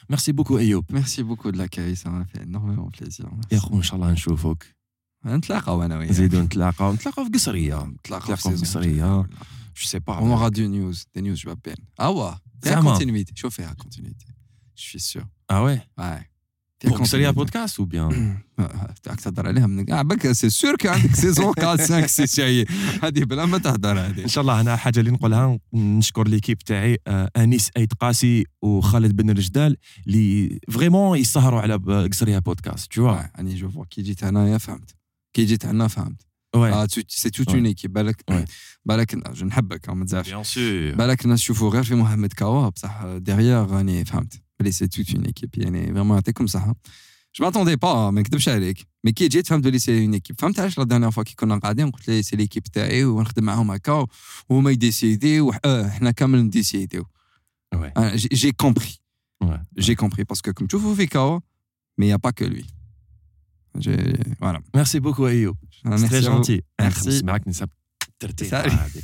ميرسي 0.10 0.32
بوكو 0.32 0.58
ايوب 0.58 0.86
Merci 0.97 1.24
beaucoup 1.24 1.52
de 1.52 1.58
l'accueil, 1.58 1.95
ça 1.95 2.10
m'a 2.10 2.26
fait 2.26 2.43
énormément 2.43 2.89
plaisir. 3.00 3.26
يا 3.52 3.60
خو 3.60 3.78
إن 3.78 3.82
شاء 3.84 3.95
الله 3.95 4.12
نشوفك 4.12 4.76
نتلاقاو 5.26 5.84
أنا 5.84 5.97
وياك. 5.97 6.10
نزيدو 6.12 6.41
نتلاقاو 6.41 6.93
نتلاقاو 6.93 7.26
في 7.26 7.32
قصرية 7.32 7.84
نتلاقاو 7.84 8.36
في. 8.36 8.50
قصرية 8.50 9.22
جو 9.78 9.86
سي 9.86 10.00
با 10.00 10.20
On 10.20 10.32
aura 10.38 10.50
du 10.50 10.68
news, 10.68 10.97
des 11.16 11.22
news 11.22 11.45
européennes. 11.47 11.86
Ah 12.02 12.12
ouais, 12.12 12.38
فيها 12.64 12.82
continuité. 12.97 13.32
شوف 13.36 13.56
فيها 13.56 13.76
continuité. 13.84 14.26
Je 14.76 14.82
suis 14.84 15.18
sûr. 15.18 15.26
آه 15.52 15.64
وي 15.64 15.82
Continuité. 16.88 17.30
بودكاست 17.30 17.80
أو 17.80 17.86
بيان 17.86 18.38
راك 19.08 19.22
تهضر 19.22 19.48
عليها 19.48 19.68
من 19.68 19.86
بك 19.86 20.32
سي 20.32 20.50
سور 20.50 20.76
كو 20.76 20.88
عندك 20.88 21.16
سيزون 21.16 21.46
4 21.46 21.78
5 21.78 22.08
6 22.08 22.26
جاي 22.36 22.66
هذه 23.04 23.24
بلا 23.24 23.46
ما 23.46 23.58
تهضر 23.58 24.00
هذه 24.00 24.24
ان 24.24 24.28
شاء 24.28 24.42
الله 24.42 24.62
أنا 24.62 24.76
حاجة 24.76 25.00
اللي 25.00 25.12
نقولها 25.12 25.60
نشكر 25.74 26.28
ليكيب 26.28 26.58
تاعي 26.58 26.98
انيس 27.38 27.70
ايت 27.78 27.94
قاسي 27.94 28.46
وخالد 28.62 29.16
بن 29.16 29.30
رجدال 29.30 29.78
اللي 30.08 30.60
فريمون 30.70 31.18
يسهروا 31.18 31.62
على 31.62 31.76
قصريه 32.12 32.40
بودكاست 32.40 32.92
تو 32.92 33.06
يعني 33.06 33.56
جو 33.56 33.70
فوا 33.70 33.86
كي 33.90 34.02
جيت 34.02 34.24
هنايا 34.24 34.58
فهمت 34.58 34.96
كي 35.34 35.46
جيت 35.46 35.66
عندنا 35.66 35.88
فهمت 35.88 36.22
وي 36.56 36.88
سي 37.08 37.30
توت. 37.30 37.50
اون 37.50 37.66
ايكيب 37.66 37.94
بالك. 37.94 38.48
بالك 38.86 39.44
نحبك 39.44 39.90
ما 39.90 40.06
تزعفش 40.06 40.30
بيان 40.30 40.44
سور 40.44 40.96
بالك 40.96 41.26
الناس 41.26 41.42
يشوفوا 41.42 41.70
غير 41.70 41.84
في 41.84 41.96
محمد 41.96 42.34
كوا 42.34 42.70
بصح 42.70 43.06
ديغيير 43.06 43.68
راني 43.70 44.06
فهمت 44.06 44.49
بلي 44.61 44.73
سي 44.73 44.87
توت 44.87 45.15
اون 45.15 45.25
ايكيب 45.25 45.51
يعني 45.57 45.87
فريمون 45.87 46.15
يعطيكم 46.15 46.47
صحه 46.47 46.75
جو 47.37 47.45
ماتوندي 47.45 47.77
با 47.77 48.11
ما 48.11 48.21
نكذبش 48.21 48.49
عليك 48.49 48.87
مي 49.05 49.12
كي 49.12 49.29
جيت 49.29 49.47
فهمت 49.47 49.65
بلي 49.65 49.79
سي 49.79 50.05
اون 50.05 50.12
ايكيب 50.15 50.41
فهمت 50.41 50.61
علاش 50.61 50.79
لا 50.79 50.85
ديرنيير 50.85 51.11
فوا 51.11 51.23
كي 51.23 51.35
كنا 51.35 51.59
قاعدين 51.59 51.91
قلت 51.91 52.09
لي 52.09 52.23
سي 52.23 52.37
ليكيب 52.37 52.62
تاعي 52.62 53.05
ونخدم 53.05 53.45
معاهم 53.45 53.71
هكا 53.71 54.07
وهما 54.49 54.71
يديسيديو 54.71 55.53
اه 55.65 55.89
حنا 55.89 56.11
كامل 56.11 56.43
نديسيديو 56.43 57.07
وي 57.75 57.93
جي 58.17 58.53
كومبري 58.53 58.99
وي 59.43 59.61
j'ai 59.81 59.95
compris 59.95 60.25
parce 60.25 60.41
que 60.41 60.51
comme 60.51 60.67
تشوفوا 60.67 60.95
في 60.95 61.07
كوا 61.07 61.41
mais 62.01 62.07
il 62.07 62.09
y 62.09 62.12
a 62.12 62.19
pas 62.19 62.33
que 62.33 62.45
lui 62.45 62.65
j'ai 63.79 63.97
voilà 64.41 64.62
ميرسي 64.75 64.99
بوكو 65.01 65.29
ايوب 65.29 65.57
سي 65.71 65.89
Merci 65.89 66.11
تري 66.11 66.21
à 66.21 66.23
vous. 66.23 66.27
جونتي 66.27 66.62
Merci. 66.83 67.78
سالي. 68.42 68.72
هذيك 68.72 69.04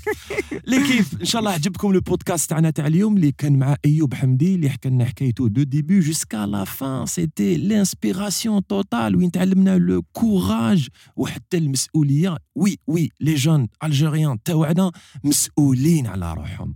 ليكيب 0.67 1.05
إن 1.19 1.25
شاء 1.25 1.39
الله 1.39 1.51
عجبكم 1.51 1.93
لو 1.93 1.99
بودكاست 1.99 2.49
تاعنا 2.49 2.69
تاع 2.69 2.87
اليوم 2.87 3.15
اللي 3.15 3.31
كان 3.31 3.59
مع 3.59 3.75
أيوب 3.85 4.13
حمدي 4.13 4.55
اللي 4.55 4.69
حكى 4.69 4.89
لنا 4.89 5.05
حكايته 5.05 5.47
دو 5.49 5.63
ديبي 5.63 5.99
جوسكا 5.99 6.45
لا 6.45 6.63
فان 6.63 7.05
سيتي 7.05 7.57
لانسبيراسيون 7.57 8.67
توتال 8.67 9.15
وين 9.15 9.31
تعلمنا 9.31 9.77
لو 9.77 10.01
كوراج 10.01 10.87
وحتى 11.15 11.57
المسؤولية. 11.57 12.37
وي 12.55 12.77
وي 12.87 13.09
لي 13.19 13.35
جون 13.35 13.67
الجيريان 13.83 14.43
تاوعنا 14.43 14.91
مسؤولين 15.23 16.07
على 16.07 16.33
روحهم. 16.33 16.75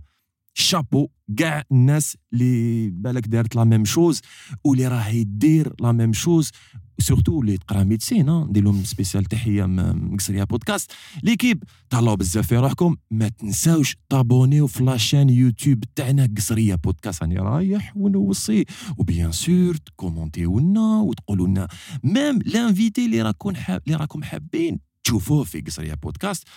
شابو 0.54 1.08
كاع 1.36 1.62
الناس 1.72 2.16
اللي 2.32 2.90
بالك 2.90 3.26
دارت 3.26 3.56
لا 3.56 3.64
ميم 3.64 3.84
شوز 3.84 4.20
واللي 4.64 4.88
راهي 4.88 5.24
دير 5.24 5.72
لا 5.80 5.92
ميم 5.92 6.12
شوز 6.12 6.50
سورتو 6.98 7.40
اللي 7.40 7.56
تقرا 7.56 7.82
ميدسين 7.84 8.30
ندير 8.30 8.64
لهم 8.64 8.84
سبيسيال 8.84 9.24
تحيه 9.24 9.66
مقصريه 9.66 10.44
بودكاست 10.44 10.92
ليكيب 11.22 11.64
تهلاو 11.90 12.16
بزاف 12.16 12.46
في 12.46 12.56
روحكم 12.56 12.96
ما 13.10 13.28
تنساوش 13.28 13.96
تابونيو 14.08 14.66
في 14.66 14.84
لاشين 14.84 15.30
يوتيوب 15.30 15.84
تاعنا 15.94 16.28
قصريه 16.36 16.74
بودكاست 16.74 17.22
راني 17.22 17.36
رايح 17.36 17.96
ونوصي 17.96 18.64
وبيان 18.98 19.32
سور 19.32 19.76
تكومونتيو 19.76 20.58
لنا 20.58 21.00
وتقولوا 21.00 21.46
لنا 21.48 21.68
ميم 22.04 22.38
لانفيتي 22.46 23.06
اللي 23.06 23.22
راكم 23.22 23.52
اللي 23.86 23.96
راكم 23.96 24.22
حابين 24.22 24.78
تشوفوه 25.04 25.44
في 25.44 25.60
قصريه 25.60 25.94
بودكاست 25.94 26.48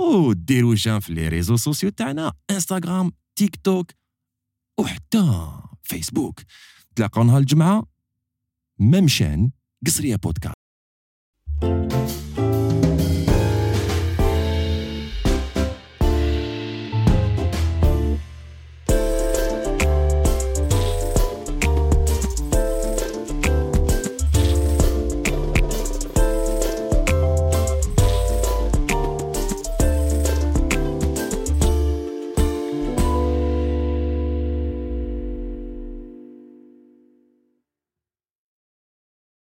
وديروا 0.00 0.74
جان 0.74 1.00
في 1.00 1.14
لي 1.14 1.28
ريزو 1.28 1.56
سوسيو 1.56 1.90
تاعنا 1.90 2.32
انستغرام 2.50 3.12
تيك 3.38 3.56
توك 3.56 3.92
وحتى 4.80 5.52
فيسبوك. 5.82 6.40
تلاقاو 6.96 7.24
نهار 7.24 7.40
الجمعة 7.40 7.86
ممشان 8.78 9.50
قصرية 9.86 10.16
بودكاست. 10.16 10.54